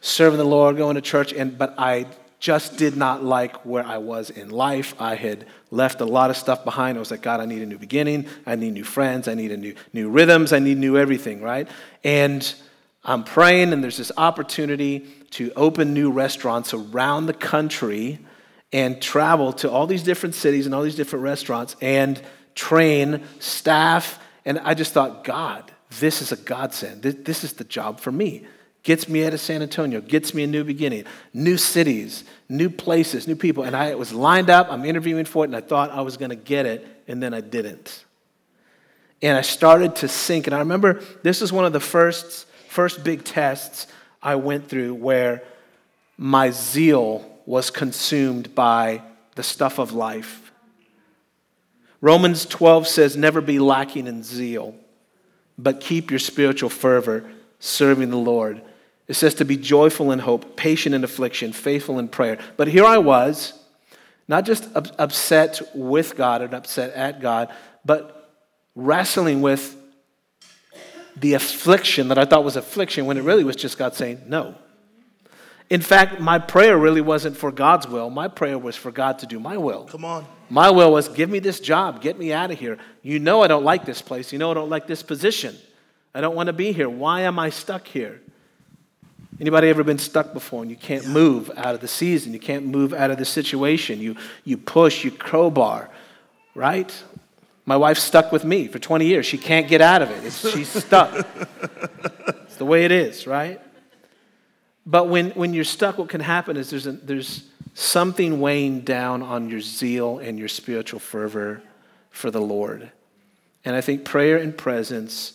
serving 0.00 0.38
the 0.38 0.44
Lord, 0.44 0.76
going 0.76 0.94
to 0.94 1.00
church, 1.00 1.32
and, 1.32 1.58
but 1.58 1.74
I 1.76 2.06
just 2.38 2.76
did 2.76 2.96
not 2.96 3.24
like 3.24 3.66
where 3.66 3.84
I 3.84 3.98
was 3.98 4.30
in 4.30 4.50
life. 4.50 4.94
I 5.00 5.16
had 5.16 5.44
left 5.72 6.00
a 6.00 6.04
lot 6.04 6.30
of 6.30 6.36
stuff 6.36 6.64
behind. 6.64 6.96
I 6.96 7.00
was 7.00 7.10
like, 7.10 7.22
God, 7.22 7.40
I 7.40 7.46
need 7.46 7.62
a 7.62 7.66
new 7.66 7.78
beginning. 7.78 8.26
I 8.46 8.54
need 8.54 8.74
new 8.74 8.84
friends. 8.84 9.26
I 9.26 9.34
need 9.34 9.50
a 9.50 9.56
new, 9.56 9.74
new 9.92 10.08
rhythms. 10.08 10.52
I 10.52 10.60
need 10.60 10.78
new 10.78 10.96
everything, 10.96 11.42
right? 11.42 11.66
And 12.04 12.54
I'm 13.04 13.24
praying, 13.24 13.72
and 13.72 13.82
there's 13.82 13.96
this 13.96 14.12
opportunity 14.16 15.08
to 15.32 15.52
open 15.56 15.92
new 15.94 16.12
restaurants 16.12 16.72
around 16.72 17.26
the 17.26 17.34
country 17.34 18.20
and 18.72 19.00
travel 19.00 19.52
to 19.54 19.70
all 19.70 19.86
these 19.86 20.02
different 20.02 20.34
cities 20.34 20.66
and 20.66 20.74
all 20.74 20.82
these 20.82 20.96
different 20.96 21.24
restaurants 21.24 21.76
and 21.80 22.20
train 22.54 23.22
staff. 23.38 24.18
And 24.44 24.58
I 24.60 24.74
just 24.74 24.92
thought, 24.92 25.24
God, 25.24 25.70
this 26.00 26.20
is 26.20 26.32
a 26.32 26.36
godsend. 26.36 27.02
This 27.02 27.44
is 27.44 27.54
the 27.54 27.64
job 27.64 28.00
for 28.00 28.12
me 28.12 28.46
gets 28.88 29.06
me 29.06 29.22
out 29.22 29.34
of 29.34 29.40
San 29.40 29.60
Antonio, 29.60 30.00
gets 30.00 30.32
me 30.32 30.44
a 30.44 30.46
new 30.46 30.64
beginning, 30.64 31.04
new 31.34 31.58
cities, 31.58 32.24
new 32.48 32.70
places, 32.70 33.28
new 33.28 33.36
people. 33.36 33.64
And 33.64 33.76
I 33.76 33.94
was 33.96 34.14
lined 34.14 34.48
up, 34.48 34.72
I'm 34.72 34.86
interviewing 34.86 35.26
for 35.26 35.44
it, 35.44 35.48
and 35.48 35.56
I 35.56 35.60
thought 35.60 35.90
I 35.90 36.00
was 36.00 36.16
going 36.16 36.30
to 36.30 36.36
get 36.36 36.64
it, 36.64 36.86
and 37.06 37.22
then 37.22 37.34
I 37.34 37.42
didn't. 37.42 38.04
And 39.20 39.36
I 39.36 39.42
started 39.42 39.96
to 39.96 40.08
sink. 40.08 40.46
And 40.46 40.56
I 40.56 40.60
remember 40.60 41.02
this 41.22 41.42
was 41.42 41.52
one 41.52 41.66
of 41.66 41.74
the 41.74 41.80
first, 41.80 42.46
first 42.68 43.04
big 43.04 43.24
tests 43.24 43.88
I 44.22 44.36
went 44.36 44.70
through 44.70 44.94
where 44.94 45.42
my 46.16 46.50
zeal 46.50 47.37
was 47.48 47.70
consumed 47.70 48.54
by 48.54 49.00
the 49.34 49.42
stuff 49.42 49.78
of 49.78 49.94
life. 49.94 50.52
Romans 52.02 52.44
12 52.44 52.86
says, 52.86 53.16
Never 53.16 53.40
be 53.40 53.58
lacking 53.58 54.06
in 54.06 54.22
zeal, 54.22 54.74
but 55.56 55.80
keep 55.80 56.10
your 56.10 56.18
spiritual 56.18 56.68
fervor 56.68 57.24
serving 57.58 58.10
the 58.10 58.18
Lord. 58.18 58.60
It 59.06 59.14
says 59.14 59.32
to 59.36 59.46
be 59.46 59.56
joyful 59.56 60.12
in 60.12 60.18
hope, 60.18 60.56
patient 60.56 60.94
in 60.94 61.02
affliction, 61.02 61.54
faithful 61.54 61.98
in 61.98 62.08
prayer. 62.08 62.38
But 62.58 62.68
here 62.68 62.84
I 62.84 62.98
was, 62.98 63.54
not 64.28 64.44
just 64.44 64.68
upset 64.74 65.62
with 65.74 66.16
God 66.16 66.42
and 66.42 66.52
upset 66.52 66.92
at 66.92 67.22
God, 67.22 67.50
but 67.82 68.30
wrestling 68.74 69.40
with 69.40 69.74
the 71.16 71.32
affliction 71.32 72.08
that 72.08 72.18
I 72.18 72.26
thought 72.26 72.44
was 72.44 72.56
affliction 72.56 73.06
when 73.06 73.16
it 73.16 73.22
really 73.22 73.42
was 73.42 73.56
just 73.56 73.78
God 73.78 73.94
saying 73.94 74.24
no. 74.26 74.54
In 75.70 75.82
fact, 75.82 76.18
my 76.18 76.38
prayer 76.38 76.78
really 76.78 77.02
wasn't 77.02 77.36
for 77.36 77.52
God's 77.52 77.86
will. 77.86 78.08
My 78.08 78.28
prayer 78.28 78.58
was 78.58 78.74
for 78.74 78.90
God 78.90 79.18
to 79.18 79.26
do 79.26 79.38
my 79.38 79.56
will. 79.58 79.84
Come 79.84 80.04
on. 80.04 80.26
My 80.48 80.70
will 80.70 80.92
was 80.92 81.08
give 81.08 81.28
me 81.28 81.40
this 81.40 81.60
job, 81.60 82.00
get 82.00 82.18
me 82.18 82.32
out 82.32 82.50
of 82.50 82.58
here. 82.58 82.78
You 83.02 83.18
know 83.18 83.42
I 83.42 83.48
don't 83.48 83.64
like 83.64 83.84
this 83.84 84.00
place. 84.00 84.32
You 84.32 84.38
know 84.38 84.50
I 84.50 84.54
don't 84.54 84.70
like 84.70 84.86
this 84.86 85.02
position. 85.02 85.54
I 86.14 86.22
don't 86.22 86.34
want 86.34 86.46
to 86.46 86.54
be 86.54 86.72
here. 86.72 86.88
Why 86.88 87.22
am 87.22 87.38
I 87.38 87.50
stuck 87.50 87.86
here? 87.86 88.20
Anybody 89.40 89.68
ever 89.68 89.84
been 89.84 89.98
stuck 89.98 90.32
before 90.32 90.62
and 90.62 90.70
you 90.70 90.76
can't 90.76 91.06
move 91.06 91.50
out 91.56 91.74
of 91.74 91.80
the 91.80 91.86
season? 91.86 92.32
You 92.32 92.40
can't 92.40 92.66
move 92.66 92.92
out 92.92 93.10
of 93.10 93.18
the 93.18 93.24
situation. 93.24 94.00
You, 94.00 94.16
you 94.44 94.56
push, 94.56 95.04
you 95.04 95.10
crowbar, 95.10 95.90
right? 96.54 96.92
My 97.64 97.76
wife's 97.76 98.02
stuck 98.02 98.32
with 98.32 98.44
me 98.44 98.66
for 98.66 98.78
20 98.78 99.04
years. 99.04 99.26
She 99.26 99.36
can't 99.36 99.68
get 99.68 99.82
out 99.82 100.00
of 100.00 100.10
it. 100.10 100.24
It's, 100.24 100.50
she's 100.50 100.68
stuck. 100.70 101.12
it's 102.44 102.56
the 102.56 102.64
way 102.64 102.86
it 102.86 102.90
is, 102.90 103.26
right? 103.26 103.60
But 104.88 105.10
when, 105.10 105.32
when 105.32 105.52
you're 105.52 105.64
stuck, 105.64 105.98
what 105.98 106.08
can 106.08 106.22
happen 106.22 106.56
is 106.56 106.70
there's, 106.70 106.86
a, 106.86 106.92
there's 106.92 107.44
something 107.74 108.40
weighing 108.40 108.80
down 108.80 109.22
on 109.22 109.50
your 109.50 109.60
zeal 109.60 110.18
and 110.18 110.38
your 110.38 110.48
spiritual 110.48 110.98
fervor 110.98 111.60
for 112.10 112.30
the 112.30 112.40
Lord. 112.40 112.90
And 113.66 113.76
I 113.76 113.82
think 113.82 114.06
prayer 114.06 114.38
and 114.38 114.56
presence 114.56 115.34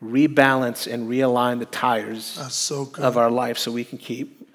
rebalance 0.00 0.90
and 0.90 1.08
realign 1.08 1.58
the 1.58 1.66
tires 1.66 2.24
so 2.24 2.92
of 2.98 3.16
our 3.16 3.30
life 3.30 3.58
so 3.58 3.72
we 3.72 3.82
can 3.82 3.98
keep 3.98 4.48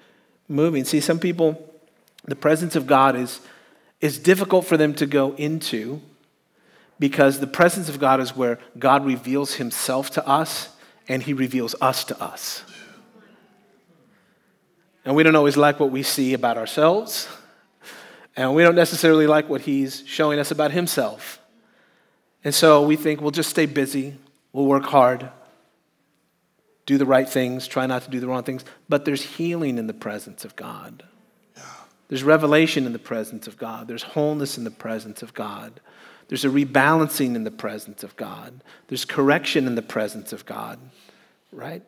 moving. 0.48 0.86
See, 0.86 1.00
some 1.00 1.18
people, 1.18 1.70
the 2.24 2.36
presence 2.36 2.74
of 2.74 2.86
God 2.86 3.16
is, 3.16 3.40
is 4.00 4.18
difficult 4.18 4.64
for 4.64 4.78
them 4.78 4.94
to 4.94 5.04
go 5.04 5.34
into 5.34 6.00
because 6.98 7.38
the 7.38 7.46
presence 7.46 7.90
of 7.90 7.98
God 7.98 8.18
is 8.18 8.34
where 8.34 8.58
God 8.78 9.04
reveals 9.04 9.56
himself 9.56 10.08
to 10.12 10.26
us 10.26 10.70
and 11.06 11.22
he 11.22 11.34
reveals 11.34 11.74
us 11.82 12.02
to 12.04 12.18
us. 12.22 12.64
And 15.04 15.14
we 15.16 15.22
don't 15.22 15.36
always 15.36 15.56
like 15.56 15.80
what 15.80 15.90
we 15.90 16.02
see 16.02 16.34
about 16.34 16.56
ourselves, 16.56 17.28
and 18.36 18.54
we 18.54 18.62
don't 18.62 18.76
necessarily 18.76 19.26
like 19.26 19.48
what 19.48 19.62
he's 19.62 20.04
showing 20.06 20.38
us 20.38 20.50
about 20.50 20.70
himself. 20.70 21.40
And 22.44 22.54
so 22.54 22.82
we 22.82 22.96
think 22.96 23.20
we'll 23.20 23.30
just 23.30 23.50
stay 23.50 23.66
busy, 23.66 24.16
We'll 24.52 24.66
work 24.66 24.84
hard, 24.84 25.30
do 26.84 26.98
the 26.98 27.06
right 27.06 27.28
things, 27.28 27.66
try 27.66 27.86
not 27.86 28.02
to 28.02 28.10
do 28.10 28.20
the 28.20 28.28
wrong 28.28 28.42
things. 28.42 28.64
But 28.88 29.04
there's 29.04 29.22
healing 29.22 29.78
in 29.78 29.86
the 29.86 29.94
presence 29.94 30.44
of 30.44 30.56
God. 30.56 31.04
Yeah. 31.56 31.62
There's 32.08 32.22
revelation 32.22 32.84
in 32.84 32.92
the 32.92 32.98
presence 32.98 33.46
of 33.46 33.56
God. 33.56 33.88
There's 33.88 34.02
wholeness 34.02 34.58
in 34.58 34.64
the 34.64 34.70
presence 34.70 35.22
of 35.22 35.32
God. 35.32 35.80
There's 36.28 36.44
a 36.44 36.48
rebalancing 36.48 37.34
in 37.34 37.44
the 37.44 37.50
presence 37.50 38.02
of 38.02 38.14
God. 38.16 38.62
There's 38.88 39.04
correction 39.04 39.66
in 39.66 39.74
the 39.74 39.82
presence 39.82 40.32
of 40.32 40.44
God, 40.44 40.78
right? 41.50 41.82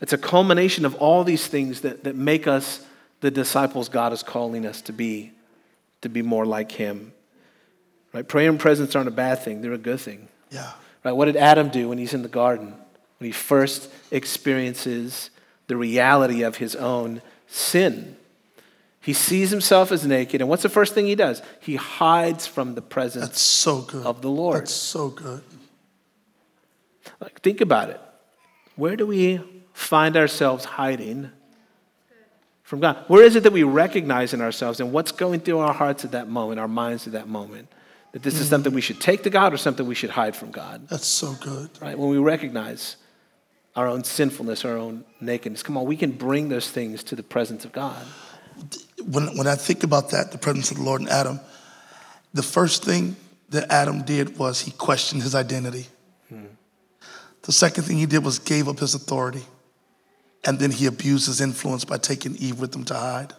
It's 0.00 0.12
a 0.12 0.18
culmination 0.18 0.84
of 0.84 0.94
all 0.96 1.24
these 1.24 1.46
things 1.46 1.80
that, 1.82 2.04
that 2.04 2.16
make 2.16 2.46
us 2.46 2.84
the 3.20 3.30
disciples 3.30 3.88
God 3.88 4.12
is 4.12 4.22
calling 4.22 4.64
us 4.64 4.80
to 4.82 4.92
be, 4.92 5.32
to 6.02 6.08
be 6.08 6.22
more 6.22 6.46
like 6.46 6.72
Him. 6.72 7.12
Right? 8.12 8.26
Prayer 8.26 8.48
and 8.48 8.58
presence 8.58 8.94
aren't 8.94 9.08
a 9.08 9.12
bad 9.12 9.40
thing, 9.40 9.60
they're 9.60 9.72
a 9.72 9.78
good 9.78 10.00
thing. 10.00 10.28
Yeah. 10.50 10.72
Right? 11.04 11.12
What 11.12 11.26
did 11.26 11.36
Adam 11.36 11.68
do 11.68 11.88
when 11.88 11.98
he's 11.98 12.14
in 12.14 12.22
the 12.22 12.28
garden? 12.28 12.74
When 13.18 13.26
he 13.26 13.32
first 13.32 13.90
experiences 14.10 15.30
the 15.66 15.76
reality 15.76 16.42
of 16.42 16.56
his 16.56 16.74
own 16.76 17.22
sin. 17.46 18.16
He 19.00 19.12
sees 19.12 19.50
himself 19.50 19.92
as 19.92 20.06
naked, 20.06 20.40
and 20.40 20.50
what's 20.50 20.62
the 20.62 20.68
first 20.68 20.94
thing 20.94 21.06
he 21.06 21.14
does? 21.14 21.40
He 21.60 21.76
hides 21.76 22.46
from 22.46 22.74
the 22.74 22.82
presence 22.82 23.26
That's 23.26 23.40
so 23.40 23.82
good. 23.82 24.04
of 24.04 24.22
the 24.22 24.30
Lord. 24.30 24.62
That's 24.62 24.72
so 24.72 25.08
good. 25.08 25.42
Like, 27.20 27.40
think 27.40 27.60
about 27.60 27.90
it. 27.90 28.00
Where 28.76 28.96
do 28.96 29.06
we 29.06 29.40
find 29.78 30.16
ourselves 30.16 30.64
hiding 30.64 31.30
from 32.62 32.80
God? 32.80 33.04
Where 33.06 33.22
is 33.22 33.36
it 33.36 33.44
that 33.44 33.52
we 33.52 33.62
recognize 33.62 34.34
in 34.34 34.40
ourselves 34.40 34.80
and 34.80 34.92
what's 34.92 35.12
going 35.12 35.40
through 35.40 35.60
our 35.60 35.72
hearts 35.72 36.04
at 36.04 36.10
that 36.12 36.28
moment, 36.28 36.58
our 36.58 36.68
minds 36.68 37.06
at 37.06 37.12
that 37.12 37.28
moment? 37.28 37.68
That 38.12 38.22
this 38.22 38.40
is 38.40 38.48
something 38.48 38.74
we 38.74 38.80
should 38.80 39.00
take 39.00 39.22
to 39.22 39.30
God 39.30 39.54
or 39.54 39.56
something 39.56 39.86
we 39.86 39.94
should 39.94 40.10
hide 40.10 40.34
from 40.34 40.50
God. 40.50 40.88
That's 40.88 41.06
so 41.06 41.34
good. 41.40 41.70
Right? 41.80 41.96
When 41.96 42.10
we 42.10 42.18
recognize 42.18 42.96
our 43.76 43.86
own 43.86 44.02
sinfulness, 44.02 44.64
our 44.64 44.76
own 44.76 45.04
nakedness, 45.20 45.62
come 45.62 45.76
on, 45.76 45.86
we 45.86 45.96
can 45.96 46.10
bring 46.10 46.48
those 46.48 46.68
things 46.68 47.04
to 47.04 47.14
the 47.14 47.22
presence 47.22 47.64
of 47.64 47.70
God. 47.70 48.04
When, 49.06 49.36
when 49.36 49.46
I 49.46 49.54
think 49.54 49.84
about 49.84 50.10
that, 50.10 50.32
the 50.32 50.38
presence 50.38 50.72
of 50.72 50.78
the 50.78 50.82
Lord 50.82 51.00
and 51.00 51.08
Adam, 51.08 51.38
the 52.34 52.42
first 52.42 52.84
thing 52.84 53.14
that 53.50 53.70
Adam 53.70 54.02
did 54.02 54.38
was 54.38 54.60
he 54.60 54.72
questioned 54.72 55.22
his 55.22 55.36
identity. 55.36 55.86
Hmm. 56.28 56.46
The 57.42 57.52
second 57.52 57.84
thing 57.84 57.98
he 57.98 58.06
did 58.06 58.24
was 58.24 58.40
gave 58.40 58.68
up 58.68 58.80
his 58.80 58.94
authority. 58.94 59.44
And 60.48 60.58
then 60.58 60.70
he 60.70 60.86
abused 60.86 61.26
his 61.26 61.42
influence 61.42 61.84
by 61.84 61.98
taking 61.98 62.34
Eve 62.36 62.58
with 62.58 62.74
him 62.74 62.84
to 62.84 62.94
hide. 62.94 63.34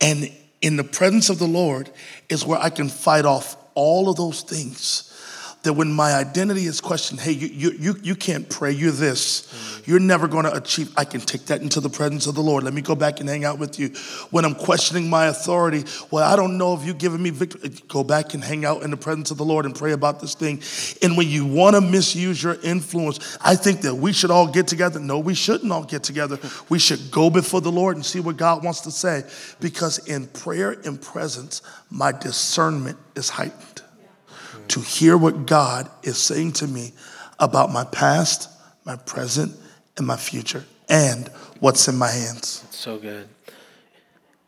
And 0.00 0.32
in 0.62 0.78
the 0.78 0.82
presence 0.82 1.28
of 1.28 1.38
the 1.38 1.46
Lord 1.46 1.90
is 2.30 2.42
where 2.42 2.58
I 2.58 2.70
can 2.70 2.88
fight 2.88 3.26
off 3.26 3.54
all 3.74 4.08
of 4.08 4.16
those 4.16 4.40
things 4.40 5.09
that 5.62 5.74
when 5.74 5.92
my 5.92 6.14
identity 6.14 6.64
is 6.64 6.80
questioned, 6.80 7.20
hey, 7.20 7.32
you, 7.32 7.48
you, 7.48 7.70
you, 7.78 7.96
you 8.02 8.14
can't 8.14 8.48
pray, 8.48 8.72
you're 8.72 8.92
this, 8.92 9.82
you're 9.84 10.00
never 10.00 10.26
to 10.28 10.54
achieve, 10.54 10.90
I 10.96 11.04
can 11.04 11.20
take 11.20 11.46
that 11.46 11.60
into 11.60 11.80
the 11.80 11.90
presence 11.90 12.26
of 12.26 12.34
the 12.34 12.42
Lord. 12.42 12.64
Let 12.64 12.72
me 12.72 12.80
go 12.80 12.94
back 12.94 13.20
and 13.20 13.28
hang 13.28 13.44
out 13.44 13.58
with 13.58 13.78
you. 13.78 13.88
When 14.30 14.44
I'm 14.44 14.54
questioning 14.54 15.10
my 15.10 15.26
authority, 15.26 15.84
well, 16.10 16.24
I 16.24 16.36
don't 16.36 16.56
know 16.56 16.74
if 16.74 16.84
you've 16.84 16.98
given 16.98 17.22
me 17.22 17.30
victory. 17.30 17.70
Go 17.88 18.02
back 18.02 18.32
and 18.32 18.42
hang 18.42 18.64
out 18.64 18.82
in 18.82 18.90
the 18.90 18.96
presence 18.96 19.30
of 19.30 19.36
the 19.36 19.44
Lord 19.44 19.66
and 19.66 19.74
pray 19.74 19.92
about 19.92 20.20
this 20.20 20.34
thing. 20.34 20.62
And 21.02 21.16
when 21.16 21.28
you 21.28 21.44
want 21.44 21.76
to 21.76 21.82
misuse 21.82 22.42
your 22.42 22.56
influence, 22.62 23.38
I 23.40 23.54
think 23.54 23.82
that 23.82 23.94
we 23.94 24.12
should 24.12 24.30
all 24.30 24.50
get 24.50 24.66
together. 24.66 24.98
No, 24.98 25.18
we 25.18 25.34
shouldn't 25.34 25.70
all 25.70 25.84
get 25.84 26.02
together. 26.02 26.38
We 26.68 26.78
should 26.78 27.10
go 27.10 27.28
before 27.28 27.60
the 27.60 27.72
Lord 27.72 27.96
and 27.96 28.06
see 28.06 28.20
what 28.20 28.36
God 28.38 28.64
wants 28.64 28.80
to 28.82 28.90
say. 28.90 29.24
Because 29.60 29.98
in 30.08 30.26
prayer 30.28 30.72
and 30.84 31.00
presence, 31.00 31.60
my 31.90 32.12
discernment 32.12 32.98
is 33.14 33.28
heightened 33.28 33.69
to 34.70 34.80
hear 34.80 35.16
what 35.16 35.46
God 35.46 35.90
is 36.04 36.16
saying 36.16 36.52
to 36.52 36.66
me 36.68 36.92
about 37.40 37.72
my 37.72 37.84
past, 37.84 38.48
my 38.84 38.94
present, 38.94 39.52
and 39.96 40.06
my 40.06 40.16
future, 40.16 40.64
and 40.88 41.28
what's 41.58 41.88
in 41.88 41.96
my 41.96 42.08
hands. 42.08 42.64
So 42.70 42.96
good. 42.96 43.28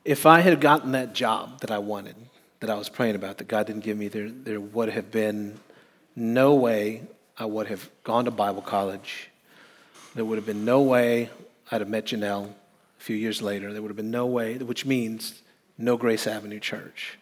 If 0.04 0.24
I 0.24 0.40
had 0.40 0.60
gotten 0.60 0.92
that 0.92 1.12
job 1.12 1.60
that 1.60 1.70
I 1.72 1.78
wanted, 1.78 2.14
that 2.60 2.70
I 2.70 2.74
was 2.74 2.88
praying 2.88 3.16
about, 3.16 3.38
that 3.38 3.48
God 3.48 3.66
didn't 3.66 3.82
give 3.82 3.98
me, 3.98 4.06
there, 4.06 4.30
there 4.30 4.60
would 4.60 4.90
have 4.90 5.10
been 5.10 5.58
no 6.14 6.54
way 6.54 7.02
I 7.36 7.44
would 7.44 7.66
have 7.66 7.90
gone 8.04 8.24
to 8.26 8.30
Bible 8.30 8.62
college. 8.62 9.28
There 10.14 10.24
would 10.24 10.36
have 10.36 10.46
been 10.46 10.64
no 10.64 10.82
way 10.82 11.30
I'd 11.70 11.80
have 11.80 11.88
met 11.88 12.06
Janelle 12.06 12.46
a 12.46 13.02
few 13.02 13.16
years 13.16 13.42
later. 13.42 13.72
There 13.72 13.82
would 13.82 13.90
have 13.90 13.96
been 13.96 14.12
no 14.12 14.26
way, 14.26 14.58
which 14.58 14.86
means 14.86 15.42
no 15.78 15.96
Grace 15.96 16.28
Avenue 16.28 16.60
Church 16.60 17.18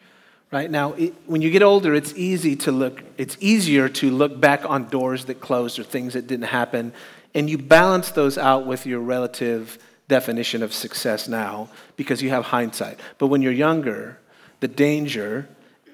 right? 0.51 0.71
Now 0.71 0.93
it, 0.95 1.15
when 1.27 1.43
you 1.43 1.51
get 1.51 1.63
older 1.63 1.95
it's 1.95 2.13
easy 2.15 2.57
to 2.57 2.73
look 2.73 3.03
it's 3.17 3.37
easier 3.41 3.89
to 3.89 4.11
look 4.11 4.41
back 4.41 4.69
on 4.69 4.89
doors 4.89 5.27
that 5.27 5.41
closed 5.41 5.79
or 5.79 5.85
things 5.85 6.15
that 6.15 6.27
didn't 6.27 6.47
happen 6.47 6.93
and 7.35 7.49
you 7.49 7.59
balance 7.59 8.11
those 8.11 8.37
out 8.37 8.67
with 8.67 8.87
your 8.87 9.01
relative 9.01 9.79
definition 10.09 10.63
of 10.63 10.73
success 10.73 11.29
now 11.29 11.69
because 11.97 12.21
you 12.21 12.31
have 12.31 12.45
hindsight. 12.47 12.99
But 13.19 13.29
when 13.29 13.43
you're 13.43 13.53
younger 13.53 14.19
the 14.61 14.69
danger 14.69 15.49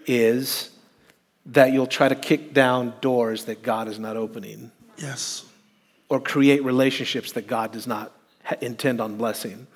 is 0.06 0.70
that 1.46 1.72
you'll 1.72 1.86
try 1.86 2.08
to 2.08 2.16
kick 2.16 2.52
down 2.52 2.92
doors 3.00 3.44
that 3.44 3.62
god 3.62 3.88
is 3.88 3.98
not 3.98 4.16
opening. 4.16 4.72
Yes. 4.98 5.44
Or 6.08 6.20
create 6.20 6.64
relationships 6.64 7.32
that 7.32 7.46
god 7.46 7.72
does 7.72 7.86
not 7.86 8.12
intend 8.60 9.00
on 9.00 9.16
blessing. 9.16 9.66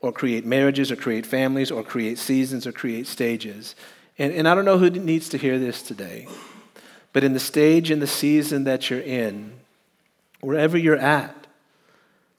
Or 0.00 0.12
create 0.12 0.46
marriages 0.46 0.92
or 0.92 0.96
create 0.96 1.26
families 1.26 1.70
or 1.70 1.82
create 1.82 2.18
seasons 2.18 2.66
or 2.66 2.72
create 2.72 3.06
stages 3.06 3.74
and, 4.18 4.32
and 4.32 4.48
I 4.48 4.54
don't 4.54 4.64
know 4.64 4.78
who 4.78 4.90
needs 4.90 5.28
to 5.30 5.38
hear 5.38 5.58
this 5.58 5.82
today, 5.82 6.26
but 7.12 7.24
in 7.24 7.32
the 7.32 7.40
stage 7.40 7.90
and 7.90 8.02
the 8.02 8.06
season 8.06 8.64
that 8.64 8.90
you're 8.90 9.00
in, 9.00 9.52
wherever 10.40 10.76
you're 10.76 10.96
at, 10.96 11.46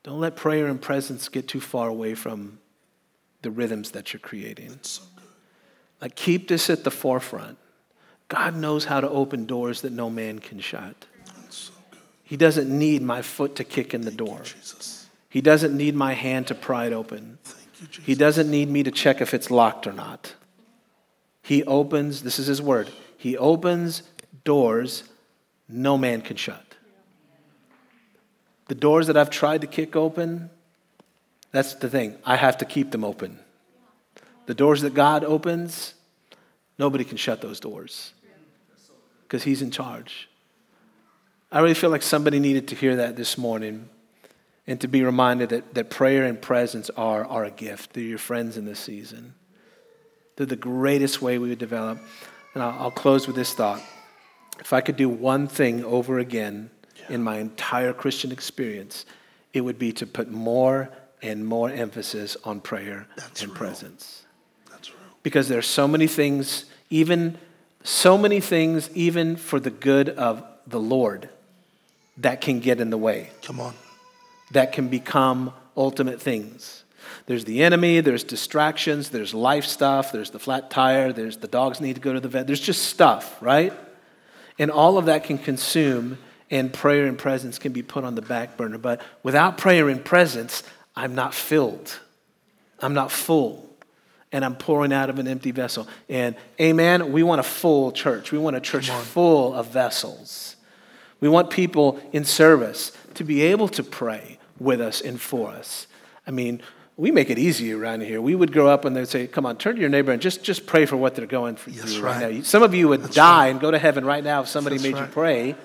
don't 0.04 0.20
let 0.20 0.36
prayer 0.36 0.68
and 0.68 0.82
presence 0.82 1.30
get 1.30 1.48
too 1.48 1.62
far 1.62 1.88
away 1.88 2.16
from 2.16 2.60
the 3.42 3.52
rhythms 3.52 3.92
that 3.92 4.14
you're 4.14 4.20
creating. 4.20 4.80
So 4.82 5.04
like, 6.02 6.16
keep 6.16 6.48
this 6.48 6.70
at 6.70 6.84
the 6.84 6.92
forefront. 6.92 7.58
God 8.28 8.56
knows 8.56 8.86
how 8.86 9.02
to 9.02 9.10
open 9.10 9.46
doors 9.46 9.82
that 9.82 9.92
no 9.92 10.10
man 10.10 10.40
can 10.40 10.60
shut. 10.60 11.06
So 11.50 11.74
he 12.24 12.38
doesn't 12.38 12.70
need 12.70 13.02
my 13.02 13.22
foot 13.22 13.56
to 13.56 13.64
kick 13.64 13.94
in 13.94 14.02
the 14.02 14.12
door. 14.12 14.42
He 15.30 15.42
doesn't 15.42 15.76
need 15.76 15.96
my 15.96 16.14
hand 16.14 16.48
to 16.48 16.56
pry 16.56 16.86
it 16.86 16.94
open. 16.94 17.40
You, 17.80 17.88
he 18.04 18.16
doesn't 18.16 18.50
need 18.50 18.70
me 18.70 18.84
to 18.84 18.92
check 18.92 19.22
if 19.22 19.34
it's 19.34 19.50
locked 19.50 19.88
or 19.88 19.94
not. 19.94 20.34
He 21.50 21.64
opens, 21.64 22.22
this 22.22 22.38
is 22.38 22.46
his 22.46 22.62
word, 22.62 22.92
he 23.18 23.36
opens 23.36 24.04
doors 24.44 25.04
no 25.68 25.98
man 25.98 26.22
can 26.22 26.38
shut. 26.38 26.64
The 28.68 28.76
doors 28.76 29.08
that 29.08 29.18
I've 29.18 29.32
tried 29.32 29.62
to 29.62 29.68
kick 29.68 29.96
open, 29.96 30.52
that's 31.52 31.74
the 31.74 31.90
thing. 31.90 32.16
I 32.24 32.36
have 32.36 32.60
to 32.60 32.66
keep 32.66 32.92
them 32.92 33.04
open. 33.04 33.40
The 34.46 34.54
doors 34.54 34.82
that 34.82 34.94
God 34.94 35.24
opens, 35.24 35.96
nobody 36.78 37.04
can 37.04 37.18
shut 37.18 37.42
those 37.42 37.60
doors 37.60 38.14
because 39.24 39.42
He's 39.42 39.64
in 39.64 39.72
charge. 39.72 40.30
I 41.52 41.62
really 41.62 41.74
feel 41.74 41.90
like 41.90 42.04
somebody 42.04 42.40
needed 42.40 42.68
to 42.68 42.76
hear 42.76 42.98
that 42.98 43.16
this 43.16 43.40
morning 43.40 43.90
and 44.68 44.80
to 44.82 44.88
be 44.88 45.04
reminded 45.04 45.50
that, 45.50 45.74
that 45.74 45.90
prayer 45.90 46.26
and 46.26 46.40
presence 46.40 46.92
are, 46.92 47.26
are 47.26 47.44
a 47.44 47.50
gift. 47.50 47.94
They're 47.94 48.04
your 48.04 48.20
friends 48.20 48.56
in 48.56 48.66
this 48.66 48.80
season. 48.80 49.34
They're 50.40 50.46
the 50.46 50.56
greatest 50.56 51.22
way 51.22 51.38
we 51.38 51.50
would 51.50 51.60
develop. 51.60 52.00
And 52.54 52.64
I'll, 52.64 52.84
I'll 52.84 52.92
close 52.92 53.28
with 53.28 53.36
this 53.36 53.54
thought. 53.54 53.82
If 54.62 54.72
I 54.72 54.80
could 54.80 54.96
do 54.96 55.10
one 55.10 55.48
thing 55.48 55.84
over 55.84 56.18
again 56.18 56.70
yeah. 56.98 57.16
in 57.16 57.24
my 57.24 57.40
entire 57.40 57.92
Christian 57.92 58.32
experience, 58.32 59.06
it 59.54 59.60
would 59.60 59.78
be 59.78 59.92
to 59.92 60.08
put 60.08 60.32
more 60.32 60.90
and 61.22 61.46
more 61.46 61.70
emphasis 61.70 62.38
on 62.46 62.62
prayer 62.62 63.06
That's 63.18 63.42
and 63.42 63.52
real. 63.52 63.58
presence. 63.58 64.24
That's 64.72 64.90
real. 64.90 65.00
Because 65.24 65.50
there 65.50 65.60
are 65.60 65.62
so 65.62 65.90
many 65.90 66.08
things, 66.08 66.64
even 66.90 67.38
so 67.84 68.18
many 68.18 68.40
things, 68.40 68.90
even 68.94 69.36
for 69.36 69.60
the 69.60 69.72
good 69.72 70.08
of 70.08 70.42
the 70.66 70.80
Lord, 70.80 71.28
that 72.16 72.40
can 72.40 72.62
get 72.62 72.80
in 72.80 72.92
the 72.92 72.98
way. 72.98 73.32
Come 73.42 73.60
on. 73.60 73.74
That 74.52 74.72
can 74.72 74.88
become 74.88 75.52
ultimate 75.76 76.22
things. 76.22 76.86
There's 77.30 77.46
the 77.46 77.62
enemy, 77.62 78.00
there's 78.00 78.24
distractions, 78.24 79.12
there's 79.12 79.36
life 79.36 79.64
stuff, 79.66 80.12
there's 80.12 80.32
the 80.32 80.40
flat 80.40 80.72
tire, 80.72 81.14
there's 81.14 81.38
the 81.38 81.48
dogs 81.48 81.80
need 81.80 81.94
to 81.94 82.02
go 82.02 82.12
to 82.12 82.20
the 82.20 82.28
vet. 82.28 82.48
There's 82.48 82.60
just 82.60 82.86
stuff, 82.86 83.40
right? 83.40 83.72
And 84.58 84.72
all 84.72 84.98
of 84.98 85.06
that 85.06 85.26
can 85.26 85.38
consume, 85.38 86.18
and 86.50 86.74
prayer 86.74 87.06
and 87.06 87.20
presence 87.20 87.60
can 87.60 87.72
be 87.72 87.84
put 87.84 88.04
on 88.04 88.16
the 88.16 88.24
back 88.24 88.58
burner. 88.58 88.80
But 88.80 89.04
without 89.22 89.60
prayer 89.60 89.90
and 89.90 90.04
presence, 90.04 90.64
I'm 90.96 91.14
not 91.14 91.36
filled, 91.36 92.00
I'm 92.80 92.96
not 92.96 93.12
full. 93.12 93.70
And 94.32 94.44
I'm 94.44 94.56
pouring 94.56 94.92
out 94.92 95.12
of 95.12 95.20
an 95.20 95.28
empty 95.28 95.52
vessel. 95.52 95.88
And 96.10 96.36
amen, 96.60 97.12
we 97.12 97.22
want 97.22 97.42
a 97.42 97.44
full 97.44 97.92
church. 97.92 98.32
We 98.32 98.40
want 98.40 98.56
a 98.56 98.60
church 98.60 98.90
full 98.90 99.54
of 99.54 99.68
vessels. 99.68 100.56
We 101.20 101.30
want 101.30 101.52
people 101.52 102.00
in 102.12 102.26
service 102.26 102.92
to 103.14 103.24
be 103.24 103.42
able 103.42 103.68
to 103.70 103.84
pray 103.84 104.40
with 104.60 104.82
us 104.82 105.00
and 105.02 105.22
for 105.22 105.50
us. 105.50 105.86
I 106.28 106.32
mean, 106.32 106.62
we 107.00 107.12
make 107.12 107.30
it 107.30 107.40
easy 107.40 107.72
around 107.72 108.02
here. 108.02 108.22
We 108.22 108.36
would 108.36 108.52
grow 108.52 108.68
up 108.68 108.84
and 108.84 108.94
they'd 108.94 109.08
say, 109.08 109.26
"Come 109.26 109.46
on, 109.46 109.56
turn 109.56 109.76
to 109.76 109.82
your 109.82 109.90
neighbor 109.90 110.12
and 110.12 110.22
just 110.22 110.44
just 110.44 110.66
pray 110.66 110.86
for 110.86 110.98
what 110.98 111.16
they're 111.16 111.26
going 111.26 111.56
through 111.56 111.74
right. 112.02 112.22
right. 112.22 112.36
now." 112.36 112.42
Some 112.42 112.62
of 112.62 112.76
you 112.76 112.90
would 112.90 113.04
That's 113.04 113.16
die 113.16 113.46
right. 113.46 113.48
and 113.48 113.62
go 113.62 113.72
to 113.72 113.80
heaven 113.80 114.04
right 114.04 114.24
now 114.24 114.42
if 114.42 114.50
somebody 114.50 114.76
That's 114.76 114.84
made 114.84 114.94
right. 114.96 115.08
you 115.08 115.14
pray 115.14 115.56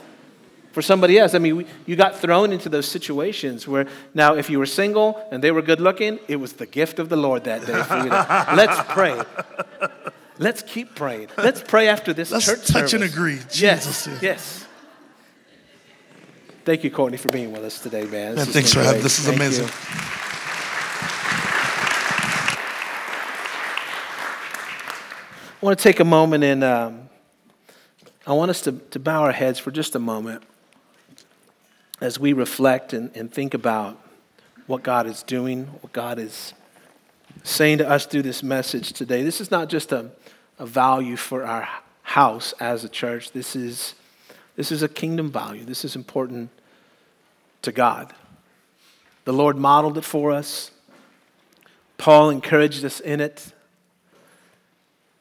for 0.71 0.81
somebody 0.81 1.19
else. 1.19 1.35
I 1.35 1.39
mean, 1.41 1.57
we, 1.57 1.67
you 1.87 1.97
got 1.97 2.21
thrown 2.21 2.53
into 2.53 2.69
those 2.69 2.87
situations 2.87 3.67
where 3.67 3.89
now, 4.15 4.37
if 4.37 4.49
you 4.49 4.61
were 4.61 4.67
single 4.67 5.27
and 5.33 5.43
they 5.43 5.51
were 5.51 5.61
good 5.61 5.81
looking, 5.81 6.21
it 6.29 6.37
was 6.37 6.53
the 6.53 6.67
gift 6.67 7.01
of 7.01 7.09
the 7.09 7.17
Lord 7.17 7.45
that 7.45 7.67
day 7.67 7.83
for 7.83 7.97
you. 7.97 8.11
To, 8.11 8.47
let's 8.55 8.93
pray. 8.93 9.21
Let's 10.39 10.63
keep 10.63 10.95
praying. 10.95 11.29
Let's 11.37 11.63
pray 11.63 11.89
after 11.89 12.13
this 12.13 12.31
Let's 12.31 12.47
church 12.47 12.61
touch 12.61 12.91
service. 12.91 12.93
and 12.93 13.05
agree. 13.05 13.41
Yes, 13.53 14.09
yes. 14.23 14.67
Thank 16.65 16.85
you, 16.85 16.91
Courtney, 16.91 17.19
for 17.19 17.29
being 17.29 17.53
with 17.53 17.65
us 17.65 17.81
today, 17.81 18.05
man. 18.05 18.37
man 18.37 18.47
thanks 18.47 18.73
for 18.73 18.83
having. 18.83 19.03
This 19.03 19.19
is 19.19 19.27
Thank 19.27 19.37
amazing. 19.37 19.67
You. 19.67 20.24
I 25.65 25.67
want 25.67 25.79
to 25.79 25.83
take 25.83 26.01
a 26.01 26.05
moment 26.05 26.45
and 26.45 26.63
um, 26.63 27.09
I 28.27 28.35
want 28.35 28.51
us 28.51 28.61
to, 28.61 28.73
to 28.73 28.99
bow 28.99 29.23
our 29.23 29.33
heads 29.33 29.59
for 29.59 29.71
just 29.71 29.95
a 29.95 29.99
moment 29.99 30.43
as 32.03 32.21
we 32.21 32.35
reflect 32.35 32.93
and, 32.93 33.11
and 33.17 33.33
think 33.33 33.55
about 33.55 33.99
what 34.67 34.83
God 34.83 35.07
is 35.07 35.23
doing, 35.23 35.65
what 35.81 35.91
God 35.95 36.19
is 36.19 36.53
saying 37.45 37.79
to 37.79 37.89
us 37.89 38.05
through 38.05 38.21
this 38.21 38.43
message 38.43 38.93
today. 38.93 39.23
This 39.23 39.41
is 39.41 39.51
not 39.51 39.71
just 39.71 39.91
a, 39.91 40.11
a 40.59 40.67
value 40.67 41.17
for 41.17 41.47
our 41.47 41.67
house 42.03 42.53
as 42.61 42.85
a 42.85 42.89
church, 42.91 43.33
this 43.33 43.57
is, 43.57 43.95
this 44.57 44.71
is 44.71 44.83
a 44.83 44.89
kingdom 44.89 45.33
value. 45.33 45.65
This 45.65 45.83
is 45.83 45.97
important 45.97 46.51
to 47.63 47.73
God. 47.73 48.13
The 49.25 49.33
Lord 49.33 49.57
modeled 49.57 49.97
it 49.97 50.05
for 50.05 50.31
us. 50.31 50.73
Paul 51.97 52.29
encouraged 52.29 52.85
us 52.85 53.01
in 53.01 53.23
it. 53.23 53.54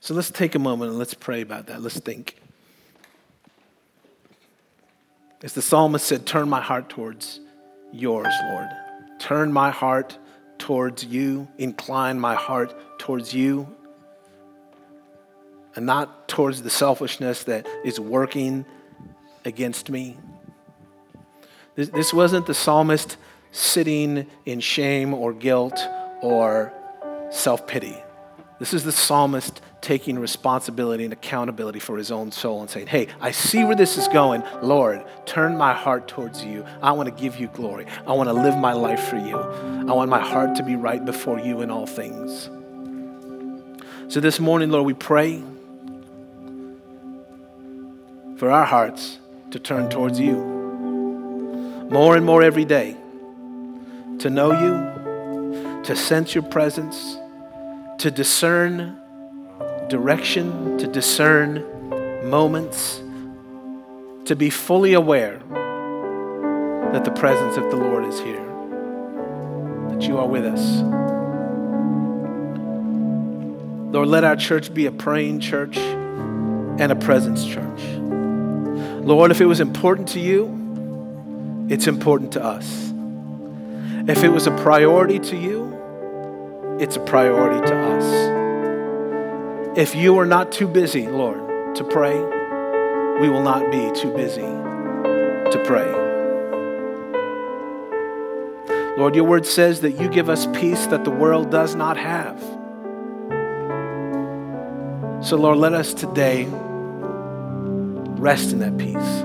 So 0.03 0.13
let's 0.13 0.31
take 0.31 0.53
a 0.53 0.59
moment 0.59 0.89
and 0.89 0.99
let's 0.99 1.13
pray 1.13 1.39
about 1.39 1.67
that. 1.67 1.81
Let's 1.81 1.97
think. 1.97 2.35
As 5.41 5.53
the 5.53 5.61
psalmist 5.61 6.05
said, 6.05 6.25
Turn 6.25 6.49
my 6.49 6.59
heart 6.59 6.89
towards 6.89 7.39
yours, 7.93 8.33
Lord. 8.51 8.67
Turn 9.19 9.53
my 9.53 9.69
heart 9.69 10.17
towards 10.57 11.05
you. 11.05 11.47
Incline 11.57 12.19
my 12.19 12.35
heart 12.35 12.99
towards 12.99 13.33
you. 13.33 13.65
And 15.73 15.85
not 15.85 16.27
towards 16.27 16.63
the 16.63 16.69
selfishness 16.69 17.45
that 17.45 17.65
is 17.85 17.97
working 17.97 18.65
against 19.45 19.89
me. 19.89 20.17
This, 21.75 21.87
this 21.87 22.13
wasn't 22.13 22.45
the 22.45 22.53
psalmist 22.53 23.15
sitting 23.53 24.27
in 24.45 24.59
shame 24.59 25.13
or 25.13 25.31
guilt 25.31 25.79
or 26.21 26.73
self 27.31 27.65
pity. 27.67 27.95
This 28.63 28.73
is 28.73 28.85
the 28.85 28.93
psalmist 28.93 29.59
taking 29.81 30.17
responsibility 30.17 31.03
and 31.03 31.11
accountability 31.11 31.79
for 31.79 31.97
his 31.97 32.13
own 32.13 32.31
soul 32.31 32.61
and 32.61 32.69
saying, 32.69 32.87
Hey, 32.87 33.09
I 33.19 33.31
see 33.31 33.65
where 33.65 33.75
this 33.75 33.97
is 33.97 34.07
going. 34.07 34.41
Lord, 34.61 35.03
turn 35.25 35.57
my 35.57 35.73
heart 35.73 36.07
towards 36.07 36.45
you. 36.45 36.65
I 36.81 36.93
want 36.93 37.09
to 37.09 37.21
give 37.21 37.37
you 37.37 37.47
glory. 37.49 37.87
I 38.07 38.13
want 38.13 38.29
to 38.29 38.33
live 38.33 38.57
my 38.57 38.71
life 38.71 39.03
for 39.09 39.17
you. 39.17 39.37
I 39.37 39.91
want 39.91 40.09
my 40.09 40.21
heart 40.21 40.55
to 40.55 40.63
be 40.63 40.77
right 40.77 41.03
before 41.03 41.41
you 41.41 41.59
in 41.59 41.69
all 41.69 41.85
things. 41.85 42.43
So 44.07 44.21
this 44.21 44.39
morning, 44.39 44.69
Lord, 44.69 44.85
we 44.85 44.93
pray 44.93 45.43
for 48.37 48.49
our 48.49 48.63
hearts 48.63 49.19
to 49.51 49.59
turn 49.59 49.89
towards 49.89 50.21
you 50.21 50.35
more 51.91 52.15
and 52.15 52.25
more 52.25 52.41
every 52.41 52.63
day, 52.63 52.95
to 54.19 54.29
know 54.29 54.53
you, 54.53 55.83
to 55.83 55.97
sense 55.97 56.33
your 56.33 56.45
presence, 56.45 57.17
to 58.03 58.11
discern 58.11 58.99
direction, 59.87 60.77
to 60.77 60.87
discern 60.87 61.63
moments, 62.29 63.01
to 64.25 64.35
be 64.35 64.49
fully 64.49 64.91
aware 64.91 65.39
that 66.91 67.05
the 67.05 67.11
presence 67.11 67.55
of 67.55 67.71
the 67.71 67.77
Lord 67.77 68.03
is 68.03 68.19
here, 68.19 68.45
that 69.89 70.01
you 70.01 70.17
are 70.17 70.27
with 70.27 70.43
us. 70.43 70.81
Lord, 73.93 74.09
let 74.09 74.25
our 74.25 74.35
church 74.35 74.73
be 74.73 74.85
a 74.87 74.91
praying 74.91 75.39
church 75.39 75.77
and 75.77 76.91
a 76.91 76.97
presence 76.97 77.45
church. 77.45 77.83
Lord, 79.05 79.31
if 79.31 79.39
it 79.39 79.45
was 79.45 79.61
important 79.61 80.09
to 80.09 80.19
you, 80.19 81.67
it's 81.69 81.87
important 81.87 82.33
to 82.33 82.43
us. 82.43 82.91
If 84.09 84.25
it 84.25 84.29
was 84.29 84.45
a 84.45 84.51
priority 84.57 85.19
to 85.19 85.37
you, 85.37 85.72
it's 86.83 86.97
a 86.97 86.99
priority 86.99 87.65
to 87.65 87.73
us. 87.73 88.03
If 89.77 89.95
you 89.95 90.19
are 90.19 90.25
not 90.25 90.51
too 90.51 90.67
busy, 90.67 91.07
Lord, 91.07 91.39
to 91.77 91.83
pray, 91.85 92.19
we 93.21 93.29
will 93.29 93.41
not 93.41 93.71
be 93.71 93.89
too 93.97 94.11
busy 94.11 94.41
to 94.41 95.63
pray. 95.65 95.89
Lord, 98.97 99.15
your 99.15 99.23
word 99.23 99.45
says 99.45 99.79
that 99.79 99.91
you 99.91 100.09
give 100.09 100.29
us 100.29 100.45
peace 100.47 100.85
that 100.87 101.05
the 101.05 101.09
world 101.09 101.49
does 101.49 101.73
not 101.73 101.95
have. 101.95 102.37
So, 105.25 105.37
Lord, 105.37 105.59
let 105.59 105.71
us 105.71 105.93
today 105.93 106.47
rest 108.19 108.51
in 108.51 108.59
that 108.59 108.77
peace. 108.77 109.23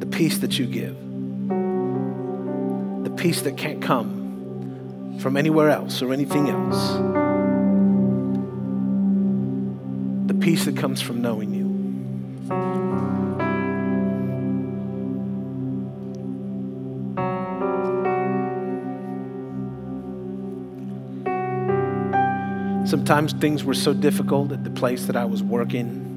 The 0.00 0.06
peace 0.06 0.38
that 0.38 0.58
you 0.58 0.66
give. 0.66 0.96
The 3.04 3.10
peace 3.10 3.42
that 3.42 3.56
can't 3.56 3.80
come 3.80 4.13
from 5.20 5.36
anywhere 5.36 5.70
else 5.70 6.02
or 6.02 6.12
anything 6.12 6.48
else. 6.48 6.92
The 10.26 10.34
peace 10.34 10.64
that 10.64 10.76
comes 10.76 11.00
from 11.00 11.22
knowing 11.22 11.54
you. 11.54 11.64
Sometimes 22.86 23.32
things 23.32 23.64
were 23.64 23.74
so 23.74 23.92
difficult 23.92 24.52
at 24.52 24.62
the 24.62 24.70
place 24.70 25.06
that 25.06 25.16
I 25.16 25.24
was 25.24 25.42
working, 25.42 26.12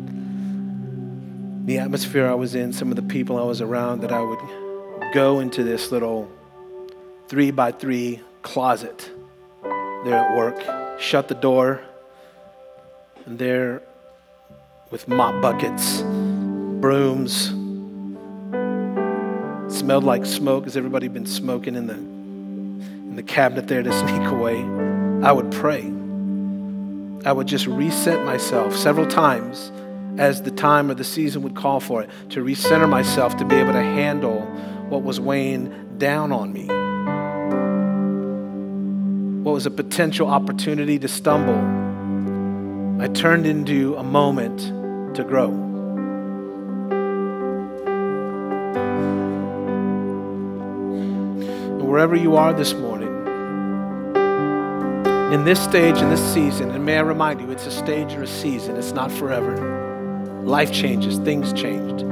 the 1.66 1.80
atmosphere 1.80 2.28
I 2.28 2.34
was 2.34 2.56
in, 2.56 2.72
some 2.72 2.90
of 2.90 2.96
the 2.98 3.02
people 3.02 3.38
I 3.38 3.44
was 3.44 3.62
around, 3.62 4.02
that 4.02 4.12
I 4.12 4.22
would 4.22 4.40
go 5.14 5.40
into 5.40 5.64
this 5.64 5.92
little 5.92 6.30
three 7.28 7.52
by 7.52 7.72
three 7.72 8.22
closet 8.42 9.10
there 10.04 10.16
at 10.16 10.38
work, 10.38 10.56
shut 11.00 11.28
the 11.28 11.36
door, 11.36 11.82
and 13.26 13.40
there 13.40 13.82
with 14.90 15.08
mop 15.08 15.42
buckets, 15.42 16.02
brooms, 16.82 17.48
smelled 19.76 20.04
like 20.04 20.26
smoke. 20.26 20.64
Has 20.64 20.78
everybody 20.78 21.08
been 21.08 21.26
smoking 21.26 21.76
in 21.76 21.88
the 21.88 21.96
in 21.96 23.16
the 23.16 23.24
cabinet 23.24 23.68
there 23.68 23.84
to 23.84 23.92
sneak 24.00 24.28
away? 24.30 24.62
I 25.24 25.32
would 25.32 25.52
pray. 25.52 25.82
I 27.26 27.32
would 27.32 27.48
just 27.48 27.68
reset 27.68 28.24
myself 28.26 28.76
several 28.76 29.08
times 29.08 29.72
as 30.18 30.42
the 30.42 30.52
time 30.52 30.90
or 30.90 30.94
the 30.94 31.04
season 31.04 31.42
would 31.44 31.56
call 31.56 31.80
for 31.80 32.02
it, 32.02 32.10
to 32.30 32.44
recenter 32.44 32.90
myself 32.90 33.38
to 33.38 33.46
be 33.46 33.56
able 33.56 33.74
to 33.74 33.82
handle 33.82 34.42
what 34.90 35.04
was 35.04 35.20
weighing 35.20 35.98
down 35.98 36.32
on 36.32 36.52
me. 36.52 36.68
Was 39.58 39.66
a 39.66 39.72
potential 39.72 40.28
opportunity 40.28 41.00
to 41.00 41.08
stumble, 41.08 41.58
I 43.04 43.08
turned 43.08 43.48
into 43.48 43.96
a 43.96 44.04
moment 44.04 44.60
to 45.16 45.24
grow. 45.24 45.50
And 51.72 51.90
wherever 51.90 52.16
you 52.16 52.36
are 52.36 52.54
this 52.54 52.76
morning, 52.76 53.08
in 55.34 55.44
this 55.44 55.60
stage, 55.60 55.98
in 55.98 56.12
this 56.12 56.22
season, 56.36 56.70
and 56.70 56.86
may 56.86 57.00
I 57.00 57.02
remind 57.02 57.42
you, 57.42 57.50
it's 57.50 57.66
a 57.66 57.72
stage 57.72 58.14
or 58.14 58.22
a 58.22 58.28
season, 58.28 58.76
it's 58.78 58.92
not 58.92 59.12
forever. 59.12 60.44
Life 60.44 60.72
changes, 60.72 61.18
things 61.18 61.52
changed. 61.52 62.04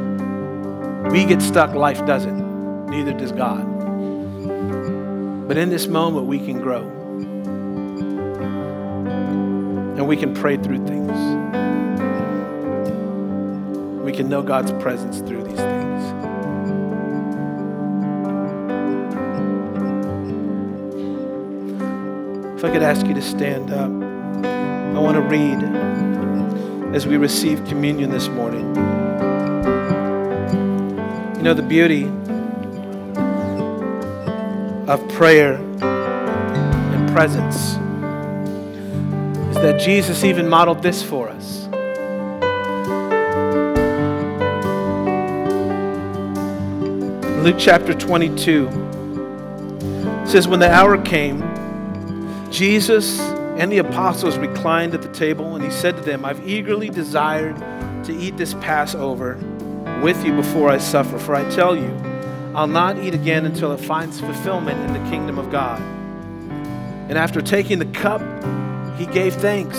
We 1.12 1.26
get 1.26 1.44
stuck, 1.44 1.76
life 1.76 2.04
doesn't. 2.08 2.90
Neither 2.90 3.14
does 3.14 3.32
God. 3.32 3.64
But 5.48 5.58
in 5.58 5.70
this 5.70 5.86
moment, 5.86 6.26
we 6.26 6.40
can 6.40 6.60
grow. 6.60 7.05
And 9.98 10.08
we 10.08 10.18
can 10.18 10.34
pray 10.34 10.58
through 10.58 10.86
things. 10.86 11.12
We 14.04 14.12
can 14.12 14.28
know 14.28 14.44
God's 14.44 14.72
presence 14.84 15.20
through 15.20 15.44
these 15.44 15.58
things. 15.58 16.04
If 22.58 22.64
I 22.66 22.72
could 22.72 22.84
ask 22.84 23.06
you 23.08 23.14
to 23.14 23.22
stand 23.22 23.72
up, 23.72 23.90
I 24.96 25.00
want 25.00 25.16
to 25.16 25.22
read 25.22 25.64
as 26.96 27.08
we 27.08 27.18
receive 27.18 27.66
communion 27.66 28.10
this 28.10 28.28
morning. 28.28 28.76
You 31.38 31.44
know, 31.44 31.54
the 31.54 31.64
beauty 31.64 32.06
of 34.88 35.08
prayer 35.10 35.56
and 35.56 37.10
presence 37.12 37.78
that 39.66 39.80
Jesus 39.80 40.24
even 40.24 40.48
modeled 40.48 40.84
this 40.84 41.02
for 41.02 41.28
us. 41.28 41.66
Luke 47.44 47.56
chapter 47.58 47.96
22 47.96 48.68
says, 50.28 50.48
When 50.48 50.60
the 50.60 50.72
hour 50.72 51.02
came, 51.02 51.42
Jesus 52.52 53.20
and 53.58 53.72
the 53.72 53.80
apostles 53.80 54.38
reclined 54.38 54.94
at 54.94 55.02
the 55.02 55.12
table, 55.12 55.56
and 55.56 55.66
he 55.66 55.72
said 55.72 55.96
to 55.96 56.04
them, 56.04 56.26
I've 56.26 56.48
eagerly 56.48 56.92
desired 56.92 57.56
to 58.06 58.16
eat 58.16 58.38
this 58.38 58.54
Passover 58.56 59.40
with 60.04 60.24
you 60.24 60.36
before 60.36 60.70
I 60.70 60.78
suffer. 60.78 61.18
For 61.18 61.34
I 61.34 61.50
tell 61.50 61.76
you, 61.76 61.90
I'll 62.54 62.68
not 62.68 63.00
eat 63.00 63.16
again 63.16 63.48
until 63.48 63.72
it 63.72 63.80
finds 63.80 64.20
fulfillment 64.20 64.80
in 64.82 64.94
the 64.94 65.10
kingdom 65.10 65.40
of 65.40 65.50
God. 65.50 65.82
And 67.10 67.18
after 67.18 67.42
taking 67.42 67.80
the 67.80 67.88
cup, 67.88 68.22
he 68.98 69.06
gave 69.06 69.34
thanks. 69.36 69.78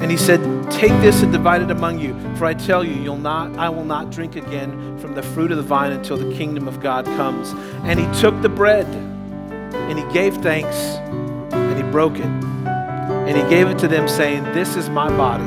And 0.00 0.10
he 0.10 0.16
said, 0.16 0.40
Take 0.70 0.92
this 1.00 1.22
and 1.22 1.32
divide 1.32 1.62
it 1.62 1.70
among 1.70 1.98
you. 1.98 2.14
For 2.36 2.44
I 2.44 2.54
tell 2.54 2.84
you, 2.84 2.94
you'll 2.94 3.16
not, 3.16 3.56
I 3.56 3.68
will 3.68 3.84
not 3.84 4.10
drink 4.10 4.36
again 4.36 4.98
from 4.98 5.14
the 5.14 5.22
fruit 5.22 5.50
of 5.50 5.56
the 5.56 5.62
vine 5.62 5.92
until 5.92 6.16
the 6.16 6.34
kingdom 6.36 6.68
of 6.68 6.80
God 6.80 7.04
comes. 7.04 7.52
And 7.84 7.98
he 7.98 8.20
took 8.20 8.40
the 8.42 8.48
bread 8.48 8.86
and 8.86 9.98
he 9.98 10.04
gave 10.12 10.36
thanks 10.38 10.76
and 11.52 11.76
he 11.76 11.90
broke 11.90 12.18
it. 12.18 12.26
And 12.26 13.36
he 13.36 13.48
gave 13.48 13.68
it 13.68 13.78
to 13.78 13.88
them, 13.88 14.08
saying, 14.08 14.44
This 14.52 14.76
is 14.76 14.88
my 14.90 15.08
body, 15.08 15.44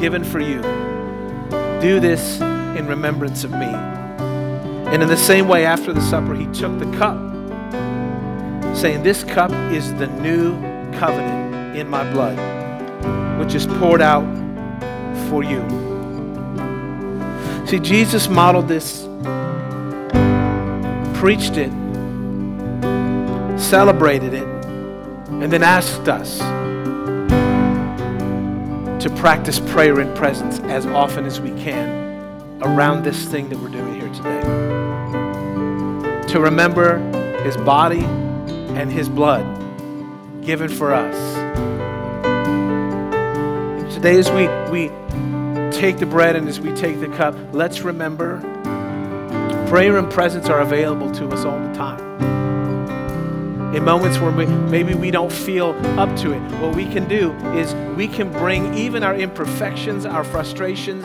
given 0.00 0.22
for 0.22 0.40
you. 0.40 0.60
Do 1.80 1.98
this 1.98 2.40
in 2.40 2.86
remembrance 2.86 3.42
of 3.44 3.52
me. 3.52 3.66
And 3.66 5.02
in 5.02 5.08
the 5.08 5.16
same 5.16 5.48
way, 5.48 5.64
after 5.64 5.92
the 5.92 6.02
supper, 6.02 6.34
he 6.34 6.46
took 6.46 6.78
the 6.78 6.90
cup, 6.98 7.16
saying, 8.76 9.02
This 9.02 9.24
cup 9.24 9.50
is 9.72 9.92
the 9.94 10.08
new 10.08 10.60
covenant 10.98 11.41
in 11.74 11.88
my 11.88 12.10
blood, 12.12 12.36
which 13.38 13.54
is 13.54 13.66
poured 13.66 14.02
out 14.02 14.24
for 15.28 15.42
you. 15.42 15.60
See, 17.66 17.78
Jesus 17.78 18.28
modeled 18.28 18.68
this, 18.68 19.08
preached 21.18 21.56
it, 21.56 21.70
celebrated 23.58 24.34
it, 24.34 24.46
and 25.42 25.52
then 25.52 25.62
asked 25.62 26.08
us 26.08 26.38
to 29.02 29.10
practice 29.16 29.58
prayer 29.58 30.00
in 30.00 30.14
presence 30.14 30.60
as 30.60 30.86
often 30.86 31.24
as 31.24 31.40
we 31.40 31.50
can 31.62 32.02
around 32.62 33.02
this 33.02 33.24
thing 33.24 33.48
that 33.48 33.58
we're 33.58 33.68
doing 33.68 33.98
here 34.00 34.12
today. 34.12 34.40
To 36.28 36.40
remember 36.40 36.98
his 37.42 37.56
body 37.56 38.04
and 38.74 38.92
his 38.92 39.08
blood 39.08 39.61
given 40.42 40.68
for 40.68 40.92
us 40.92 41.42
today, 44.02 44.18
as 44.18 44.28
we, 44.32 44.48
we 44.72 44.88
take 45.70 45.98
the 45.98 46.06
bread 46.06 46.34
and 46.34 46.48
as 46.48 46.58
we 46.58 46.72
take 46.72 46.98
the 46.98 47.06
cup, 47.06 47.36
let's 47.52 47.82
remember 47.82 48.40
prayer 49.68 49.96
and 49.96 50.10
presence 50.10 50.48
are 50.48 50.60
available 50.60 51.12
to 51.12 51.28
us 51.28 51.44
all 51.44 51.56
the 51.60 51.72
time. 51.72 52.00
In 53.76 53.84
moments 53.84 54.18
where 54.18 54.32
we, 54.32 54.46
maybe 54.46 54.94
we 54.94 55.12
don't 55.12 55.32
feel 55.32 55.70
up 56.00 56.14
to 56.18 56.32
it, 56.32 56.40
what 56.60 56.74
we 56.74 56.84
can 56.86 57.06
do 57.06 57.30
is 57.54 57.74
we 57.96 58.08
can 58.08 58.32
bring 58.32 58.74
even 58.74 59.04
our 59.04 59.14
imperfections, 59.14 60.04
our 60.04 60.24
frustrations, 60.24 61.04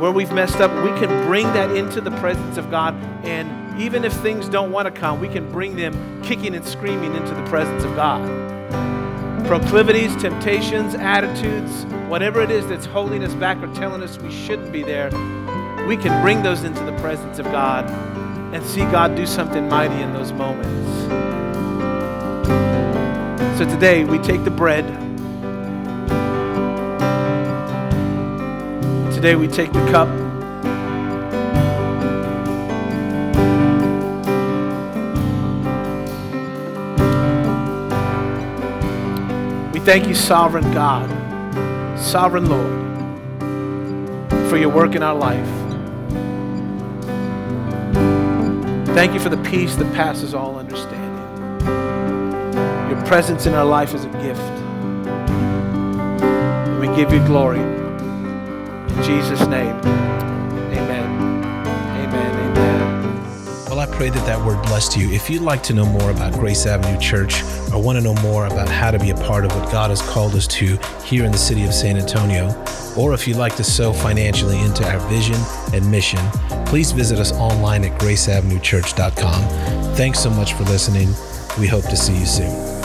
where 0.00 0.12
we've 0.12 0.30
messed 0.30 0.60
up, 0.60 0.70
we 0.84 0.90
can 1.00 1.26
bring 1.26 1.44
that 1.54 1.76
into 1.76 2.00
the 2.00 2.12
presence 2.12 2.56
of 2.56 2.70
God. 2.70 2.94
And 3.24 3.67
even 3.78 4.04
if 4.04 4.12
things 4.14 4.48
don't 4.48 4.72
want 4.72 4.92
to 4.92 5.00
come, 5.00 5.20
we 5.20 5.28
can 5.28 5.50
bring 5.52 5.76
them 5.76 6.22
kicking 6.22 6.54
and 6.56 6.66
screaming 6.66 7.14
into 7.14 7.32
the 7.32 7.44
presence 7.44 7.84
of 7.84 7.94
God. 7.94 8.26
Proclivities, 9.46 10.14
temptations, 10.16 10.94
attitudes, 10.96 11.84
whatever 12.08 12.42
it 12.42 12.50
is 12.50 12.66
that's 12.66 12.86
holding 12.86 13.22
us 13.22 13.34
back 13.34 13.56
or 13.62 13.72
telling 13.74 14.02
us 14.02 14.18
we 14.18 14.32
shouldn't 14.32 14.72
be 14.72 14.82
there, 14.82 15.10
we 15.86 15.96
can 15.96 16.20
bring 16.22 16.42
those 16.42 16.64
into 16.64 16.82
the 16.84 16.96
presence 16.98 17.38
of 17.38 17.46
God 17.46 17.88
and 18.52 18.64
see 18.64 18.80
God 18.80 19.14
do 19.14 19.24
something 19.24 19.68
mighty 19.68 20.02
in 20.02 20.12
those 20.12 20.32
moments. 20.32 20.68
So 23.58 23.64
today 23.64 24.04
we 24.04 24.18
take 24.18 24.42
the 24.44 24.50
bread. 24.50 24.84
Today 29.14 29.36
we 29.36 29.46
take 29.46 29.72
the 29.72 29.84
cup. 29.90 30.27
Thank 39.88 40.06
you, 40.06 40.14
sovereign 40.14 40.70
God, 40.74 41.08
sovereign 41.98 42.44
Lord, 42.44 43.40
for 44.50 44.58
your 44.58 44.68
work 44.68 44.94
in 44.94 45.02
our 45.02 45.14
life. 45.14 45.48
Thank 48.88 49.14
you 49.14 49.18
for 49.18 49.30
the 49.30 49.42
peace 49.44 49.76
that 49.76 49.90
passes 49.94 50.34
all 50.34 50.58
understanding. 50.58 51.66
Your 52.90 53.02
presence 53.06 53.46
in 53.46 53.54
our 53.54 53.64
life 53.64 53.94
is 53.94 54.04
a 54.04 54.10
gift. 54.18 54.42
We 56.78 56.94
give 56.94 57.10
you 57.10 57.24
glory. 57.26 57.60
In 57.60 59.02
Jesus' 59.02 59.46
name, 59.46 59.74
pray 63.98 64.08
that 64.10 64.24
that 64.26 64.40
word 64.46 64.62
blessed 64.62 64.96
you. 64.96 65.10
If 65.10 65.28
you'd 65.28 65.42
like 65.42 65.60
to 65.64 65.74
know 65.74 65.84
more 65.84 66.12
about 66.12 66.32
Grace 66.34 66.66
Avenue 66.66 67.00
Church 67.00 67.42
or 67.72 67.82
want 67.82 67.98
to 67.98 68.04
know 68.04 68.14
more 68.22 68.46
about 68.46 68.68
how 68.68 68.92
to 68.92 68.98
be 68.98 69.10
a 69.10 69.14
part 69.16 69.44
of 69.44 69.50
what 69.56 69.72
God 69.72 69.90
has 69.90 70.00
called 70.00 70.36
us 70.36 70.46
to 70.46 70.78
here 71.02 71.24
in 71.24 71.32
the 71.32 71.38
city 71.38 71.64
of 71.64 71.74
San 71.74 71.96
Antonio, 71.96 72.54
or 72.96 73.12
if 73.12 73.26
you'd 73.26 73.38
like 73.38 73.56
to 73.56 73.64
sow 73.64 73.92
financially 73.92 74.60
into 74.60 74.88
our 74.88 75.00
vision 75.08 75.34
and 75.72 75.90
mission, 75.90 76.20
please 76.64 76.92
visit 76.92 77.18
us 77.18 77.32
online 77.32 77.84
at 77.84 78.00
graceavenuechurch.com. 78.00 79.94
Thanks 79.96 80.20
so 80.20 80.30
much 80.30 80.52
for 80.52 80.62
listening. 80.62 81.08
We 81.58 81.66
hope 81.66 81.82
to 81.86 81.96
see 81.96 82.16
you 82.16 82.26
soon. 82.26 82.77